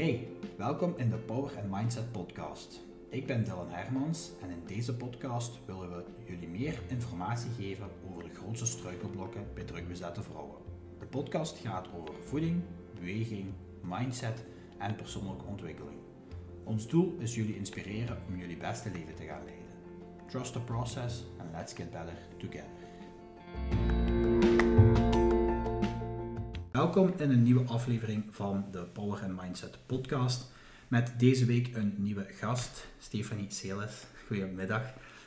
Hey, 0.00 0.28
welkom 0.56 0.94
in 0.96 1.10
de 1.10 1.16
Power 1.16 1.50
and 1.58 1.70
Mindset 1.70 2.12
podcast. 2.12 2.80
Ik 3.08 3.26
ben 3.26 3.44
Dylan 3.44 3.70
Hermans 3.70 4.30
en 4.42 4.50
in 4.50 4.62
deze 4.66 4.96
podcast 4.96 5.58
willen 5.66 5.90
we 5.90 6.04
jullie 6.24 6.48
meer 6.48 6.78
informatie 6.88 7.50
geven 7.58 7.88
over 8.10 8.22
de 8.22 8.34
grootste 8.34 8.66
struikelblokken 8.66 9.46
bij 9.54 9.64
drukbezette 9.64 10.22
vrouwen. 10.22 10.56
De 10.98 11.06
podcast 11.06 11.58
gaat 11.58 11.88
over 11.96 12.14
voeding, 12.24 12.62
beweging, 12.94 13.52
mindset 13.82 14.44
en 14.78 14.94
persoonlijke 14.94 15.44
ontwikkeling. 15.44 15.98
Ons 16.64 16.88
doel 16.88 17.16
is 17.18 17.34
jullie 17.34 17.56
inspireren 17.56 18.18
om 18.28 18.36
jullie 18.36 18.56
beste 18.56 18.90
leven 18.90 19.14
te 19.14 19.24
gaan 19.24 19.44
leiden. 19.44 19.66
Trust 20.28 20.52
the 20.52 20.60
process 20.60 21.24
and 21.38 21.50
let's 21.52 21.72
get 21.72 21.90
better 21.90 22.16
together. 22.38 22.89
Welkom 26.70 27.12
in 27.16 27.30
een 27.30 27.42
nieuwe 27.42 27.68
aflevering 27.68 28.24
van 28.30 28.64
de 28.70 28.82
Power 28.82 29.22
and 29.22 29.40
Mindset 29.42 29.78
podcast. 29.86 30.52
Met 30.88 31.14
deze 31.18 31.44
week 31.44 31.76
een 31.76 31.94
nieuwe 31.96 32.24
gast, 32.24 32.86
Stefanie 32.98 33.50
Seles. 33.50 34.06
Goedemiddag. 34.26 34.82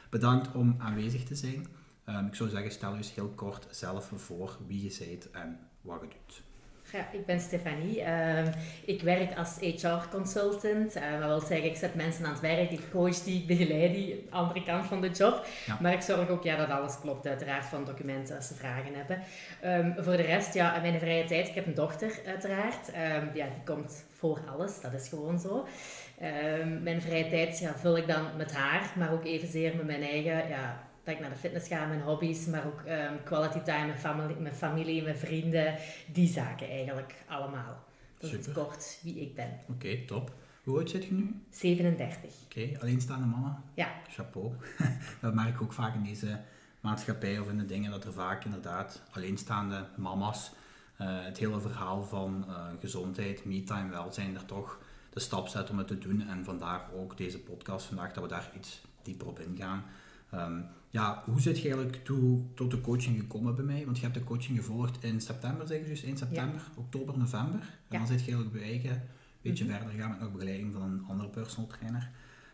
Bedankt 0.09 0.55
om 0.55 0.75
aanwezig 0.77 1.23
te 1.23 1.35
zijn. 1.35 1.67
Um, 2.09 2.25
ik 2.25 2.35
zou 2.35 2.49
zeggen, 2.49 2.71
stel 2.71 2.91
je 2.91 2.97
eens 2.97 3.13
heel 3.13 3.29
kort 3.29 3.67
zelf 3.69 4.11
voor 4.15 4.57
wie 4.67 4.83
je 4.83 4.95
bent 4.99 5.31
en 5.31 5.59
wat 5.81 6.01
je 6.01 6.07
doet. 6.07 6.52
Ja, 6.93 7.07
ik 7.11 7.25
ben 7.25 7.39
Stefanie. 7.39 7.99
Uh, 7.99 8.45
ik 8.85 9.01
werk 9.01 9.37
als 9.37 9.57
HR-consultant. 9.59 10.95
Uh, 10.95 11.19
dat 11.19 11.27
wil 11.27 11.39
zeggen, 11.39 11.69
ik 11.69 11.75
zet 11.75 11.95
mensen 11.95 12.25
aan 12.25 12.31
het 12.31 12.41
werk, 12.41 12.71
ik 12.71 12.89
coach 12.91 13.15
die, 13.15 13.41
ik 13.41 13.47
begeleid 13.47 13.93
die, 13.93 14.07
de 14.07 14.35
andere 14.35 14.63
kant 14.63 14.85
van 14.85 15.01
de 15.01 15.09
job. 15.09 15.45
Ja. 15.65 15.77
Maar 15.81 15.93
ik 15.93 16.01
zorg 16.01 16.29
ook 16.29 16.43
ja, 16.43 16.55
dat 16.55 16.69
alles 16.69 16.99
klopt, 16.99 17.27
uiteraard, 17.27 17.65
van 17.65 17.85
documenten 17.85 18.35
als 18.35 18.47
ze 18.47 18.53
vragen 18.53 18.93
hebben. 18.93 19.21
Um, 19.63 20.03
voor 20.03 20.17
de 20.17 20.23
rest, 20.23 20.53
ja, 20.53 20.79
mijn 20.79 20.99
vrije 20.99 21.25
tijd, 21.25 21.47
ik 21.47 21.55
heb 21.55 21.65
een 21.65 21.73
dochter, 21.73 22.19
uiteraard. 22.27 22.87
Um, 22.87 23.29
ja, 23.33 23.45
die 23.45 23.63
komt 23.65 24.05
voor 24.17 24.39
alles, 24.51 24.81
dat 24.81 24.93
is 24.93 25.07
gewoon 25.07 25.39
zo. 25.39 25.67
mijn 26.81 27.01
vrije 27.01 27.29
tijd 27.29 27.59
ja, 27.59 27.73
vul 27.75 27.97
ik 27.97 28.07
dan 28.07 28.25
met 28.37 28.55
haar, 28.55 28.91
maar 28.95 29.11
ook 29.11 29.25
evenzeer 29.25 29.75
met 29.75 29.85
mijn 29.85 30.01
eigen... 30.01 30.47
Ja, 30.49 30.91
dat 31.03 31.13
ik 31.13 31.19
naar 31.19 31.29
de 31.29 31.35
fitness 31.35 31.67
ga, 31.67 31.85
mijn 31.85 32.01
hobby's, 32.01 32.45
maar 32.45 32.65
ook 32.65 32.81
um, 32.87 33.23
quality 33.23 33.59
time 33.59 33.87
met 33.87 33.99
familie, 33.99 34.35
met 34.35 34.55
familie, 34.55 35.03
met 35.03 35.19
vrienden. 35.19 35.75
Die 36.13 36.27
zaken 36.27 36.69
eigenlijk 36.69 37.15
allemaal. 37.27 37.83
Dat 38.17 38.31
is 38.31 38.45
het 38.45 38.51
kort 38.51 38.99
wie 39.03 39.21
ik 39.21 39.35
ben. 39.35 39.59
Oké, 39.69 40.05
top. 40.05 40.31
Hoe 40.63 40.77
oud 40.77 40.89
zit 40.89 41.05
je 41.05 41.13
nu? 41.13 41.41
37. 41.49 42.33
Oké, 42.43 42.59
okay, 42.59 42.77
alleenstaande 42.81 43.25
mama? 43.25 43.63
Ja. 43.73 43.91
Chapeau. 44.09 44.53
dat 45.21 45.33
merk 45.33 45.55
ik 45.55 45.61
ook 45.61 45.73
vaak 45.73 45.95
in 45.95 46.03
deze 46.03 46.39
maatschappij 46.79 47.39
of 47.39 47.49
in 47.49 47.57
de 47.57 47.65
dingen, 47.65 47.91
dat 47.91 48.05
er 48.05 48.13
vaak 48.13 48.45
inderdaad 48.45 49.01
alleenstaande 49.11 49.85
mama's 49.97 50.51
uh, 51.01 51.23
het 51.23 51.37
hele 51.37 51.59
verhaal 51.59 52.03
van 52.03 52.45
uh, 52.47 52.65
gezondheid, 52.79 53.45
me-time, 53.45 53.89
welzijn 53.89 54.35
er 54.35 54.45
toch 54.45 54.79
de 55.09 55.19
stap 55.19 55.47
zetten 55.47 55.71
om 55.71 55.77
het 55.77 55.87
te 55.87 55.97
doen. 55.97 56.27
En 56.27 56.43
vandaar 56.43 56.81
ook 56.93 57.17
deze 57.17 57.39
podcast 57.39 57.85
vandaag, 57.85 58.13
dat 58.13 58.23
we 58.23 58.29
daar 58.29 58.49
iets 58.55 58.81
dieper 59.01 59.27
op 59.27 59.39
ingaan. 59.39 59.83
Um, 60.33 60.65
ja, 60.93 61.23
hoe 61.25 61.41
zit 61.41 61.59
je 61.59 61.63
eigenlijk 61.63 62.03
toe, 62.05 62.41
tot 62.53 62.71
de 62.71 62.81
coaching 62.81 63.19
gekomen 63.19 63.55
bij 63.55 63.65
mij? 63.65 63.85
Want 63.85 63.97
je 63.97 64.03
hebt 64.03 64.15
de 64.15 64.23
coaching 64.23 64.57
gevolgd 64.57 65.03
in 65.03 65.21
september, 65.21 65.67
zeg 65.67 65.79
je 65.79 65.85
dus, 65.85 66.03
1 66.03 66.17
september, 66.17 66.61
oktober, 66.75 67.17
november. 67.17 67.59
En 67.87 67.97
dan 67.97 68.07
zit 68.07 68.25
je 68.25 68.31
eigenlijk 68.31 68.51
bij 68.51 68.61
eigen 68.61 68.91
een 68.91 68.99
beetje 69.41 69.65
mhm. 69.65 69.73
verder 69.73 69.99
gaan 69.99 70.09
met 70.09 70.19
nog 70.19 70.31
begeleiding 70.31 70.73
van 70.73 70.81
een 70.81 71.03
andere 71.07 71.29
personal 71.29 71.69
trainer. 71.69 72.09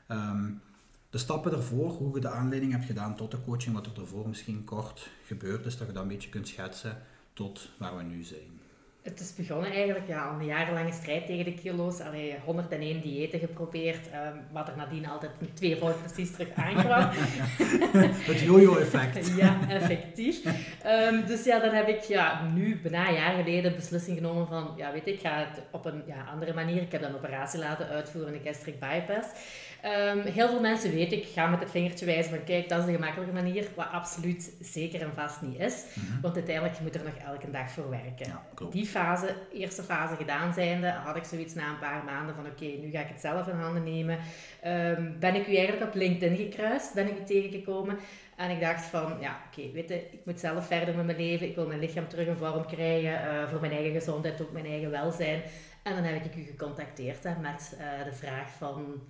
Um, 0.08 0.62
de 1.10 1.18
stappen 1.18 1.52
ervoor, 1.52 1.90
hoe 1.92 2.16
je 2.16 2.22
de 2.22 2.30
aanleiding 2.30 2.72
hebt 2.72 2.86
gedaan 2.86 3.16
tot 3.16 3.32
de 3.32 3.42
coaching, 3.42 3.76
wat 3.76 3.86
er 3.86 4.02
ervoor 4.02 4.28
misschien 4.28 4.64
kort 4.64 5.10
gebeurd 5.26 5.66
is, 5.66 5.78
dat 5.78 5.88
je 5.88 5.94
dat 5.94 6.02
een 6.02 6.10
beetje 6.10 6.30
kunt 6.30 6.48
schetsen 6.48 6.98
tot 7.34 7.70
waar 7.78 7.98
we 7.98 8.04
nu 8.04 8.24
zijn. 8.24 8.59
Het 9.02 9.20
is 9.20 9.36
begonnen 9.36 9.72
eigenlijk 9.72 10.08
ja, 10.08 10.26
al 10.26 10.40
een 10.40 10.46
jarenlange 10.46 10.92
strijd 10.92 11.26
tegen 11.26 11.46
de 11.46 11.54
kilo's. 11.54 12.00
Allee, 12.00 12.36
101 12.46 13.02
diëten 13.02 13.40
geprobeerd, 13.40 14.08
um, 14.08 14.42
wat 14.52 14.68
er 14.68 14.78
nadien 14.78 15.08
altijd 15.08 15.32
een 15.40 15.54
tweevoud 15.54 16.00
precies 16.04 16.32
terug 16.32 16.54
aankwam. 16.56 17.10
het 18.30 18.40
jojo-effect. 18.40 19.36
ja, 19.42 19.60
effectief. 19.70 20.46
Um, 20.86 21.26
dus 21.26 21.44
ja, 21.44 21.60
dan 21.60 21.74
heb 21.74 21.88
ik 21.88 22.02
ja, 22.02 22.44
nu, 22.54 22.80
bijna 22.82 23.08
een 23.08 23.14
jaar 23.14 23.36
geleden, 23.36 23.76
beslissing 23.76 24.18
genomen 24.18 24.48
van, 24.48 24.74
ja 24.78 24.92
weet 24.92 25.08
ik, 25.08 25.14
ik 25.14 25.20
ga 25.20 25.38
het 25.38 25.64
op 25.72 25.86
een 25.86 26.04
ja, 26.06 26.26
andere 26.32 26.54
manier. 26.54 26.82
Ik 26.82 26.92
heb 26.92 27.02
een 27.02 27.16
operatie 27.16 27.60
laten 27.60 27.88
uitvoeren, 27.88 28.34
een 28.34 28.42
gastric 28.44 28.80
bypass. 28.80 29.28
Um, 29.86 30.22
heel 30.22 30.48
veel 30.48 30.60
mensen 30.60 30.92
weten, 30.92 31.18
ik 31.18 31.28
ga 31.34 31.48
met 31.48 31.60
het 31.60 31.72
vingertje 31.72 32.06
wijzen 32.06 32.30
van 32.30 32.44
kijk, 32.44 32.70
dat 32.70 32.80
is 32.80 32.86
de 32.86 32.92
gemakkelijke 32.92 33.34
manier, 33.34 33.68
wat 33.76 33.88
absoluut 33.92 34.52
zeker 34.62 35.02
en 35.02 35.14
vast 35.14 35.42
niet 35.42 35.60
is. 35.60 35.86
Mhm. 35.94 36.22
Want 36.22 36.36
uiteindelijk 36.36 36.80
moet 36.80 36.96
er 36.96 37.04
nog 37.04 37.14
elke 37.26 37.52
dag 37.52 37.72
voor 37.72 37.90
werken. 37.90 38.26
Ja, 38.26 38.66
Die 38.70 38.86
fase, 38.86 39.36
eerste 39.54 39.84
fase 39.84 40.16
gedaan 40.16 40.54
zijnde, 40.54 40.90
had 40.90 41.16
ik 41.16 41.24
zoiets 41.24 41.54
na 41.54 41.70
een 41.70 41.80
paar 41.80 42.04
maanden 42.04 42.36
van 42.36 42.46
oké, 42.46 42.66
nu 42.66 42.92
ga 42.92 43.00
ik 43.00 43.08
het 43.08 43.22
zelf 43.22 43.48
in 43.48 43.56
handen 43.56 43.84
nemen. 43.84 44.18
Um, 44.66 45.16
ben 45.20 45.36
ik 45.36 45.48
u 45.48 45.56
eigenlijk 45.56 45.88
op 45.88 45.96
LinkedIn 45.96 46.38
gekruist, 46.38 46.94
ben 46.94 47.08
ik 47.08 47.20
u 47.20 47.24
tegengekomen. 47.24 47.98
En 48.36 48.50
ik 48.50 48.60
dacht 48.60 48.86
van, 48.86 49.14
ja, 49.20 49.38
oké, 49.48 49.72
weet 49.72 49.90
je, 49.90 49.96
ik 49.96 50.26
moet 50.26 50.40
zelf 50.40 50.68
verder 50.68 50.96
met 50.96 51.06
mijn 51.06 51.18
leven. 51.18 51.48
Ik 51.48 51.56
wil 51.56 51.68
mijn 51.68 51.80
lichaam 51.80 52.08
terug 52.08 52.28
in 52.28 52.38
vorm 52.38 52.66
krijgen. 52.66 53.12
Uh, 53.12 53.50
voor 53.50 53.60
mijn 53.60 53.72
eigen 53.72 53.92
gezondheid, 53.92 54.42
ook 54.42 54.52
mijn 54.52 54.66
eigen 54.66 54.92
welzijn. 54.92 55.42
En 55.84 55.96
dan 55.96 56.04
heb 56.04 56.26
ik 56.26 56.36
u 56.36 56.44
gecontacteerd 56.44 57.24
hè, 57.24 57.32
met 57.42 57.78
uh, 57.80 58.06
de 58.06 58.14
vraag 58.14 58.50
van 58.58 59.02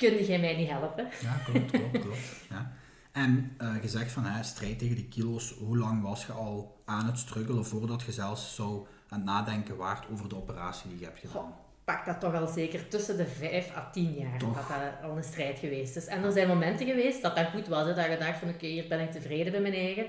kun 0.00 0.24
jij 0.24 0.38
mij 0.38 0.56
niet 0.56 0.68
helpen? 0.68 1.08
Ja, 1.20 1.42
klopt, 1.44 1.70
klopt, 1.70 1.98
klopt. 2.00 2.18
Ja. 2.50 2.72
En 3.12 3.56
uh, 3.62 3.82
je 3.82 3.88
zegt 3.88 4.12
van 4.12 4.24
hè, 4.24 4.42
strijd 4.42 4.78
tegen 4.78 4.96
de 4.96 5.08
kilo's, 5.08 5.54
hoe 5.58 5.78
lang 5.78 6.02
was 6.02 6.26
je 6.26 6.32
al 6.32 6.82
aan 6.84 7.06
het 7.06 7.18
struggelen 7.18 7.66
voordat 7.66 8.02
je 8.02 8.12
zelfs 8.12 8.54
zo 8.54 8.86
aan 9.08 9.18
het 9.18 9.26
nadenken 9.26 9.76
waard 9.76 10.06
over 10.12 10.28
de 10.28 10.36
operatie 10.36 10.90
die 10.90 10.98
je 10.98 11.04
hebt 11.04 11.18
gedaan? 11.18 11.54
pak 11.84 12.04
dat 12.04 12.20
toch 12.20 12.40
al 12.40 12.46
zeker 12.46 12.88
tussen 12.88 13.16
de 13.16 13.26
5 13.26 13.76
à 13.76 13.90
10 13.92 14.14
jaar 14.14 14.38
toch? 14.38 14.54
dat 14.54 14.68
dat 14.68 15.10
al 15.10 15.16
een 15.16 15.24
strijd 15.24 15.58
geweest 15.58 15.96
is. 15.96 16.06
En 16.06 16.24
er 16.24 16.32
zijn 16.32 16.48
momenten 16.48 16.86
geweest 16.86 17.22
dat 17.22 17.36
dat 17.36 17.46
goed 17.46 17.68
was, 17.68 17.86
hè, 17.86 17.94
dat 17.94 18.06
je 18.06 18.16
dacht 18.18 18.38
van 18.38 18.48
oké, 18.48 18.66
hier 18.66 18.88
ben 18.88 19.00
ik 19.00 19.10
tevreden 19.10 19.52
bij 19.52 19.60
mijn 19.60 19.74
eigen. 19.74 20.06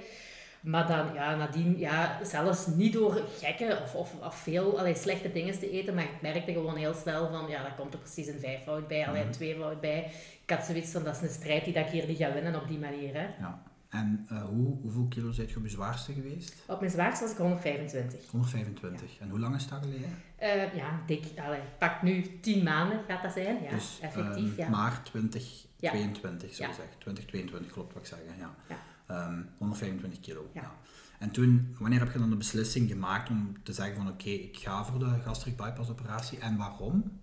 Maar 0.62 0.88
dan, 0.88 1.14
ja, 1.14 1.36
nadien, 1.36 1.78
ja, 1.78 2.20
zelfs 2.24 2.68
niet 2.68 2.94
door 2.94 3.22
gekke 3.40 3.80
of, 3.84 3.96
of, 3.96 4.14
of 4.24 4.36
veel 4.36 4.80
allee, 4.80 4.96
slechte 4.96 5.32
dingen 5.32 5.60
te 5.60 5.72
eten, 5.72 5.94
maar 5.94 6.04
ik 6.04 6.22
merkte 6.22 6.54
gewoon 6.54 6.76
heel 6.76 6.94
snel 6.94 7.30
van, 7.30 7.50
ja, 7.50 7.62
daar 7.62 7.76
komt 7.76 7.94
er 7.94 8.00
precies 8.00 8.28
een 8.28 8.40
vijfvoud 8.40 8.88
bij, 8.88 9.08
alleen 9.08 9.28
mm 9.28 9.34
-hmm. 9.40 9.62
een 9.62 9.80
bij. 9.80 10.12
Ik 10.44 10.50
had 10.50 10.66
zoiets 10.66 10.92
van, 10.92 11.04
dat 11.04 11.16
is 11.16 11.22
een 11.22 11.30
strijd 11.30 11.64
die 11.64 11.74
dat 11.74 11.86
ik 11.86 11.92
hier 11.92 12.08
niet 12.08 12.18
ga 12.18 12.34
winnen 12.34 12.62
op 12.62 12.68
die 12.68 12.80
manier. 12.80 13.14
Hè. 13.14 13.28
Ja. 13.40 13.64
En 13.90 14.28
uh, 14.32 14.44
hoe, 14.44 14.78
hoeveel 14.82 15.06
kilo 15.10 15.32
zit 15.32 15.50
je 15.50 15.58
op 15.58 15.64
je 15.64 15.70
zwaarste 15.70 16.14
geweest? 16.14 16.56
Op 16.68 16.80
mijn 16.80 16.92
zwaarste 16.92 17.24
was 17.24 17.34
ik 17.34 17.38
125. 17.38 18.32
125. 18.32 19.18
Ja. 19.18 19.22
En 19.22 19.30
hoe 19.30 19.40
lang 19.40 19.56
is 19.56 19.68
dat 19.68 19.80
geleden? 19.82 20.22
Uh, 20.42 20.76
ja, 20.76 21.02
dik. 21.06 21.26
Allee, 21.46 21.60
pak 21.80 22.02
nu 22.02 22.40
10 22.40 22.64
maanden 22.64 23.00
gaat 23.08 23.22
dat 23.22 23.32
zijn. 23.32 23.64
Ja, 23.64 23.70
dus, 23.70 24.00
effectief. 24.02 24.52
Uh, 24.52 24.58
ja. 24.58 24.70
maart 24.70 25.06
2022, 25.06 26.54
zo 26.54 26.64
ja. 26.64 26.74
zeg. 26.74 26.86
2022 26.98 27.72
klopt 27.72 27.94
wat 27.94 28.02
ik 28.02 28.08
zeg. 28.08 28.20
Ja. 28.40 28.56
ja. 28.70 28.76
Um, 29.12 29.18
ehm, 29.18 29.42
125 29.58 30.20
kilo. 30.20 30.50
Ja. 30.54 30.72
En 31.20 31.32
toen, 31.32 31.76
wanneer 31.80 32.00
heb 32.00 32.12
je 32.12 32.20
dan 32.20 32.30
de 32.30 32.36
beslissing 32.36 32.90
gemaakt 32.90 33.30
om 33.30 33.64
te 33.64 33.74
zeggen 33.74 33.96
van 33.96 34.08
oké, 34.08 34.30
ik 34.30 34.58
ga 34.58 34.86
voor 34.86 35.00
de 35.00 35.20
gastric 35.24 35.58
bypass 35.58 35.90
operatie 35.90 36.40
en 36.40 36.58
waarom? 36.58 37.20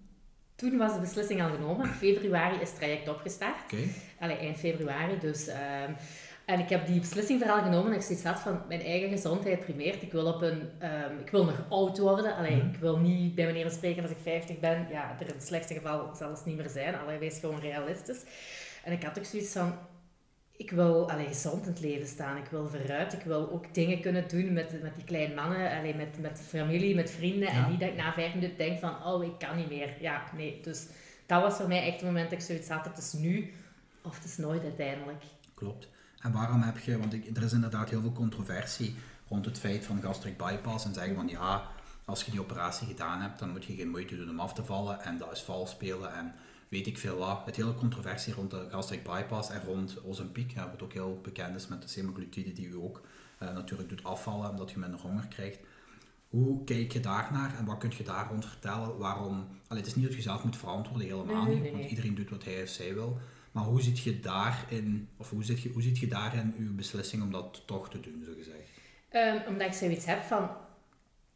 Toen 0.55 0.77
was 0.77 0.95
de 0.95 1.01
beslissing 1.01 1.43
al 1.43 1.51
genomen. 1.51 1.89
Februari 1.89 2.61
is 2.61 2.69
het 2.69 2.79
traject 2.79 3.09
opgestart. 3.09 3.63
Okay. 3.65 3.95
Allee, 4.19 4.37
eind 4.37 4.57
februari. 4.57 5.19
Dus, 5.19 5.49
um, 5.49 5.97
en 6.45 6.59
ik 6.59 6.69
heb 6.69 6.87
die 6.87 7.01
beslissing 7.01 7.41
vooral 7.41 7.63
genomen 7.63 7.91
dat 7.91 8.01
ik 8.01 8.07
zoiets 8.07 8.25
had 8.25 8.41
van 8.41 8.61
mijn 8.69 8.81
eigen 8.81 9.09
gezondheid 9.09 9.61
primeert. 9.61 10.03
Ik 10.03 10.13
wil, 10.13 10.27
op 10.27 10.43
een, 10.43 10.61
um, 10.83 11.19
ik 11.19 11.31
wil 11.31 11.45
nog 11.45 11.65
oud 11.69 11.99
worden. 11.99 12.37
Allee, 12.37 12.55
mm 12.55 12.61
-hmm. 12.61 12.71
Ik 12.71 12.81
wil 12.81 12.99
niet 12.99 13.35
bij 13.35 13.47
meneer 13.47 13.71
spreken 13.71 14.03
als 14.03 14.11
ik 14.11 14.19
50 14.23 14.59
ben. 14.59 14.87
Ja, 14.91 15.17
er 15.21 15.27
in 15.27 15.35
het 15.35 15.47
slechtste 15.47 15.75
geval 15.75 16.15
zelfs 16.15 16.45
niet 16.45 16.57
meer 16.57 16.69
zijn. 16.69 16.95
Allee, 16.95 17.19
wees 17.19 17.39
gewoon 17.39 17.61
realistisch. 17.61 18.23
En 18.85 18.93
ik 18.93 19.03
had 19.03 19.19
ook 19.19 19.25
zoiets 19.25 19.53
van, 19.53 19.73
ik 20.59 20.71
wil 20.71 21.11
allee, 21.11 21.27
gezond 21.27 21.67
in 21.67 21.73
het 21.73 21.81
leven 21.81 22.07
staan. 22.07 22.37
Ik 22.37 22.51
wil 22.51 22.69
vooruit. 22.69 23.13
Ik 23.13 23.23
wil 23.23 23.51
ook 23.53 23.75
dingen 23.75 24.01
kunnen 24.01 24.29
doen 24.29 24.53
met, 24.53 24.83
met 24.83 24.95
die 24.95 25.05
kleine 25.05 25.35
mannen. 25.35 25.79
Allee, 25.79 25.95
met, 25.95 26.21
met 26.21 26.41
familie, 26.47 26.95
met 26.95 27.11
vrienden. 27.11 27.49
En 27.49 27.71
niet 27.71 27.81
dat 27.81 27.89
ik 27.89 27.97
na 27.97 28.13
vijf 28.13 28.35
minuten 28.35 28.57
denk 28.57 28.79
van, 28.79 29.05
oh, 29.05 29.25
ik 29.25 29.39
kan 29.39 29.57
niet 29.57 29.69
meer. 29.69 29.97
Ja, 30.01 30.23
nee. 30.37 30.61
Dus 30.63 30.87
dat 31.27 31.43
was 31.43 31.57
voor 31.57 31.69
mij 31.69 31.83
echt 31.83 32.01
het 32.01 32.05
moment 32.05 32.31
dat 32.31 32.39
ik 32.39 32.45
zoiets 32.45 32.69
had. 32.69 32.85
Het 32.85 32.99
is 32.99 33.13
nu 33.13 33.53
of 34.03 34.15
het 34.15 34.25
is 34.25 34.37
nooit 34.37 34.63
uiteindelijk. 34.63 35.23
Klopt. 35.55 35.89
En 36.21 36.33
waarom 36.33 36.63
heb 36.63 36.79
je, 36.79 36.99
want 36.99 37.13
ik, 37.13 37.37
er 37.37 37.43
is 37.43 37.53
inderdaad 37.53 37.91
heel 37.91 38.01
veel 38.01 38.13
controversie 38.13 38.95
rond 39.29 39.45
het 39.45 39.59
feit 39.59 39.87
van 39.87 40.03
gastric 40.03 40.37
bypass. 40.37 40.85
En 40.85 40.95
zeggen 40.95 41.15
van, 41.15 41.29
ja, 41.29 41.63
als 42.05 42.23
je 42.23 42.31
die 42.31 42.41
operatie 42.41 42.87
gedaan 42.87 43.21
hebt, 43.21 43.39
dan 43.39 43.51
moet 43.51 43.65
je 43.65 43.75
geen 43.75 43.91
moeite 43.91 44.17
doen 44.17 44.31
om 44.31 44.41
af 44.41 44.53
te 44.53 44.65
vallen. 44.65 45.01
En 45.01 45.19
dat 45.19 45.33
is 45.33 45.43
vals 45.43 45.71
spelen. 45.71 46.15
En 46.15 46.35
weet 46.69 46.87
ik 46.87 46.99
veel 46.99 47.17
wat. 47.17 47.41
Het 47.45 47.57
hele 47.57 47.75
controversie 47.75 48.35
rond 48.35 48.51
de 48.51 48.67
gastric 48.71 49.03
bypass 49.03 49.51
en 49.51 49.63
rond 49.65 50.05
Ozempic, 50.05 50.51
ja, 50.51 50.71
wat 50.71 50.83
ook 50.83 50.93
heel 50.93 51.21
bekend 51.23 51.57
is 51.57 51.67
met 51.67 51.83
de 51.83 51.89
semaglutide 51.89 52.53
die 52.53 52.69
u 52.69 52.77
ook 52.77 53.01
uh, 53.43 53.53
natuurlijk 53.55 53.89
doet 53.89 54.05
afvallen 54.05 54.51
omdat 54.51 54.71
je 54.71 54.79
minder 54.79 55.01
honger 55.01 55.27
krijgt. 55.29 55.59
Hoe 56.29 56.65
kijk 56.65 56.93
je 56.93 57.01
daarnaar 57.01 57.57
en 57.59 57.65
wat 57.65 57.79
kun 57.79 57.93
je 57.97 58.05
daar 58.05 58.29
rond 58.31 58.47
vertellen? 58.47 58.99
Waarom? 58.99 59.47
Allee, 59.67 59.83
het 59.83 59.87
is 59.87 59.95
niet 59.95 60.07
dat 60.07 60.15
je 60.15 60.23
zelf 60.23 60.45
moet 60.45 60.57
verantwoorden, 60.57 61.07
helemaal 61.07 61.45
nee, 61.45 61.55
niet, 61.55 61.63
nee, 61.63 61.73
nee. 61.73 61.81
want 61.81 61.91
iedereen 61.91 62.15
doet 62.15 62.31
wat 62.31 62.45
hij 62.45 62.63
of 62.63 62.69
zij 62.69 62.95
wil. 62.95 63.19
Maar 63.53 63.65
hoe 63.65 63.83
zit 63.83 63.99
je 63.99 64.21
daarin, 64.21 65.09
of 65.17 65.31
hoe 65.31 65.45
zit 65.45 65.61
je, 65.61 65.69
hoe 65.69 65.83
zit 65.83 65.99
je 65.99 66.07
daarin 66.07 66.55
uw 66.59 66.75
beslissing 66.75 67.23
om 67.23 67.31
dat 67.31 67.63
toch 67.67 67.91
te 67.91 68.01
doen, 68.01 68.23
zo 68.27 68.33
gezegd? 68.37 68.71
Um, 69.13 69.53
omdat 69.53 69.67
ik 69.67 69.73
zoiets 69.73 70.05
heb 70.05 70.23
van, 70.23 70.51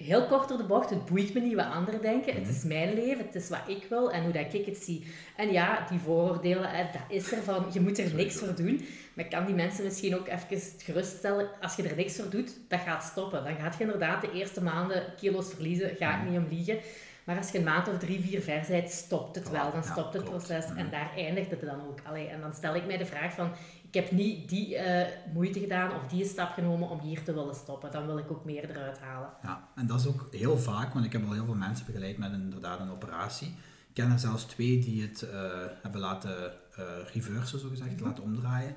heel 0.02 0.26
kort 0.26 0.48
door 0.48 0.58
de 0.58 0.64
bocht, 0.64 0.90
het 0.90 1.04
boeit 1.04 1.34
me 1.34 1.40
niet 1.40 1.54
wat 1.54 1.70
anderen 1.70 2.02
denken. 2.02 2.34
Het 2.34 2.42
Mhm. 2.42 2.50
is 2.52 2.64
mijn 2.64 2.94
leven, 2.94 3.24
het 3.26 3.34
is 3.34 3.48
wat 3.48 3.60
ik 3.66 3.84
wil 3.88 4.12
en 4.12 4.22
hoe 4.22 4.32
dat 4.32 4.54
ik 4.54 4.66
het 4.66 4.76
zie. 4.76 5.06
En 5.36 5.52
ja, 5.52 5.86
die 5.90 5.98
vooroordelen, 5.98 6.70
hè, 6.70 6.82
dat 6.92 7.02
is 7.08 7.32
er 7.32 7.42
van, 7.42 7.66
je 7.72 7.80
moet 7.80 7.98
er 7.98 8.14
niks 8.14 8.36
voor 8.36 8.54
doen. 8.54 8.84
Maar 9.14 9.24
ik 9.24 9.30
kan 9.30 9.46
die 9.46 9.54
mensen 9.54 9.84
misschien 9.84 10.16
ook 10.16 10.28
even 10.28 10.60
geruststellen, 10.78 11.48
als 11.60 11.76
je 11.76 11.82
er 11.82 11.96
niks 11.96 12.16
voor 12.16 12.30
doet, 12.30 12.50
dat 12.68 12.80
gaat 12.80 13.02
stoppen. 13.04 13.44
Dan 13.44 13.54
gaat 13.56 13.76
je 13.78 13.84
inderdaad 13.84 14.20
de 14.20 14.32
eerste 14.32 14.62
maanden 14.62 15.04
kilo's 15.20 15.50
verliezen, 15.54 15.96
ga 15.96 16.10
ik 16.16 16.22
Mhm. 16.22 16.30
niet 16.30 16.38
om 16.40 16.46
liegen. 16.50 16.78
Maar 17.26 17.36
als 17.36 17.50
je 17.50 17.58
een 17.58 17.64
maand 17.64 17.88
of 17.88 17.98
drie, 17.98 18.20
vier 18.20 18.40
ver 18.42 18.64
bent, 18.68 18.90
stopt 18.90 19.34
het 19.36 19.50
wel. 19.50 19.72
Dan 19.72 19.84
stopt 19.84 20.14
het 20.14 20.24
proces 20.24 20.64
en 20.64 20.74
Mhm. 20.84 20.90
daar 20.90 21.12
eindigt 21.16 21.50
het 21.50 21.60
dan 21.60 21.80
ook. 21.80 22.00
Allee, 22.04 22.26
en 22.26 22.40
dan 22.40 22.54
stel 22.54 22.74
ik 22.74 22.86
mij 22.86 22.96
de 22.96 23.06
vraag 23.06 23.34
van, 23.34 23.50
ik 23.88 23.94
heb 23.94 24.10
niet 24.10 24.48
die 24.48 24.76
eh, 24.76 25.08
moeite 25.32 25.58
gedaan 25.60 25.94
of 25.94 26.06
die 26.06 26.24
stap 26.24 26.50
genomen 26.52 26.88
om 26.88 27.00
hier 27.00 27.22
te 27.22 27.34
willen 27.34 27.54
stoppen. 27.54 27.90
Dan 27.90 28.06
wil 28.06 28.18
ik 28.18 28.30
ook 28.30 28.44
meer 28.44 28.70
eruit 28.70 28.98
halen. 28.98 29.28
Ja, 29.42 29.68
en 29.74 29.86
dat 29.86 30.00
is 30.00 30.06
ook 30.06 30.28
heel 30.30 30.58
vaak, 30.58 30.92
want 30.92 31.04
ik 31.04 31.12
heb 31.12 31.26
al 31.26 31.32
heel 31.32 31.44
veel 31.44 31.54
mensen 31.54 31.86
begeleid 31.86 32.18
met 32.18 32.32
inderdaad 32.32 32.80
een 32.80 32.90
operatie. 32.90 33.48
Ik 33.88 33.94
ken 34.02 34.10
er 34.12 34.18
zelfs 34.18 34.44
twee 34.44 34.78
die 34.78 35.02
het 35.02 35.22
eh, 35.22 35.50
hebben 35.82 36.00
laten 36.00 36.52
eh 36.76 36.84
reversen, 37.14 37.58
zo 37.58 37.68
gezegd, 37.68 38.00
laten 38.00 38.22
omdraaien. 38.22 38.74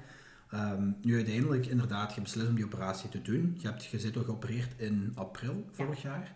Ehm, 0.51 0.91
nu 1.01 1.15
uiteindelijk 1.15 1.65
inderdaad, 1.65 2.13
je 2.15 2.21
beslist 2.21 2.47
om 2.47 2.55
die 2.55 2.65
operatie 2.65 3.09
te 3.09 3.21
doen. 3.21 3.57
Je, 3.61 3.67
hebt, 3.67 3.85
je 3.85 3.99
zit 3.99 4.17
al 4.17 4.23
geopereerd 4.23 4.71
in 4.79 5.11
april 5.15 5.65
vorig 5.71 6.01
jaar. 6.01 6.33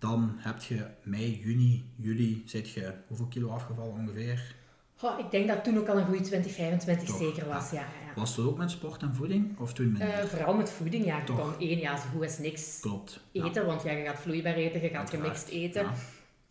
Dan 0.00 0.36
heb 0.38 0.62
je 0.62 0.86
mei, 1.02 1.40
juni, 1.44 1.84
juli, 1.96 2.42
zit 2.46 2.70
je 2.70 2.92
hoeveel 3.06 3.26
kilo 3.26 3.48
afgevallen 3.48 3.92
ongeveer? 3.92 4.54
Goh, 4.96 5.18
ik 5.18 5.30
denk 5.30 5.48
dat 5.48 5.64
toen 5.64 5.78
ook 5.78 5.88
al 5.88 5.98
een 5.98 6.06
goede 6.06 6.20
20, 6.20 6.52
25 6.52 7.08
Toch, 7.08 7.16
zeker 7.16 7.46
was. 7.46 7.70
Ja, 7.70 7.78
ja. 7.78 8.14
Was 8.14 8.36
dat 8.36 8.46
ook 8.46 8.58
met 8.58 8.70
sport 8.70 9.02
en 9.02 9.14
voeding? 9.14 9.58
Of 9.58 9.72
toen 9.72 9.92
minder? 9.92 10.08
Eh, 10.08 10.24
vooral 10.24 10.54
met 10.54 10.70
voeding, 10.70 11.04
ja. 11.04 11.16
Je 11.16 11.24
Toch. 11.24 11.36
kan 11.36 11.54
één, 11.58 11.78
ja, 11.78 11.96
zo 11.96 12.08
goed 12.12 12.22
als 12.22 12.38
niks 12.38 12.80
Klopt. 12.80 13.20
Ja, 13.30 13.44
eten, 13.44 13.66
want 13.66 13.82
ja, 13.82 13.90
je 13.92 14.04
gaat 14.04 14.20
vloeibaar 14.20 14.54
eten, 14.54 14.82
je 14.82 14.88
gaat 14.88 15.10
gemixt 15.10 15.48
eten. 15.48 15.82
Ja. 15.82 15.94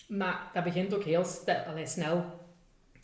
Maar 0.08 0.50
dat 0.54 0.64
begint 0.64 0.94
ook 0.96 1.04
heel 1.04 1.26
allee, 1.68 1.88
snel 1.88 2.40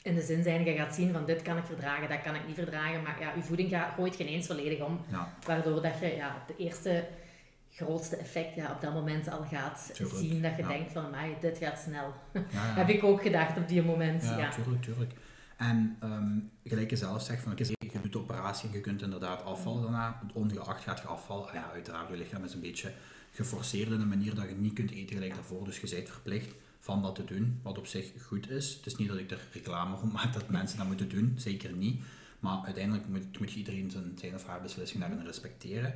in 0.01 0.15
de 0.15 0.21
zin 0.21 0.44
zijn, 0.44 0.65
je 0.65 0.75
gaat 0.75 0.95
zien 0.95 1.13
van 1.13 1.25
dit 1.25 1.41
kan 1.41 1.57
ik 1.57 1.65
verdragen, 1.65 2.09
dat 2.09 2.21
kan 2.21 2.36
ik 2.36 2.48
niet 2.48 2.56
verdragen. 2.56 3.01
Maar 3.01 3.18
ja, 3.19 3.33
je 3.36 3.41
voeding 3.41 3.69
gaat, 3.69 3.94
gooit 3.95 4.15
geen 4.15 4.27
eens 4.27 4.48
volledig 4.48 4.80
om. 4.80 5.00
Waardoor 5.45 5.81
dat 5.81 6.00
je 6.00 6.15
ja, 6.15 6.44
de 6.48 6.56
eerste 6.57 7.07
grootste 7.75 8.16
effect 8.16 8.56
ja, 8.56 8.72
op 8.72 8.81
dat 8.81 8.94
moment 8.94 9.30
al 9.30 9.44
gaat 9.44 9.89
Tuurlijk, 9.94 10.19
zien. 10.19 10.42
Dat 10.42 10.56
je 10.56 10.62
ja. 10.62 10.68
denkt 10.68 10.92
van, 10.92 11.06
"Amai, 11.06 11.36
dit 11.42 11.57
gaat 11.57 11.80
snel. 11.80 12.13
ja. 12.33 12.42
Heb 12.81 12.89
ik 12.89 13.04
ook 13.04 13.22
gedacht 13.22 13.57
op 13.57 13.68
die 13.68 13.83
moment. 13.83 14.24
Ja, 14.24 14.38
Ja, 14.38 14.50
tuurlijk, 14.50 14.81
tuurlijk. 14.81 15.13
En 15.57 15.98
ehm, 16.00 16.39
gelijk 16.63 16.89
je 16.89 16.95
zelf 16.95 17.22
zegt, 17.22 17.44
van, 17.44 17.51
oké, 17.51 17.63
je 17.63 18.01
doet 18.01 18.12
de 18.12 18.19
operatie 18.19 18.69
en 18.69 18.75
je 18.75 18.81
kunt 18.81 19.01
inderdaad 19.01 19.44
afvallen 19.44 19.81
daarna. 19.81 20.22
Ongeacht 20.33 20.83
gaat 20.83 21.00
je 21.00 21.07
afvallen. 21.07 21.54
Ja, 21.54 21.72
uiteraard, 21.74 22.10
je 22.10 22.18
lichaam 22.18 22.44
is 22.44 22.54
een 22.54 22.60
beetje 22.62 22.92
geforceerd 23.31 23.92
in 23.92 24.00
een 24.01 24.07
manier 24.07 24.36
dat 24.36 24.50
je 24.50 24.56
niet 24.56 24.74
kunt 24.74 24.92
eten 24.92 25.16
gelijk 25.16 25.33
daarvoor. 25.33 25.66
Dus 25.66 25.80
je 25.80 25.89
bent 25.89 26.10
verplicht 26.10 26.56
van 26.80 27.01
dat 27.01 27.16
te 27.16 27.24
doen, 27.24 27.60
wat 27.63 27.77
op 27.77 27.88
zich 27.88 28.12
goed 28.24 28.50
is. 28.50 28.74
Het 28.74 28.86
is 28.86 28.95
niet 28.95 29.07
dat 29.07 29.18
ik 29.18 29.31
er 29.31 29.48
reclame 29.54 29.98
voor 29.98 30.07
maak 30.07 30.33
dat 30.33 30.50
mensen 30.50 30.77
dat 30.77 30.88
moeten 30.88 31.10
doen, 31.10 31.33
zeker 31.38 31.72
niet. 31.72 32.04
Maar 32.39 32.66
uiteindelijk 32.66 33.07
moet, 33.07 33.39
moet 33.39 33.51
je 33.51 33.57
iedereen 33.57 33.92
zijn, 33.92 34.12
zijn 34.16 34.33
of 34.33 34.45
haar 34.45 34.62
beslissing 34.62 35.01
daarin 35.01 35.25
respecteren. 35.25 35.94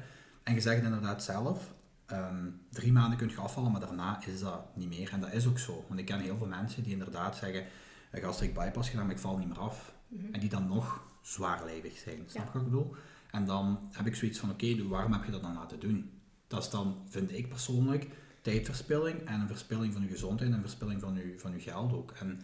En 0.50 0.56
je 0.56 0.62
zegt 0.62 0.84
inderdaad 0.84 1.24
zelf, 1.24 1.74
ehm, 2.06 2.46
drie 2.70 2.92
maanden 2.92 3.18
kun 3.18 3.30
je 3.30 3.38
afvallen, 3.38 3.72
maar 3.72 3.82
daarna 3.82 4.26
is 4.26 4.40
dat 4.40 4.76
niet 4.76 4.90
meer. 4.90 5.12
En 5.12 5.20
dat 5.20 5.32
is 5.34 5.48
ook 5.48 5.60
zo. 5.60 5.86
Want 5.88 6.00
ik 6.00 6.06
ken 6.06 6.20
heel 6.20 6.38
veel 6.38 6.48
mensen 6.48 6.84
die 6.84 6.92
inderdaad 6.92 7.36
zeggen, 7.38 7.64
een 8.12 8.22
gastric 8.22 8.54
bypass 8.54 8.90
gedaan, 8.90 9.06
maar 9.06 9.16
ik 9.16 9.22
val 9.22 9.38
niet 9.38 9.48
meer 9.48 9.60
af. 9.60 9.94
En 10.32 10.40
die 10.40 10.50
dan 10.50 10.68
nog 10.68 11.04
zwaarlijvig 11.22 11.98
zijn. 11.98 12.16
Snap 12.26 12.30
je 12.32 12.38
Ja. 12.40 12.46
wat 12.54 12.56
ik 12.62 12.64
bedoel? 12.64 12.96
En 13.32 13.46
dan 13.46 13.80
heb 13.92 14.06
ik 14.06 14.16
zoiets 14.16 14.40
van, 14.40 14.50
oké, 14.50 14.88
waarom 14.88 15.12
heb 15.14 15.26
je 15.26 15.32
dat 15.32 15.42
dan 15.42 15.54
laten 15.54 15.80
doen? 15.80 16.12
Dat 16.48 16.64
is 16.64 16.70
dan, 16.70 16.98
vind 17.10 17.32
ik 17.32 17.50
persoonlijk, 17.50 18.08
tijdverspilling 18.42 19.20
en 19.28 19.40
een 19.40 19.48
verspilling 19.48 19.94
van 19.94 20.02
je 20.02 20.08
gezondheid 20.08 20.50
en 20.50 20.56
een 20.56 20.62
verspilling 20.62 21.02
van 21.02 21.16
je, 21.16 21.34
van 21.38 21.52
je 21.52 21.60
geld 21.60 21.94
ook. 21.94 22.12
En 22.12 22.42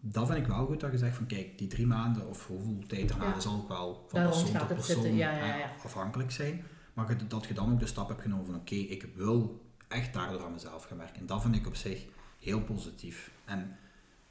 dat 0.00 0.26
vind 0.26 0.38
ik 0.38 0.46
wel 0.46 0.66
goed 0.66 0.80
dat 0.80 0.92
je 0.92 0.98
zegt 0.98 1.16
van, 1.16 1.26
kijk, 1.26 1.58
die 1.58 1.68
drie 1.68 1.86
maanden 1.86 2.28
of 2.28 2.46
hoeveel 2.46 2.78
tijd 2.86 3.08
daarna, 3.08 3.24
Ja. 3.28 3.40
zal 3.40 3.54
ook 3.54 3.68
wel 3.68 4.04
van 4.08 4.20
Daar 4.20 4.28
persoon 4.28 4.52
tot 4.58 4.68
persoon 4.68 5.14
ja, 5.14 5.30
ja, 5.36 5.56
ja. 5.56 5.70
afhankelijk 5.84 6.30
zijn. 6.30 6.64
Maar 6.96 7.28
dat 7.28 7.46
je 7.46 7.54
dan 7.54 7.72
ook 7.72 7.80
de 7.80 7.86
stap 7.86 8.08
hebt 8.08 8.20
genomen 8.20 8.46
van, 8.46 8.54
oké, 8.54 8.74
ik 8.74 9.06
wil 9.14 9.64
echt 9.88 10.14
daardoor 10.14 10.44
aan 10.44 10.52
mezelf 10.52 10.84
gaan 10.84 10.96
werken. 10.96 11.20
En 11.20 11.26
dat 11.26 11.42
vind 11.42 11.54
ik 11.54 11.66
op 11.66 11.76
zich 11.76 12.04
heel 12.40 12.62
positief. 12.62 13.30
En 13.44 13.76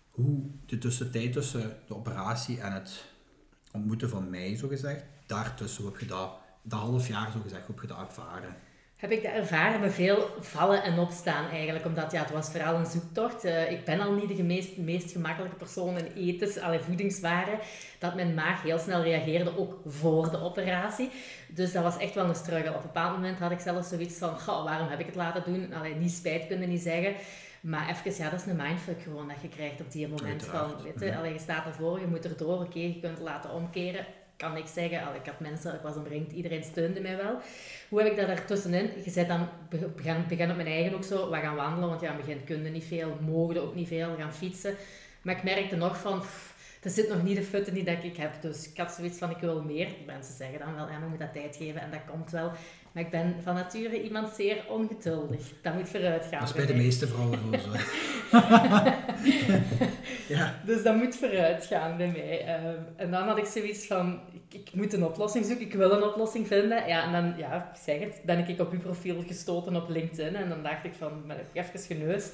hoe 0.09 0.49
de 0.65 0.77
tussentijd 0.77 1.33
tussen 1.33 1.77
de 1.87 1.95
operatie 1.95 2.61
en 2.61 2.73
het 2.73 3.05
ontmoeten 3.71 4.09
van 4.09 4.29
mij, 4.29 4.55
zo 4.55 4.67
gezegd, 4.67 5.03
daartussen, 5.25 5.85
heb 5.85 5.99
je 5.99 6.05
dat, 6.05 6.31
dat 6.61 6.79
half 6.79 7.07
jaar, 7.07 7.31
zo 7.31 7.39
gezegd, 7.41 7.67
heb 7.67 7.79
je 7.81 7.87
dat 7.87 7.99
ervaren? 7.99 8.55
Heb 9.05 9.13
ik 9.13 9.23
dat 9.23 9.31
ervaren 9.31 9.79
met 9.79 9.93
veel 9.93 10.27
vallen 10.39 10.83
en 10.83 10.99
opstaan 10.99 11.49
eigenlijk. 11.49 11.85
Omdat 11.85 12.11
ja, 12.11 12.21
het 12.21 12.31
was 12.31 12.49
vooral 12.49 12.75
een 12.75 12.85
zoektocht. 12.85 13.43
Eh, 13.43 13.71
ik 13.71 13.85
ben 13.85 13.99
al 13.99 14.13
niet 14.13 14.37
de 14.37 14.43
meest, 14.43 14.77
meest 14.77 15.11
gemakkelijke 15.11 15.55
persoon 15.55 15.97
in 15.97 16.11
etens, 16.15 16.59
alle 16.59 16.79
voedingswaren. 16.79 17.59
Dat 17.99 18.15
mijn 18.15 18.33
maag 18.33 18.61
heel 18.61 18.77
snel 18.77 19.01
reageerde, 19.01 19.57
ook 19.57 19.79
voor 19.85 20.31
de 20.31 20.41
operatie. 20.41 21.09
Dus 21.47 21.71
dat 21.71 21.83
was 21.83 21.97
echt 21.97 22.13
wel 22.13 22.25
een 22.25 22.35
struggle. 22.35 22.69
Op 22.69 22.75
een 22.75 22.81
bepaald 22.81 23.15
moment 23.15 23.39
had 23.39 23.51
ik 23.51 23.59
zelfs 23.59 23.89
zoiets 23.89 24.17
van, 24.17 24.39
"Goh, 24.39 24.63
waarom 24.63 24.87
heb 24.87 24.99
ik 24.99 25.05
het 25.05 25.15
laten 25.15 25.43
doen? 25.45 25.73
Allee, 25.73 25.95
niet 25.95 26.11
spijt 26.11 26.47
kunnen 26.47 26.69
niet 26.69 26.81
zeggen. 26.81 27.15
Maar 27.61 27.89
even, 27.89 28.23
ja, 28.23 28.29
dat 28.29 28.39
is 28.39 28.45
een 28.45 28.55
mindfuck 28.55 29.01
gewoon 29.01 29.27
dat 29.27 29.41
je 29.41 29.49
krijgt 29.49 29.81
op 29.81 29.91
die 29.91 30.07
moment 30.07 30.45
van, 30.45 30.71
weet 30.83 30.99
je, 30.99 31.17
allee, 31.17 31.33
je 31.33 31.39
staat 31.39 31.65
ervoor, 31.65 31.99
je 31.99 32.07
moet 32.07 32.25
erdoor, 32.25 32.61
oké, 32.61 32.79
je 32.79 32.99
kunt 32.99 33.17
het 33.17 33.27
laten 33.27 33.51
omkeren. 33.51 34.05
Kan 34.37 34.53
niks 34.53 34.73
zeggen, 34.73 35.01
Allee, 35.05 35.19
ik 35.19 35.25
had 35.25 35.39
mensen, 35.39 35.73
ik 35.73 35.81
was 35.81 35.95
omringd, 35.95 36.31
iedereen 36.31 36.63
steunde 36.63 37.01
mij 37.01 37.17
wel. 37.17 37.39
Hoe 37.89 38.01
heb 38.01 38.11
ik 38.11 38.17
dat 38.17 38.27
ertussenin? 38.27 38.89
Je 39.03 39.09
zet 39.11 39.27
dan, 39.27 39.47
be- 39.69 39.89
begin, 39.95 40.15
begin 40.27 40.49
op 40.49 40.55
mijn 40.55 40.67
eigen 40.67 40.93
ook 40.95 41.03
zo, 41.03 41.29
we 41.31 41.37
gaan 41.37 41.55
wandelen, 41.55 41.89
want 41.89 42.01
ja, 42.01 42.07
het 42.07 42.25
begin 42.25 42.43
kun 42.43 42.63
je 42.63 42.69
niet 42.69 42.83
veel, 42.83 43.17
mogen 43.21 43.61
ook 43.61 43.75
niet 43.75 43.87
veel, 43.87 44.11
we 44.15 44.21
gaan 44.21 44.33
fietsen. 44.33 44.75
Maar 45.21 45.35
ik 45.35 45.43
merkte 45.43 45.75
nog 45.75 45.97
van, 45.97 46.23
er 46.83 46.89
zit 46.91 47.09
nog 47.09 47.23
niet 47.23 47.35
de 47.35 47.43
futte 47.43 47.71
die 47.71 47.83
dat 47.83 48.03
ik 48.03 48.17
heb. 48.17 48.41
Dus 48.41 48.69
ik 48.69 48.77
had 48.77 48.91
zoiets 48.91 49.17
van, 49.17 49.29
ik 49.29 49.37
wil 49.37 49.61
meer. 49.61 49.87
Mensen 50.05 50.35
zeggen 50.35 50.59
dan 50.59 50.75
wel, 50.75 50.87
ja, 50.89 50.99
we 50.99 51.07
moeten 51.07 51.27
dat 51.33 51.43
tijd 51.43 51.55
geven 51.55 51.81
en 51.81 51.91
dat 51.91 52.01
komt 52.09 52.31
wel. 52.31 52.51
Maar 52.91 53.03
ik 53.03 53.09
ben 53.09 53.35
van 53.43 53.53
nature 53.53 54.03
iemand 54.03 54.35
zeer 54.35 54.63
ongeduldig. 54.69 55.41
Dat 55.61 55.73
moet 55.73 55.89
vooruit 55.89 56.25
gaan. 56.31 56.39
Dat 56.39 56.49
is 56.49 56.55
bij 56.55 56.65
bij 56.65 56.75
de 56.75 56.81
meeste 56.81 57.07
vrouwen 57.07 57.39
zo. 57.59 57.69
ja, 60.27 60.59
Dus 60.65 60.83
dat 60.83 60.95
moet 60.95 61.15
vooruit 61.15 61.65
gaan 61.65 61.97
bij 61.97 62.07
mij. 62.07 62.45
Ehm, 62.45 62.81
en 62.95 63.11
dan 63.11 63.27
had 63.27 63.37
ik 63.37 63.45
zoiets 63.45 63.87
van, 63.87 64.19
ik, 64.31 64.59
ik 64.59 64.73
moet 64.73 64.93
een 64.93 65.03
oplossing 65.03 65.45
zoeken, 65.45 65.65
ik 65.65 65.73
wil 65.73 65.91
een 65.91 66.03
oplossing 66.03 66.47
vinden. 66.47 66.87
Ja, 66.87 67.03
en 67.03 67.11
dan, 67.11 67.37
ja, 67.37 67.69
ik 67.73 67.79
zeg 67.81 67.99
het, 67.99 68.21
ben 68.25 68.47
ik 68.47 68.59
op 68.59 68.71
uw 68.71 68.79
profiel 68.79 69.23
gestoten 69.27 69.75
op 69.75 69.89
LinkedIn. 69.89 70.35
En 70.35 70.49
dan 70.49 70.63
dacht 70.63 70.83
ik 70.83 70.93
van, 70.93 71.27
ben 71.27 71.37
ik 71.37 71.63
even 71.63 71.79
geneust. 71.79 72.33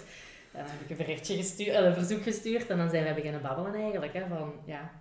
Dan 0.52 0.62
heb 0.62 0.82
ik 0.84 0.90
een 0.90 0.98
berichtje 1.06 1.36
gestuurd, 1.36 1.76
eh, 1.76 1.86
een 1.86 1.94
verzoek 1.94 2.24
gestuurd. 2.24 2.68
En 2.70 2.78
dan 2.78 2.90
zijn 2.90 3.06
we 3.06 3.14
beginnen 3.14 3.42
babbelen 3.42 3.74
eigenlijk. 3.74 4.14
Hè, 4.14 4.28
van, 4.30 4.54
ja. 4.66 4.92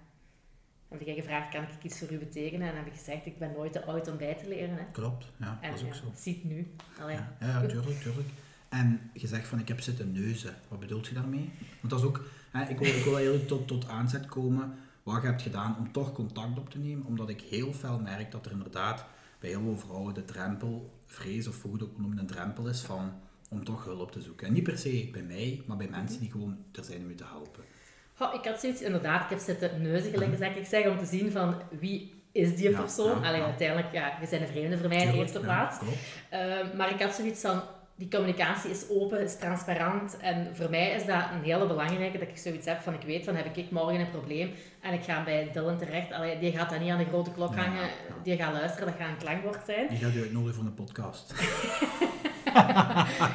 Dan 0.89 0.99
heb 0.99 1.09
ik 1.09 1.15
gevraagd, 1.15 1.53
kan 1.53 1.63
ik 1.63 1.69
iets 1.83 1.99
voor 1.99 2.13
u 2.13 2.19
betekenen? 2.19 2.69
En 2.69 2.75
dan 2.75 2.85
heb 2.85 2.93
ik 2.93 2.99
gezegd, 2.99 3.27
ik 3.27 3.39
ben 3.39 3.53
nooit 3.57 3.73
te 3.73 3.85
oud 3.85 4.09
om 4.09 4.17
bij 4.17 4.35
te 4.35 4.49
leren. 4.49 4.77
Hè. 4.77 4.83
klopt. 4.93 5.27
Ja, 5.37 5.59
En 5.61 5.71
dat 5.71 5.79
is 5.81 5.87
ook 5.87 5.93
ja, 5.93 5.99
zo. 5.99 6.05
ziet 6.17 6.45
nu. 6.45 6.75
Allee. 7.01 7.17
Ja, 7.17 7.37
ja, 7.41 7.67
tuurlijk, 7.67 8.01
tuurlijk. 8.01 8.29
En 8.69 9.11
je 9.13 9.27
zegt 9.27 9.49
van 9.49 9.59
ik 9.59 9.69
heb 9.69 9.81
zitten 9.81 10.13
neuzen. 10.13 10.55
Wat 10.69 10.81
bedoelt 10.81 11.07
je 11.07 11.15
daarmee? 11.15 11.51
Want 11.81 11.93
dat 11.93 11.99
is 11.99 12.05
ook, 12.05 12.25
hè, 12.51 12.69
ik, 12.69 12.79
wil, 12.79 12.89
ik 12.89 13.05
wil 13.05 13.15
eigenlijk 13.15 13.49
tot, 13.49 13.69
tot 13.69 13.89
aanzet 13.89 14.27
komen 14.27 14.75
wat 15.03 15.23
je 15.23 15.29
hebt 15.29 15.43
gedaan 15.43 15.77
om 15.79 15.93
toch 15.93 16.13
contact 16.13 16.59
op 16.59 16.71
te 16.71 16.79
nemen. 16.79 17.07
Omdat 17.07 17.29
ik 17.29 17.41
heel 17.41 17.73
fel 17.73 17.99
merk 17.99 18.31
dat 18.31 18.47
er 18.47 18.53
inderdaad 18.53 19.05
bij 19.39 19.51
heel 19.51 19.61
veel 19.63 19.79
vrouwen 19.79 20.15
de 20.15 20.25
drempel, 20.25 20.91
vrees 21.07 21.49
of 21.49 21.63
hoe 21.63 21.71
je 21.73 21.79
het 21.79 21.87
ook 21.87 21.99
noemen, 21.99 22.19
een 22.19 22.27
drempel 22.27 22.69
is 22.69 22.81
van 22.81 23.13
om 23.51 23.65
toch 23.65 23.85
hulp 23.85 24.13
te 24.13 24.21
zoeken. 24.21 24.47
En 24.47 24.53
niet 24.53 24.63
per 24.63 24.79
se 24.79 25.09
bij 25.13 25.23
mij, 25.23 25.63
maar 25.67 25.77
bij 25.77 25.89
mensen 25.89 26.21
die 26.21 26.31
gewoon 26.31 26.57
er 26.73 26.85
zijn 26.85 27.03
om 27.03 27.09
je 27.09 27.15
te 27.15 27.25
helpen. 27.25 27.65
Ik 28.35 28.45
had 28.45 28.61
zoiets, 28.61 28.81
inderdaad, 28.83 29.23
ik 29.23 29.29
heb 29.31 29.39
zitten 29.39 29.83
neuzen, 29.83 30.11
gelijk 30.11 30.37
zeg 30.39 30.57
ik 30.57 30.67
zeg, 30.67 30.87
om 30.87 30.99
te 30.99 31.05
zien 31.05 31.31
van 31.33 31.55
wie 31.81 32.13
is 32.33 32.57
die 32.57 32.71
Ja, 32.71 32.81
persoon. 32.81 33.21
ja, 33.21 33.27
Allee, 33.29 33.41
ja. 33.41 33.47
uiteindelijk, 33.47 33.93
ja, 33.93 34.17
we 34.21 34.27
zijn 34.27 34.43
een 34.43 34.49
vreemde 34.49 34.79
voor 34.79 34.89
mij 34.89 35.03
in 35.05 35.11
de 35.11 35.17
eerste 35.19 35.41
plaats. 35.41 35.79
Ehm, 36.31 36.77
maar 36.77 36.91
ik 36.91 37.03
had 37.03 37.15
zoiets 37.15 37.41
van, 37.41 37.63
die 38.01 38.09
communicatie 38.09 38.71
is 38.71 38.89
open, 38.89 39.21
is 39.21 39.37
transparant. 39.37 40.17
En 40.17 40.49
voor 40.53 40.71
mij 40.71 40.91
is 40.91 41.07
dat 41.07 41.25
een 41.33 41.43
hele 41.43 41.67
belangrijke, 41.67 42.19
dat 42.19 42.29
ik 42.29 42.37
zoiets 42.37 42.67
heb 42.67 42.81
van, 42.81 42.95
ik 42.95 43.03
weet 43.03 43.25
van, 43.25 43.35
heb 43.35 43.57
ik 43.57 43.71
morgen 43.71 44.01
een 44.01 44.11
probleem 44.11 44.51
en 44.81 44.93
ik 44.93 45.03
ga 45.03 45.25
bij 45.25 45.51
Dylan 45.53 45.79
terecht. 45.79 46.13
Allee, 46.13 46.39
die 46.39 46.53
gaat 46.53 46.71
dan 46.71 46.81
niet 46.81 46.91
aan 46.91 46.99
de 46.99 47.05
grote 47.05 47.31
klok 47.31 47.55
hangen, 47.55 47.83
ja. 47.83 48.15
die 48.23 48.37
gaat 48.37 48.53
luisteren, 48.53 48.87
dat 48.87 48.97
gaat 48.99 49.09
een 49.09 49.17
klankwoord 49.17 49.65
zijn. 49.67 49.89
Die 49.89 49.99
gaat 49.99 50.15
u 50.15 50.21
uitnodigen 50.21 50.55
voor 50.55 50.65
een 50.65 50.75
podcast. 50.75 51.33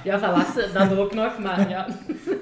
Ja, 0.03 0.19
voilà, 0.19 0.74
dat 0.74 0.98
ook 0.98 1.13
nog, 1.13 1.39
maar 1.39 1.69
ja, 1.69 1.88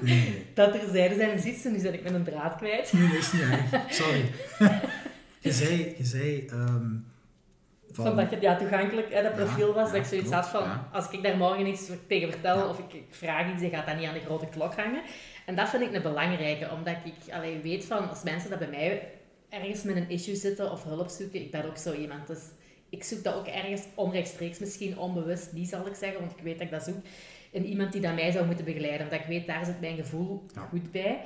Nee, 0.00 0.46
dat 0.54 0.72
terzijde 0.72 1.14
zijn. 1.14 1.38
Ziet 1.38 1.56
ze, 1.56 1.70
nu 1.70 1.78
zit 1.78 1.94
ik 1.94 2.02
met 2.02 2.14
een 2.14 2.24
draad 2.24 2.56
kwijt. 2.56 2.92
Nee, 2.92 3.08
dat 3.08 3.18
is 3.18 3.32
niet 3.32 3.42
erg. 3.42 3.92
Sorry. 3.94 4.30
je 5.46 5.52
zei, 5.52 5.94
je 5.98 6.04
zei 6.04 6.46
ehm, 6.46 6.86
van... 7.94 8.04
Van 8.04 8.16
dat 8.16 8.30
je 8.30 8.40
ja, 8.40 8.56
toegankelijk 8.56 9.12
hè, 9.12 9.22
dat 9.22 9.34
profiel 9.34 9.72
was, 9.72 9.90
dat 9.90 10.00
ik 10.00 10.04
zoiets 10.04 10.28
klopt, 10.28 10.46
had 10.46 10.62
van, 10.62 10.78
als 10.92 11.10
ik 11.10 11.22
daar 11.22 11.36
morgen 11.36 11.66
iets 11.66 11.90
tegen 12.08 12.30
vertel 12.30 12.68
of 12.68 12.78
ik, 12.78 12.92
ik 12.92 13.06
vraag 13.10 13.52
iets, 13.52 13.62
dan 13.62 13.70
gaat 13.70 13.86
dat 13.86 13.96
niet 13.96 14.06
aan 14.06 14.14
de 14.14 14.20
grote 14.20 14.46
klok 14.46 14.74
hangen. 14.74 15.02
En 15.46 15.56
dat 15.56 15.68
vind 15.68 15.82
ik 15.82 15.94
een 15.94 16.02
belangrijke, 16.02 16.70
omdat 16.70 16.96
ik 17.04 17.34
allee, 17.34 17.58
weet 17.58 17.84
van, 17.84 18.08
als 18.08 18.22
mensen 18.22 18.50
dat 18.50 18.58
bij 18.58 18.68
mij 18.68 19.10
ergens 19.48 19.82
met 19.82 19.96
een 19.96 20.10
issue 20.10 20.34
zitten 20.34 20.70
of 20.70 20.84
hulp 20.84 21.08
zoeken, 21.08 21.40
ik 21.40 21.50
ben 21.50 21.64
ook 21.64 21.76
zo 21.76 21.92
iemand. 21.92 22.26
Dus 22.26 22.40
ik 22.88 23.04
zoek 23.04 23.24
dat 23.24 23.34
ook 23.34 23.46
ergens 23.46 23.82
onrechtstreeks, 23.94 24.58
misschien 24.58 24.98
onbewust 24.98 25.52
niet 25.52 25.68
zal 25.68 25.86
ik 25.86 25.94
zeggen, 25.94 26.20
want 26.20 26.32
ik 26.32 26.42
weet 26.42 26.58
dat 26.58 26.66
ik 26.66 26.70
dat 26.70 26.82
zoek. 26.82 26.96
in 27.50 27.64
iemand 27.64 27.92
die 27.92 28.00
dat 28.00 28.14
mij 28.14 28.30
zou 28.30 28.46
moeten 28.46 28.64
begeleiden. 28.64 29.06
Omdat 29.06 29.20
ik 29.20 29.26
weet, 29.26 29.46
daar 29.46 29.64
zit 29.64 29.80
mijn 29.80 29.96
gevoel 29.96 30.46
goed 30.68 30.90
bij. 30.90 31.20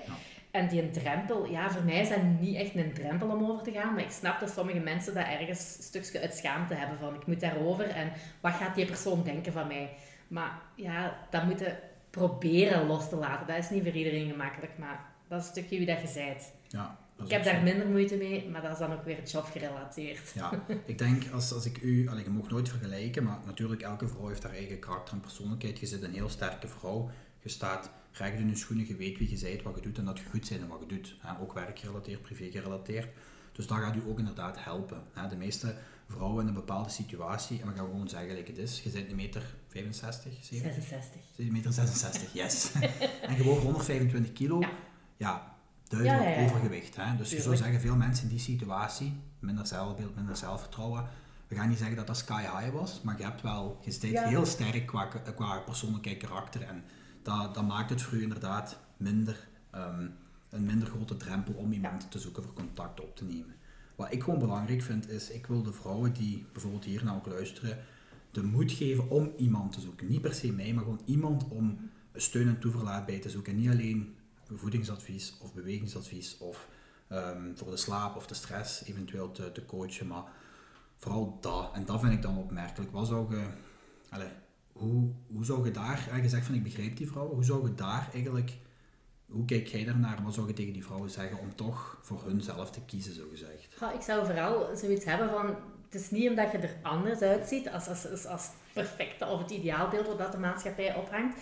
En 0.59 0.69
die 0.69 0.83
een 0.83 0.93
drempel, 0.93 1.47
ja, 1.47 1.71
voor 1.71 1.85
mij 1.85 2.01
is 2.01 2.09
dat 2.09 2.23
niet 2.41 2.57
echt 2.57 2.75
een 2.75 2.93
drempel 2.93 3.29
om 3.29 3.51
over 3.51 3.65
te 3.65 3.73
gaan. 3.73 3.95
Maar 3.95 4.03
ik 4.03 4.11
snap 4.11 4.41
dat 4.41 4.51
sommige 4.51 4.79
mensen 4.79 5.15
dat 5.15 5.27
ergens 5.27 5.77
een 5.77 5.83
stukje 5.83 6.21
uit 6.21 6.35
schaamte 6.35 6.75
hebben 6.75 6.99
van 6.99 7.15
ik 7.15 7.27
moet 7.27 7.41
daarover 7.41 7.89
en 7.89 8.13
wat 8.41 8.53
gaat 8.53 8.75
die 8.75 8.87
persoon 8.87 9.23
denken 9.23 9.53
van 9.53 9.67
mij. 9.67 9.91
Maar 10.29 10.63
ja, 10.75 11.19
dat 11.31 11.45
moeten 11.45 11.79
proberen 12.11 12.87
los 12.87 13.09
te 13.09 13.17
laten. 13.17 13.47
Dat 13.47 13.57
is 13.57 13.71
niet 13.71 13.83
voor 13.83 13.93
iedereen 13.93 14.31
gemakkelijk, 14.31 14.79
maar 14.79 15.05
dat 15.29 15.41
is 15.41 15.47
een 15.47 15.53
stukje 15.53 15.77
wie 15.77 15.87
dat 15.87 16.01
je 16.01 16.07
zijt. 16.07 16.53
Ja, 16.69 16.99
ik 17.25 17.31
heb 17.31 17.45
daar 17.45 17.63
minder 17.63 17.87
moeite 17.87 18.17
mee, 18.17 18.49
maar 18.49 18.63
dat 18.63 18.73
is 18.73 18.79
dan 18.79 18.93
ook 18.93 19.05
weer 19.05 19.23
jobgerelateerd. 19.23 20.33
Ja, 20.35 20.51
ik 20.87 20.99
denk 20.99 21.23
als, 21.33 21.53
als 21.53 21.67
ik 21.67 21.83
u, 21.83 22.09
allee, 22.09 22.25
je 22.25 22.31
mag 22.31 22.51
nooit 22.51 22.69
vergelijken, 22.69 23.25
maar 23.25 23.39
natuurlijk 23.47 23.83
elke 23.83 24.09
vrouw 24.09 24.29
heeft 24.29 24.43
haar 24.43 24.53
eigen 24.53 24.79
karakter 24.79 25.15
en 25.15 25.21
persoonlijkheid. 25.21 25.79
Je 25.79 25.87
zit 25.87 26.03
een 26.03 26.15
heel 26.15 26.29
sterke 26.29 26.69
vrouw, 26.69 27.11
je 27.43 27.49
staat 27.49 27.91
recht 28.13 28.39
in 28.39 28.49
je 28.49 28.57
schoenen, 28.57 28.87
je 28.87 28.97
weet 28.97 29.19
wie 29.19 29.31
je 29.31 29.45
bent, 29.45 29.63
wat 29.63 29.75
je 29.75 29.81
doet 29.81 29.99
en 29.99 30.05
dat 30.05 30.19
je 30.19 30.25
goed 30.25 30.49
bent 30.49 30.63
en 30.63 30.69
wat 30.69 30.81
je 30.81 30.87
doet. 30.87 31.17
Hè? 31.21 31.41
Ook 31.41 31.53
werkgerelateerd, 31.53 32.23
privé 32.23 32.51
gerelateerd. 32.51 33.09
Dus 33.53 33.67
dat 33.67 33.79
gaat 33.79 33.97
u 33.97 34.03
ook 34.09 34.19
inderdaad 34.19 34.65
helpen. 34.65 35.03
Hè? 35.13 35.29
De 35.29 35.37
meeste 35.37 35.75
vrouwen 36.09 36.43
in 36.43 36.49
een 36.49 36.55
bepaalde 36.55 36.89
situatie, 36.89 37.61
en 37.61 37.67
we 37.67 37.75
gaan 37.75 37.87
gewoon 37.87 38.09
zeggen 38.09 38.29
gelijk 38.29 38.49
het 38.49 38.59
is, 38.59 38.83
je 38.83 38.91
bent 38.91 39.11
een 39.11 39.17
meter 39.17 39.43
65, 39.69 40.33
66. 40.41 41.21
Een 41.37 41.53
meter 41.53 41.73
66, 41.73 42.33
yes. 42.33 42.73
en 43.29 43.37
gewoon 43.37 43.59
125 43.59 44.33
kilo, 44.33 44.61
ja, 44.61 44.71
ja 45.17 45.57
duidelijk 45.89 46.51
overgewicht. 46.51 46.97
Hè? 46.97 47.17
Dus 47.17 47.31
je 47.31 47.41
zou 47.41 47.57
zeggen, 47.57 47.81
veel 47.81 47.97
mensen 47.97 48.25
in 48.25 48.31
die 48.31 48.39
situatie, 48.39 49.21
minder 49.39 49.67
zelfbeeld, 49.67 50.17
minder 50.17 50.37
zelfvertrouwen, 50.37 51.05
we 51.49 51.57
gaan 51.57 51.69
niet 51.69 51.79
zeggen 51.79 51.97
dat 51.97 52.07
dat 52.07 52.17
sky 52.17 52.41
high 52.41 52.73
was, 52.73 53.01
maar 53.03 53.19
je 53.19 53.25
hebt 53.25 53.43
wel, 53.43 53.79
je 53.85 53.91
steeds 53.91 54.21
heel 54.21 54.47
sterk 54.47 54.87
qua, 54.87 55.05
qua 55.05 55.59
persoonlijkheid, 55.59 56.19
karakter 56.19 56.63
en 56.63 56.85
dat, 57.29 57.55
dat 57.55 57.67
maakt 57.67 57.91
het 57.91 58.03
voor 58.03 58.19
u 58.19 58.23
inderdaad 58.23 58.79
minder, 58.97 59.49
ehm, 59.71 60.09
een 60.49 60.65
minder 60.65 60.89
grote 60.89 61.17
drempel 61.17 61.55
om 61.55 61.73
iemand 61.73 62.11
te 62.11 62.19
zoeken 62.19 62.43
voor 62.43 62.53
contact 62.53 63.01
op 63.01 63.17
te 63.17 63.25
nemen. 63.25 63.55
Wat 63.97 64.13
ik 64.13 64.23
gewoon 64.23 64.39
belangrijk 64.39 64.83
vind 64.83 65.09
is, 65.09 65.31
ik 65.31 65.47
wil 65.47 65.63
de 65.63 65.73
vrouwen 65.73 66.13
die 66.13 66.47
bijvoorbeeld 66.53 66.85
hier 66.85 67.05
naar 67.05 67.15
ook 67.15 67.27
luisteren, 67.27 67.79
de 68.31 68.43
moed 68.43 68.73
geven 68.73 69.11
om 69.11 69.33
iemand 69.37 69.73
te 69.73 69.81
zoeken. 69.81 70.09
Niet 70.09 70.21
per 70.21 70.35
se 70.35 70.53
mij, 70.53 70.73
maar 70.73 70.85
gewoon 70.85 71.01
iemand 71.05 71.49
om 71.49 71.91
steun 72.15 72.49
en 72.49 72.59
toeverlaat 72.59 73.07
bij 73.07 73.19
te 73.19 73.31
zoeken. 73.31 73.57
Niet 73.57 73.71
alleen 73.71 74.15
voedingsadvies 74.53 75.39
of 75.41 75.55
bewegingsadvies 75.55 76.39
of 76.39 76.69
ehm, 77.09 77.55
voor 77.55 77.71
de 77.71 77.77
slaap 77.77 78.17
of 78.17 78.27
de 78.27 78.35
stress 78.35 78.85
eventueel 78.85 79.33
te, 79.33 79.53
te, 79.53 79.67
coachen, 79.67 80.07
maar 80.07 80.25
vooral 80.97 81.39
dat. 81.41 81.71
En 81.75 81.85
dat 81.85 82.01
vind 82.01 82.13
ik 82.13 82.23
dan 82.23 82.39
opmerkelijk. 82.39 82.93
Wat 82.93 83.07
zou 83.07 83.37
allez, 84.11 84.31
hoe, 84.79 85.45
zou 85.45 85.65
je 85.65 85.71
daar, 85.71 86.21
je 86.23 86.29
zegt 86.29 86.47
van 86.47 86.55
ik 86.55 86.63
begrijp 86.63 86.97
die 86.97 87.09
vrouwen, 87.09 87.35
hoe 87.35 87.45
zou 87.45 87.69
je 87.69 87.75
daar 87.75 88.09
eigenlijk, 88.13 88.53
hoe 89.27 89.45
kijk 89.45 89.67
jij 89.67 89.85
daarnaar, 89.85 90.23
wat 90.25 90.35
zou 90.35 90.47
je 90.47 90.53
tegen 90.53 90.73
die 90.73 90.85
vrouwen 90.85 91.11
zeggen 91.11 91.39
om 91.39 91.55
toch 91.55 91.99
voor 92.03 92.23
hunzelf 92.25 92.71
te 92.71 92.81
kiezen, 92.87 93.15
zo 93.15 93.23
gezegd? 93.31 93.77
Ja, 93.81 93.93
ik 93.93 94.01
zou 94.01 94.27
vooral 94.27 94.77
zoiets 94.77 95.05
hebben 95.05 95.31
van, 95.31 95.47
het 95.91 96.01
is 96.01 96.11
niet 96.11 96.29
omdat 96.29 96.53
je 96.53 96.59
er 96.59 96.77
anders 96.83 97.21
uitziet 97.21 97.71
als, 97.71 97.89
als, 97.89 98.27
als, 98.27 98.51
perfecte 98.73 99.27
of 99.27 99.41
het 99.41 99.51
ideaalbeeld 99.51 100.19
dat 100.19 100.33
de 100.33 100.39
maatschappij 100.39 100.95
ophangt. 100.95 101.37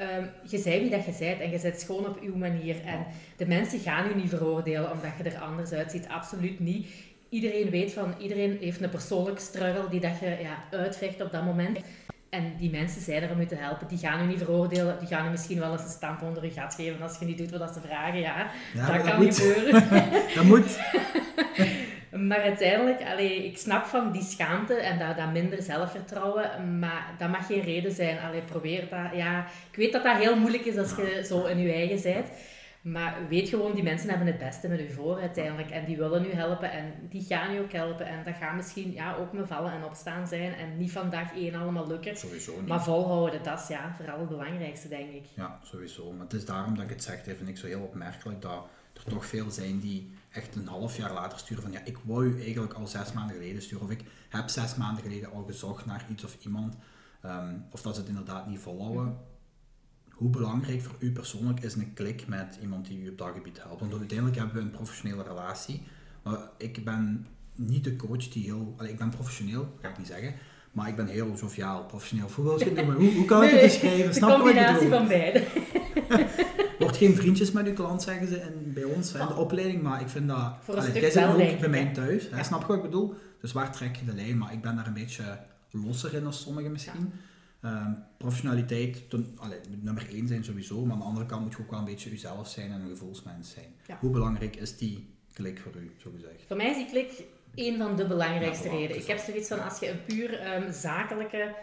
Um, 0.00 0.30
je 0.48 0.58
zei 0.58 0.80
wie 0.80 0.90
dat 0.90 1.04
je 1.04 1.14
bent 1.18 1.40
en 1.40 1.50
je 1.50 1.58
zit 1.58 1.82
gewoon 1.82 2.06
op 2.06 2.20
uw 2.20 2.36
manier. 2.36 2.84
En 2.84 3.06
de 3.36 3.46
mensen 3.46 3.80
gaan 3.80 4.10
u 4.10 4.14
niet 4.14 4.28
veroordelen 4.28 4.90
omdat 4.90 5.10
je 5.18 5.22
er 5.22 5.40
anders 5.40 5.72
uitziet. 5.72 6.08
Absoluut 6.08 6.60
niet. 6.60 6.86
Iedereen 7.28 7.70
weet 7.70 7.92
van, 7.92 8.14
iedereen 8.18 8.58
heeft 8.60 8.80
een 8.80 8.90
persoonlijke 8.90 9.40
struggle 9.40 9.88
die 9.88 10.00
dat 10.00 10.18
je 10.18 10.36
ja, 10.40 10.64
uitvecht 10.70 11.20
op 11.20 11.30
dat 11.30 11.44
moment. 11.44 11.78
En 12.30 12.54
die 12.58 12.70
mensen 12.70 13.02
zijn 13.02 13.22
er 13.22 13.30
om 13.30 13.40
u 13.40 13.46
te 13.46 13.54
helpen. 13.54 13.88
Die 13.88 13.98
gaan 13.98 14.24
u 14.24 14.26
niet 14.26 14.38
veroordelen. 14.38 14.98
Die 14.98 15.08
gaan 15.08 15.26
u 15.26 15.30
misschien 15.30 15.58
wel 15.58 15.72
eens 15.72 15.82
een 15.82 15.88
stamp 15.88 16.22
onder 16.22 16.42
uw 16.42 16.50
gat 16.50 16.74
geven 16.74 17.02
als 17.02 17.18
je 17.18 17.24
niet 17.24 17.38
doet 17.38 17.58
wat 17.58 17.74
ze 17.74 17.80
vragen. 17.80 18.20
Ja, 18.20 18.50
dat, 18.74 19.02
kan 19.02 19.20
niet 19.20 19.38
gebeuren. 19.38 19.72
dat 20.34 20.44
moet. 20.44 20.78
maar 22.28 22.40
uiteindelijk, 22.40 23.02
allee, 23.02 23.46
ik 23.46 23.58
snap 23.58 23.84
van 23.84 24.12
die 24.12 24.22
schaamte 24.22 24.74
en 24.74 24.98
dat, 24.98 25.16
dat 25.16 25.32
minder 25.32 25.62
zelfvertrouwen. 25.62 26.78
Maar 26.78 27.14
dat 27.18 27.30
mag 27.30 27.46
geen 27.46 27.62
reden 27.62 27.92
zijn. 27.92 28.18
Allee, 28.18 28.42
probeer 28.42 28.88
dat. 28.90 29.14
Ja, 29.14 29.46
ik 29.70 29.76
weet 29.76 29.92
dat 29.92 30.02
dat 30.02 30.16
heel 30.16 30.36
moeilijk 30.36 30.64
is 30.64 30.76
als 30.76 30.90
je 30.96 31.24
zo 31.26 31.44
in 31.44 31.58
je 31.58 31.72
eigen 31.72 32.02
bent. 32.02 32.26
Maar 32.82 33.28
weet 33.28 33.48
gewoon, 33.48 33.74
die 33.74 33.82
mensen 33.82 34.08
hebben 34.08 34.26
het 34.26 34.38
beste 34.38 34.68
met 34.68 34.80
u 34.80 34.90
voor 34.90 35.20
uiteindelijk. 35.20 35.70
En 35.70 35.84
die 35.84 35.96
willen 35.96 36.24
u 36.24 36.32
helpen 36.32 36.72
en 36.72 36.92
die 37.08 37.22
gaan 37.22 37.54
u 37.54 37.58
ook 37.58 37.72
helpen. 37.72 38.06
En 38.06 38.24
dat 38.24 38.34
gaat 38.34 38.54
misschien 38.56 38.92
ja, 38.92 39.16
ook 39.16 39.32
met 39.32 39.46
vallen 39.46 39.72
en 39.72 39.84
opstaan 39.84 40.26
zijn. 40.26 40.54
En 40.54 40.78
niet 40.78 40.92
van 40.92 41.10
dag 41.10 41.34
één 41.34 41.54
allemaal 41.54 41.86
lukken. 41.86 42.16
Sowieso 42.16 42.56
niet. 42.56 42.68
Maar 42.68 42.82
volhouden, 42.82 43.42
dat 43.42 43.60
is 43.60 43.68
ja, 43.68 43.94
vooral 43.96 44.18
het 44.18 44.28
belangrijkste, 44.28 44.88
denk 44.88 45.12
ik. 45.12 45.24
Ja, 45.34 45.58
sowieso. 45.62 46.12
Maar 46.12 46.24
het 46.24 46.32
is 46.32 46.44
daarom 46.44 46.74
dat 46.74 46.84
ik 46.84 46.90
het 46.90 47.02
zeg, 47.02 47.22
vind 47.22 47.48
ik 47.48 47.56
zo 47.56 47.66
heel 47.66 47.82
opmerkelijk 47.82 48.42
dat 48.42 48.68
er 48.92 49.04
toch 49.04 49.26
veel 49.26 49.50
zijn 49.50 49.80
die 49.80 50.10
echt 50.30 50.56
een 50.56 50.66
half 50.66 50.96
jaar 50.96 51.12
later 51.12 51.38
sturen 51.38 51.62
van 51.62 51.72
ja, 51.72 51.80
ik 51.84 51.98
wou 52.04 52.24
u 52.24 52.42
eigenlijk 52.42 52.72
al 52.72 52.86
zes 52.86 53.12
maanden 53.12 53.36
geleden 53.36 53.62
sturen. 53.62 53.84
Of 53.84 53.90
ik 53.90 54.04
heb 54.28 54.48
zes 54.48 54.74
maanden 54.74 55.02
geleden 55.02 55.32
al 55.32 55.44
gezocht 55.44 55.86
naar 55.86 56.04
iets 56.10 56.24
of 56.24 56.36
iemand. 56.44 56.76
Ehm, 57.22 57.54
of 57.70 57.82
dat 57.82 57.94
ze 57.94 58.00
het 58.00 58.08
inderdaad 58.08 58.46
niet 58.46 58.58
volhouden 58.58 59.18
hoe 60.20 60.30
belangrijk 60.30 60.80
voor 60.82 60.94
u 60.98 61.12
persoonlijk 61.12 61.60
is 61.62 61.74
een 61.74 61.92
klik 61.94 62.26
met 62.26 62.58
iemand 62.62 62.86
die 62.86 63.02
u 63.02 63.08
op 63.08 63.18
dat 63.18 63.30
gebied 63.34 63.62
helpt? 63.62 63.80
Want 63.80 63.92
uiteindelijk 63.92 64.38
hebben 64.38 64.56
we 64.56 64.62
een 64.62 64.70
professionele 64.70 65.22
relatie. 65.22 65.82
Maar 66.22 66.38
ik 66.56 66.84
ben 66.84 67.26
niet 67.54 67.84
de 67.84 67.96
coach 67.96 68.28
die 68.28 68.44
heel... 68.44 68.74
Allee, 68.76 68.92
ik 68.92 68.98
ben 68.98 69.10
professioneel, 69.10 69.76
ga 69.80 69.88
ik 69.88 69.98
niet 69.98 70.06
zeggen. 70.06 70.34
Maar 70.72 70.88
ik 70.88 70.96
ben 70.96 71.06
heel 71.06 71.34
joviaal, 71.34 71.84
professioneel. 71.84 72.28
Hoe, 72.34 72.44
hoe, 72.94 73.14
hoe 73.14 73.24
kan 73.24 73.42
ik 73.42 73.50
het 73.50 73.60
beschrijven? 73.60 74.14
Snap 74.14 74.30
de 74.30 74.36
combinatie 74.36 74.88
van 74.88 75.08
beide. 75.08 75.44
Wordt 76.78 76.96
geen 76.96 77.16
vriendjes 77.16 77.52
met 77.52 77.66
uw 77.66 77.74
klant, 77.74 78.02
zeggen 78.02 78.28
ze 78.28 78.36
in, 78.36 78.72
bij 78.72 78.84
ons, 78.84 79.12
in 79.12 79.26
de 79.26 79.34
opleiding. 79.34 79.82
Maar 79.82 80.00
ik 80.00 80.08
vind 80.08 80.28
dat... 80.28 80.52
Voor 80.60 80.76
een 80.76 81.26
allee, 81.26 81.52
ook 81.52 81.60
bij 81.60 81.68
mij 81.68 81.92
thuis. 81.94 82.28
Snap 82.40 82.60
je 82.60 82.66
wat 82.66 82.76
ik 82.76 82.82
bedoel? 82.82 83.14
Dus 83.40 83.52
waar 83.52 83.72
trek 83.72 83.96
je 83.96 84.04
de 84.04 84.14
lijn? 84.14 84.38
Maar 84.38 84.52
ik 84.52 84.60
ben 84.60 84.76
daar 84.76 84.86
een 84.86 84.92
beetje 84.92 85.38
losser 85.70 86.14
in 86.14 86.22
dan 86.22 86.32
sommigen 86.32 86.72
misschien. 86.72 87.12
Ehm, 87.62 87.92
professionaliteit, 88.16 89.10
ten, 89.10 89.38
nummer 89.80 90.08
één 90.10 90.28
zijn 90.28 90.44
sowieso, 90.44 90.84
maar 90.84 90.92
aan 90.92 90.98
de 90.98 91.04
andere 91.04 91.26
kant 91.26 91.42
moet 91.42 91.52
je 91.52 91.58
ook 91.58 91.70
wel 91.70 91.78
een 91.78 91.84
beetje 91.84 92.10
jezelf 92.10 92.48
zijn 92.48 92.72
en 92.72 92.80
een 92.80 92.88
gevoelsmens 92.88 93.50
zijn. 93.50 93.98
Hoe 93.98 94.10
belangrijk 94.10 94.56
is 94.56 94.76
die 94.76 95.14
klik 95.32 95.58
voor 95.58 95.74
u, 95.76 95.94
zo 95.98 96.10
gezegd? 96.14 96.44
Voor 96.46 96.56
mij 96.56 96.70
is 96.70 96.76
die 96.76 96.86
klik 96.86 97.24
een 97.54 97.78
van 97.78 97.96
de 97.96 98.06
belangrijkste 98.06 98.68
redenen. 98.68 99.02
Ik 99.02 99.06
heb 99.06 99.18
zoiets 99.18 99.48
van, 99.48 99.64
als 99.64 99.78
je 99.78 99.90
een 99.90 100.04
puur 100.04 100.54
um, 100.54 100.72
zakelijke 100.72 101.54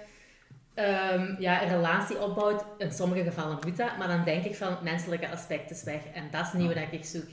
um, 0.75 1.35
ja, 1.39 1.57
relatie 1.57 2.19
opbouwt, 2.19 2.65
in 2.77 2.91
sommige 2.91 3.23
gevallen 3.23 3.57
moet 3.65 3.77
dat, 3.77 3.97
maar 3.97 4.07
dan 4.07 4.23
denk 4.23 4.43
ik 4.43 4.55
van, 4.55 4.77
menselijke 4.83 5.29
aspect 5.29 5.71
is 5.71 5.83
weg. 5.83 6.05
En 6.13 6.23
dat 6.31 6.45
is 6.45 6.53
niet 6.53 6.73
wat 6.73 6.91
ik 6.91 7.05
zoek 7.05 7.27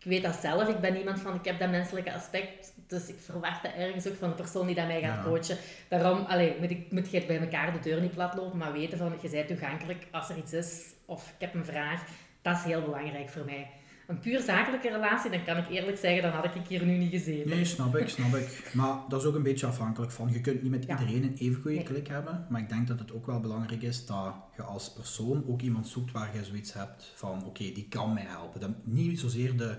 ik 0.00 0.06
weet 0.06 0.22
dat 0.22 0.34
zelf. 0.34 0.68
Ik 0.68 0.80
ben 0.80 0.96
iemand 0.96 1.20
van, 1.20 1.34
ik 1.34 1.44
heb 1.44 1.58
dat 1.58 1.70
menselijke 1.70 2.12
aspect. 2.12 2.72
Dus 2.86 3.08
ik 3.08 3.18
verwacht 3.20 3.62
dat 3.62 3.72
ergens 3.72 4.08
ook 4.08 4.16
van 4.16 4.28
de 4.28 4.34
persoon 4.34 4.66
die 4.66 4.74
dat 4.74 4.86
mij 4.86 5.00
gaat 5.00 5.24
coachen. 5.24 5.56
Daarom 5.88 6.24
allee, 6.24 6.56
moet, 6.60 6.70
ik, 6.70 6.92
moet 6.92 7.10
je 7.10 7.26
bij 7.26 7.40
elkaar 7.40 7.72
de 7.72 7.78
deur 7.78 8.00
niet 8.00 8.14
plat 8.14 8.34
lopen, 8.34 8.58
maar 8.58 8.72
weten 8.72 8.98
van, 8.98 9.18
je 9.22 9.30
bent 9.30 9.48
toegankelijk 9.48 10.06
als 10.10 10.28
er 10.28 10.36
iets 10.36 10.52
is. 10.52 10.82
Of 11.04 11.28
ik 11.28 11.40
heb 11.40 11.54
een 11.54 11.64
vraag. 11.64 12.04
Dat 12.42 12.56
is 12.56 12.62
heel 12.62 12.82
belangrijk 12.82 13.28
voor 13.28 13.44
mij. 13.44 13.70
Een 14.10 14.18
puur 14.18 14.40
zakelijke 14.40 14.90
relatie, 14.90 15.30
dan 15.30 15.44
kan 15.44 15.56
ik 15.56 15.68
eerlijk 15.68 15.98
zeggen, 15.98 16.22
dan 16.22 16.32
had 16.32 16.44
ik 16.44 16.66
hier 16.68 16.84
nu 16.84 16.96
niet 16.96 17.10
gezeten. 17.10 17.50
Nee, 17.50 17.64
snap 17.64 17.96
ik, 17.96 18.08
snap 18.08 18.34
ik. 18.34 18.70
Maar 18.74 18.98
dat 19.08 19.20
is 19.20 19.26
ook 19.26 19.34
een 19.34 19.42
beetje 19.42 19.66
afhankelijk 19.66 20.12
van, 20.12 20.32
je 20.32 20.40
kunt 20.40 20.62
niet 20.62 20.70
met 20.70 20.84
iedereen 20.84 21.22
een 21.22 21.36
even 21.38 21.62
goede 21.62 21.82
klik 21.82 22.08
hebben. 22.08 22.46
Maar 22.48 22.60
ik 22.60 22.68
denk 22.68 22.88
dat 22.88 22.98
het 22.98 23.12
ook 23.12 23.26
wel 23.26 23.40
belangrijk 23.40 23.82
is 23.82 24.06
dat 24.06 24.34
je 24.56 24.62
als 24.62 24.92
persoon 24.92 25.44
ook 25.48 25.60
iemand 25.60 25.88
zoekt 25.88 26.12
waar 26.12 26.36
je 26.36 26.44
zoiets 26.44 26.72
hebt 26.72 27.12
van, 27.14 27.44
oké, 27.44 27.72
die 27.72 27.86
kan 27.88 28.12
mij 28.12 28.26
helpen. 28.26 28.76
Niet 28.84 29.20
zozeer 29.20 29.56
de 29.56 29.78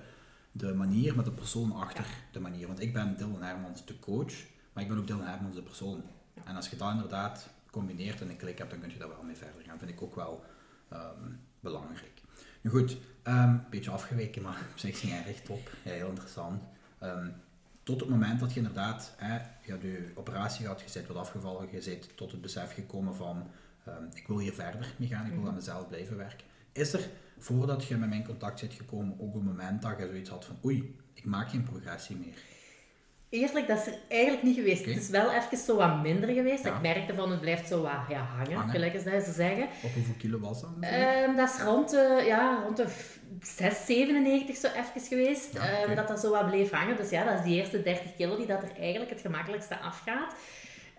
de 0.51 0.73
manier, 0.73 1.15
met 1.15 1.25
de 1.25 1.31
persoon 1.31 1.71
achter 1.71 2.05
de 2.31 2.39
manier. 2.39 2.67
Want 2.67 2.81
ik 2.81 2.93
ben 2.93 3.17
Dylan 3.17 3.41
Hermans 3.41 3.85
de 3.85 3.99
coach, 3.99 4.33
maar 4.73 4.83
ik 4.83 4.89
ben 4.89 4.97
ook 4.97 5.07
Dylan 5.07 5.27
Hermans 5.27 5.55
de 5.55 5.61
persoon. 5.61 6.03
En 6.43 6.55
als 6.55 6.69
je 6.69 6.75
dat 6.75 6.91
inderdaad 6.91 7.49
combineert 7.71 8.21
en 8.21 8.29
een 8.29 8.37
klik 8.37 8.57
hebt, 8.57 8.69
dan 8.69 8.79
kun 8.79 8.89
je 8.89 8.97
daar 8.97 9.07
wel 9.07 9.23
mee 9.23 9.35
verder 9.35 9.63
gaan. 9.65 9.79
vind 9.79 9.91
ik 9.91 10.01
ook 10.01 10.15
wel 10.15 10.43
ehm, 10.89 11.31
belangrijk. 11.59 12.20
Goed, 12.67 12.97
ehm, 13.23 13.49
een 13.49 13.63
beetje 13.69 13.91
afgeweken, 13.91 14.41
maar 14.41 14.67
op 14.71 14.77
zich 14.77 14.99
ging 14.99 15.13
erg 15.13 15.41
top. 15.41 15.69
Ja, 15.83 15.91
heel 15.91 16.09
interessant. 16.09 16.63
Ehm, 16.99 17.27
tot 17.83 17.99
het 17.99 18.09
moment 18.09 18.39
dat 18.39 18.53
je 18.53 18.59
inderdaad, 18.59 19.13
hè, 19.17 19.35
je 19.61 19.77
je 19.81 20.11
operatie 20.15 20.61
gehad, 20.61 20.81
je 20.81 20.87
bent 20.93 21.07
wat 21.07 21.17
afgevallen, 21.17 21.67
je 21.71 21.99
tot 22.15 22.31
het 22.31 22.41
besef 22.41 22.73
gekomen 22.73 23.15
van, 23.15 23.47
ik 24.13 24.27
wil 24.27 24.39
hier 24.39 24.53
verder 24.53 24.93
mee 24.97 25.07
gaan, 25.07 25.25
ik 25.25 25.31
wil 25.31 25.39
mhm. 25.39 25.49
aan 25.49 25.55
mezelf 25.55 25.87
blijven 25.87 26.17
werken. 26.17 26.45
Is 26.71 26.93
er 26.93 27.09
voordat 27.37 27.85
je 27.85 27.97
met 27.97 28.09
mijn 28.09 28.25
contact 28.25 28.59
zit 28.59 28.73
gekomen, 28.73 29.19
ook 29.19 29.35
een 29.35 29.43
moment 29.43 29.81
dat 29.81 29.97
je 29.97 30.07
zoiets 30.07 30.29
had 30.29 30.45
van 30.45 30.57
oei, 30.65 30.99
ik 31.13 31.25
maak 31.25 31.49
geen 31.49 31.63
progressie 31.63 32.15
meer? 32.15 32.50
Eerlijk, 33.31 33.67
dat 33.67 33.77
is 33.77 33.85
er 33.85 33.99
eigenlijk 34.07 34.43
niet 34.43 34.55
geweest. 34.55 34.85
Het 34.85 34.97
is 34.97 35.09
wel 35.09 35.31
even 35.31 35.57
zo 35.57 35.75
wat 35.75 36.01
minder 36.01 36.29
geweest. 36.29 36.65
Ik 36.65 36.81
merkte 36.81 37.13
van, 37.13 37.31
het 37.31 37.41
blijft 37.41 37.67
zo 37.67 37.81
wat 37.81 37.91
ja, 38.09 38.19
hangen, 38.19 38.53
hangen. 38.53 38.69
gelijk 38.69 38.93
als 38.93 39.03
dat 39.03 39.23
ze 39.23 39.31
zeggen. 39.31 39.63
Op 39.63 39.93
hoeveel 39.93 40.13
kilo 40.17 40.39
was 40.39 40.61
dat? 40.61 40.69
Um, 40.69 41.35
dat 41.35 41.49
is 41.49 41.61
rond 41.61 41.89
de, 41.89 42.23
ja, 42.25 42.61
rond 42.63 42.77
de 42.77 42.87
6, 43.41 43.85
97 43.85 44.55
zo 44.55 44.67
even 44.67 45.07
geweest. 45.07 45.55
Ehm, 45.55 45.95
dat 45.95 46.07
dat 46.07 46.19
zo 46.19 46.31
wat 46.31 46.49
bleef 46.49 46.71
hangen. 46.71 46.95
Dus 46.97 47.09
ja, 47.09 47.23
dat 47.23 47.39
is 47.39 47.43
die 47.43 47.55
eerste 47.55 47.81
30 47.81 48.15
kilo 48.15 48.37
die 48.37 48.45
dat 48.45 48.63
er 48.63 48.71
eigenlijk 48.79 49.11
het 49.11 49.21
gemakkelijkste 49.21 49.79
afgaat. 49.79 50.33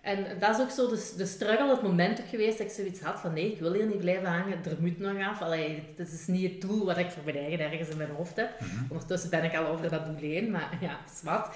En 0.03 0.27
dat 0.39 0.57
is 0.57 0.61
ook 0.63 0.71
zo 0.71 0.89
de, 0.89 1.13
de 1.17 1.27
struggle, 1.27 1.71
het 1.71 1.83
moment 1.83 2.21
ook 2.21 2.29
geweest 2.29 2.59
dat 2.59 2.67
ik 2.67 2.73
zoiets 2.73 3.01
had 3.01 3.21
van 3.21 3.33
nee, 3.33 3.53
ik 3.53 3.59
wil 3.59 3.73
hier 3.73 3.87
niet 3.87 3.99
blijven 3.99 4.29
hangen, 4.29 4.65
er 4.65 4.77
moet 4.81 4.99
nog 4.99 5.27
af. 5.29 5.43
Allee, 5.43 5.83
het 5.97 6.13
is 6.13 6.27
niet 6.27 6.51
het 6.51 6.61
doel 6.61 6.85
wat 6.85 6.99
ik 6.99 7.11
voor 7.11 7.23
mijn 7.25 7.37
eigen 7.37 7.61
ergens 7.61 7.89
in 7.89 7.97
mijn 7.97 8.11
hoofd 8.11 8.37
heb. 8.37 8.61
Mhm. 8.61 8.85
Ondertussen 8.89 9.31
ben 9.31 9.45
ik 9.45 9.57
al 9.57 9.67
over 9.67 9.91
dat 9.91 10.07
doel 10.07 10.17
heen, 10.17 10.51
maar 10.51 10.79
ja, 10.81 10.99
zwart. 11.21 11.47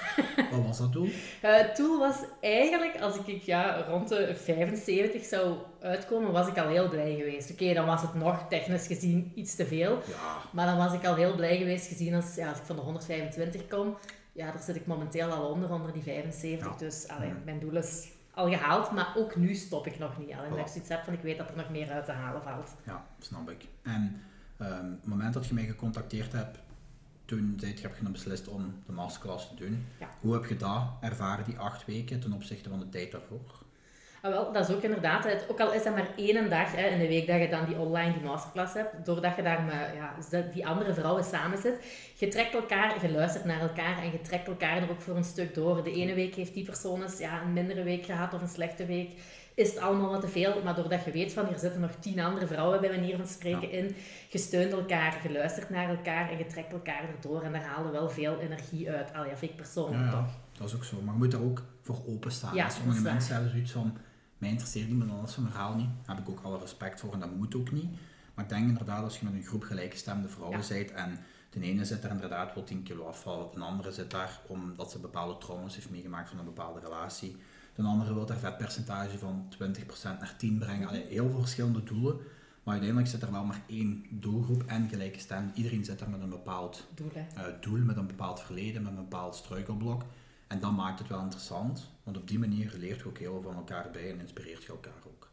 Wat 0.50 0.64
was 0.66 0.78
dat 0.78 0.92
doel? 0.92 1.04
Uh, 1.06 1.56
het 1.56 1.76
doel 1.76 1.98
was 1.98 2.16
eigenlijk, 2.40 3.00
als 3.00 3.16
ik 3.16 3.42
ja, 3.42 3.84
rond 3.88 4.08
de 4.08 4.34
75 4.34 5.24
zou 5.24 5.56
uitkomen, 5.80 6.32
was 6.32 6.48
ik 6.48 6.58
al 6.58 6.68
heel 6.68 6.88
blij 6.88 7.14
geweest. 7.16 7.50
Oké, 7.50 7.74
dan 7.74 7.86
was 7.86 8.02
het 8.02 8.14
nog 8.14 8.46
technisch 8.48 8.86
gezien 8.86 9.32
iets 9.34 9.54
te 9.54 9.66
veel. 9.66 9.90
Ja. 9.90 10.40
Maar 10.52 10.66
dan 10.66 10.76
was 10.76 10.92
ik 10.92 11.06
al 11.06 11.14
heel 11.14 11.34
blij 11.34 11.56
geweest 11.56 11.86
gezien 11.86 12.14
als, 12.14 12.34
ja, 12.34 12.48
als 12.48 12.58
ik 12.58 12.64
van 12.64 12.76
de 12.76 12.82
125 12.82 13.66
kom 13.66 13.96
ja, 14.36 14.50
daar 14.52 14.62
zit 14.62 14.76
ik 14.76 14.86
momenteel 14.86 15.30
al 15.30 15.50
onder, 15.50 15.72
onder 15.72 15.92
die 15.92 16.02
75. 16.02 16.76
Dus 16.76 17.08
allee, 17.08 17.32
mijn 17.44 17.60
doel 17.60 17.76
is 17.76 18.08
al 18.34 18.48
gehaald, 18.48 18.90
maar 18.90 19.12
ook 19.16 19.36
nu 19.36 19.54
stop 19.54 19.86
ik 19.86 19.98
nog 19.98 20.18
niet. 20.18 20.32
Alleen 20.32 20.50
dat 20.50 20.58
ik 20.58 20.66
zoiets 20.66 20.88
heb 20.88 21.04
van 21.04 21.12
ik 21.12 21.22
weet 21.22 21.38
dat 21.38 21.50
er 21.50 21.56
nog 21.56 21.70
meer 21.70 21.90
uit 21.90 22.04
te 22.04 22.12
halen 22.12 22.42
valt. 22.42 22.74
Ja, 22.84 23.06
snap 23.18 23.50
ik. 23.50 23.66
En 23.82 24.20
um, 24.60 24.90
het 24.90 25.06
moment 25.06 25.34
dat 25.34 25.46
je 25.46 25.54
mij 25.54 25.64
gecontacteerd 25.64 26.32
hebt, 26.32 26.58
toen 27.24 27.54
zei 27.56 27.74
je, 27.74 27.80
heb 27.80 27.96
je 27.96 28.10
beslist 28.10 28.48
om 28.48 28.82
de 28.86 28.92
masterclass 28.92 29.48
te 29.48 29.54
doen. 29.54 29.86
Hoe 30.20 30.32
heb 30.32 30.44
je 30.44 30.56
dat 30.56 30.82
ervaren, 31.00 31.44
die 31.44 31.58
acht 31.58 31.84
weken, 31.84 32.20
ten 32.20 32.32
opzichte 32.32 32.68
van 32.68 32.78
de 32.78 32.88
tijd 32.88 33.12
daarvoor? 33.12 33.64
Ah, 34.22 34.30
wel, 34.30 34.52
dat 34.52 34.68
is 34.68 34.74
ook 34.74 34.82
inderdaad, 34.82 35.24
het, 35.24 35.46
ook 35.50 35.60
al 35.60 35.72
is 35.72 35.82
dat 35.82 35.94
maar 35.94 36.08
één 36.16 36.50
dag 36.50 36.76
hè, 36.76 36.86
in 36.86 36.98
de 36.98 37.08
week 37.08 37.26
dat 37.26 37.40
je 37.40 37.48
dan 37.48 37.64
die 37.64 37.78
online 37.78 38.12
die 38.12 38.22
masterclass 38.22 38.74
hebt, 38.74 39.06
doordat 39.06 39.36
je 39.36 39.42
daar 39.42 39.62
met 39.62 40.30
ja, 40.30 40.42
die 40.52 40.66
andere 40.66 40.94
vrouwen 40.94 41.24
samen 41.24 41.58
zit, 41.58 41.78
je 42.14 42.28
trekt 42.28 42.54
elkaar, 42.54 43.06
je 43.06 43.12
luistert 43.12 43.44
naar 43.44 43.60
elkaar 43.60 43.98
en 43.98 44.10
je 44.12 44.20
trekt 44.20 44.46
elkaar 44.46 44.82
er 44.82 44.90
ook 44.90 45.00
voor 45.00 45.16
een 45.16 45.24
stuk 45.24 45.54
door. 45.54 45.84
De 45.84 45.92
ene 45.92 46.14
week 46.14 46.34
heeft 46.34 46.54
die 46.54 46.64
persoon 46.64 47.02
eens 47.02 47.18
ja, 47.18 47.42
een 47.42 47.52
mindere 47.52 47.82
week 47.82 48.04
gehad 48.04 48.34
of 48.34 48.40
een 48.40 48.48
slechte 48.48 48.86
week, 48.86 49.10
is 49.54 49.70
het 49.70 49.78
allemaal 49.78 50.10
wat 50.10 50.20
te 50.20 50.28
veel, 50.28 50.62
maar 50.64 50.74
doordat 50.74 51.04
je 51.04 51.10
weet 51.10 51.32
van, 51.32 51.46
hier 51.46 51.58
zitten 51.58 51.80
nog 51.80 51.90
tien 52.00 52.20
andere 52.20 52.46
vrouwen 52.46 52.80
bij 52.80 52.90
manier 52.90 53.16
van 53.16 53.26
spreken 53.26 53.70
in, 53.70 53.94
je 54.28 54.38
steunt 54.38 54.72
elkaar, 54.72 55.20
je 55.22 55.32
luistert 55.32 55.70
naar 55.70 55.88
elkaar 55.88 56.30
en 56.30 56.38
je 56.38 56.46
trekt 56.46 56.72
elkaar 56.72 57.02
erdoor 57.14 57.42
en 57.42 57.52
daar 57.52 57.64
halen 57.64 57.92
wel 57.92 58.10
veel 58.10 58.38
energie 58.38 58.90
uit. 58.90 59.12
Allee, 59.12 59.36
vind 59.36 59.50
ik 59.50 59.56
persoonlijk 59.56 60.04
ja, 60.04 60.10
toch. 60.10 60.30
Dat 60.58 60.68
is 60.68 60.74
ook 60.74 60.84
zo, 60.84 60.96
maar 61.04 61.12
je 61.14 61.18
moet 61.18 61.32
er 61.32 61.42
ook 61.42 61.62
voor 61.82 61.98
openstaan. 62.06 62.54
Ja, 62.54 62.68
Sommige 62.68 63.02
mensen 63.02 63.34
hebben 63.34 63.50
zoiets 63.50 63.72
van 63.72 63.96
mij 64.38 64.48
interesseert 64.48 64.88
niemand 64.88 65.10
anders 65.10 65.32
van 65.32 65.44
verhaal 65.44 65.74
niet. 65.74 65.88
Daar 66.04 66.16
heb 66.16 66.26
ik 66.26 66.30
ook 66.30 66.44
alle 66.44 66.58
respect 66.58 67.00
voor 67.00 67.12
en 67.12 67.20
dat 67.20 67.36
moet 67.36 67.54
ook 67.54 67.72
niet. 67.72 67.90
Maar 68.34 68.44
ik 68.44 68.50
denk 68.50 68.68
inderdaad, 68.68 69.02
als 69.02 69.18
je 69.18 69.24
met 69.24 69.34
een 69.34 69.44
groep 69.44 69.62
gelijkgestemde 69.62 70.28
vrouwen 70.28 70.60
ja. 70.60 70.68
bent 70.68 70.90
en 70.90 71.18
de 71.50 71.60
ene 71.60 71.84
zit 71.84 72.04
er 72.04 72.10
inderdaad 72.10 72.54
wel 72.54 72.64
10 72.64 72.82
kilo 72.82 73.06
afvallen, 73.06 73.48
de 73.54 73.60
andere 73.60 73.92
zit 73.92 74.10
daar 74.10 74.40
omdat 74.46 74.90
ze 74.90 74.98
bepaalde 74.98 75.38
trauma's 75.38 75.74
heeft 75.74 75.90
meegemaakt 75.90 76.28
van 76.28 76.38
een 76.38 76.44
bepaalde 76.44 76.80
relatie. 76.80 77.36
De 77.74 77.82
andere 77.82 78.14
wil 78.14 78.28
haar 78.28 78.38
vetpercentage 78.38 79.18
van 79.18 79.52
20% 79.58 79.58
naar 80.02 80.34
10 80.38 80.58
brengen. 80.58 80.88
Allee, 80.88 81.06
heel 81.06 81.30
veel 81.30 81.40
verschillende 81.40 81.82
doelen. 81.82 82.16
Maar 82.62 82.74
uiteindelijk 82.74 83.10
zit 83.10 83.22
er 83.22 83.32
wel 83.32 83.44
maar 83.44 83.62
één 83.66 84.06
doelgroep 84.10 84.62
en 84.66 84.88
gelijke 84.88 85.18
stem. 85.18 85.50
Iedereen 85.54 85.84
zit 85.84 86.00
er 86.00 86.10
met 86.10 86.20
een 86.20 86.28
bepaald 86.28 86.86
doel, 86.94 87.10
uh, 87.14 87.42
doel, 87.60 87.78
met 87.78 87.96
een 87.96 88.06
bepaald 88.06 88.40
verleden, 88.40 88.82
met 88.82 88.92
een 88.92 89.08
bepaald 89.08 89.34
struikelblok. 89.34 90.04
En 90.46 90.60
dat 90.60 90.72
maakt 90.72 90.98
het 90.98 91.08
wel 91.08 91.20
interessant, 91.20 91.90
want 92.06 92.18
op 92.18 92.28
die 92.28 92.38
manier 92.38 92.72
leert 92.78 92.98
je 92.98 93.06
ook 93.06 93.18
heel 93.18 93.32
veel 93.32 93.42
van 93.42 93.54
elkaar 93.54 93.90
bij 93.92 94.10
en 94.10 94.20
inspireert 94.20 94.62
je 94.62 94.68
elkaar 94.68 95.02
ook. 95.06 95.30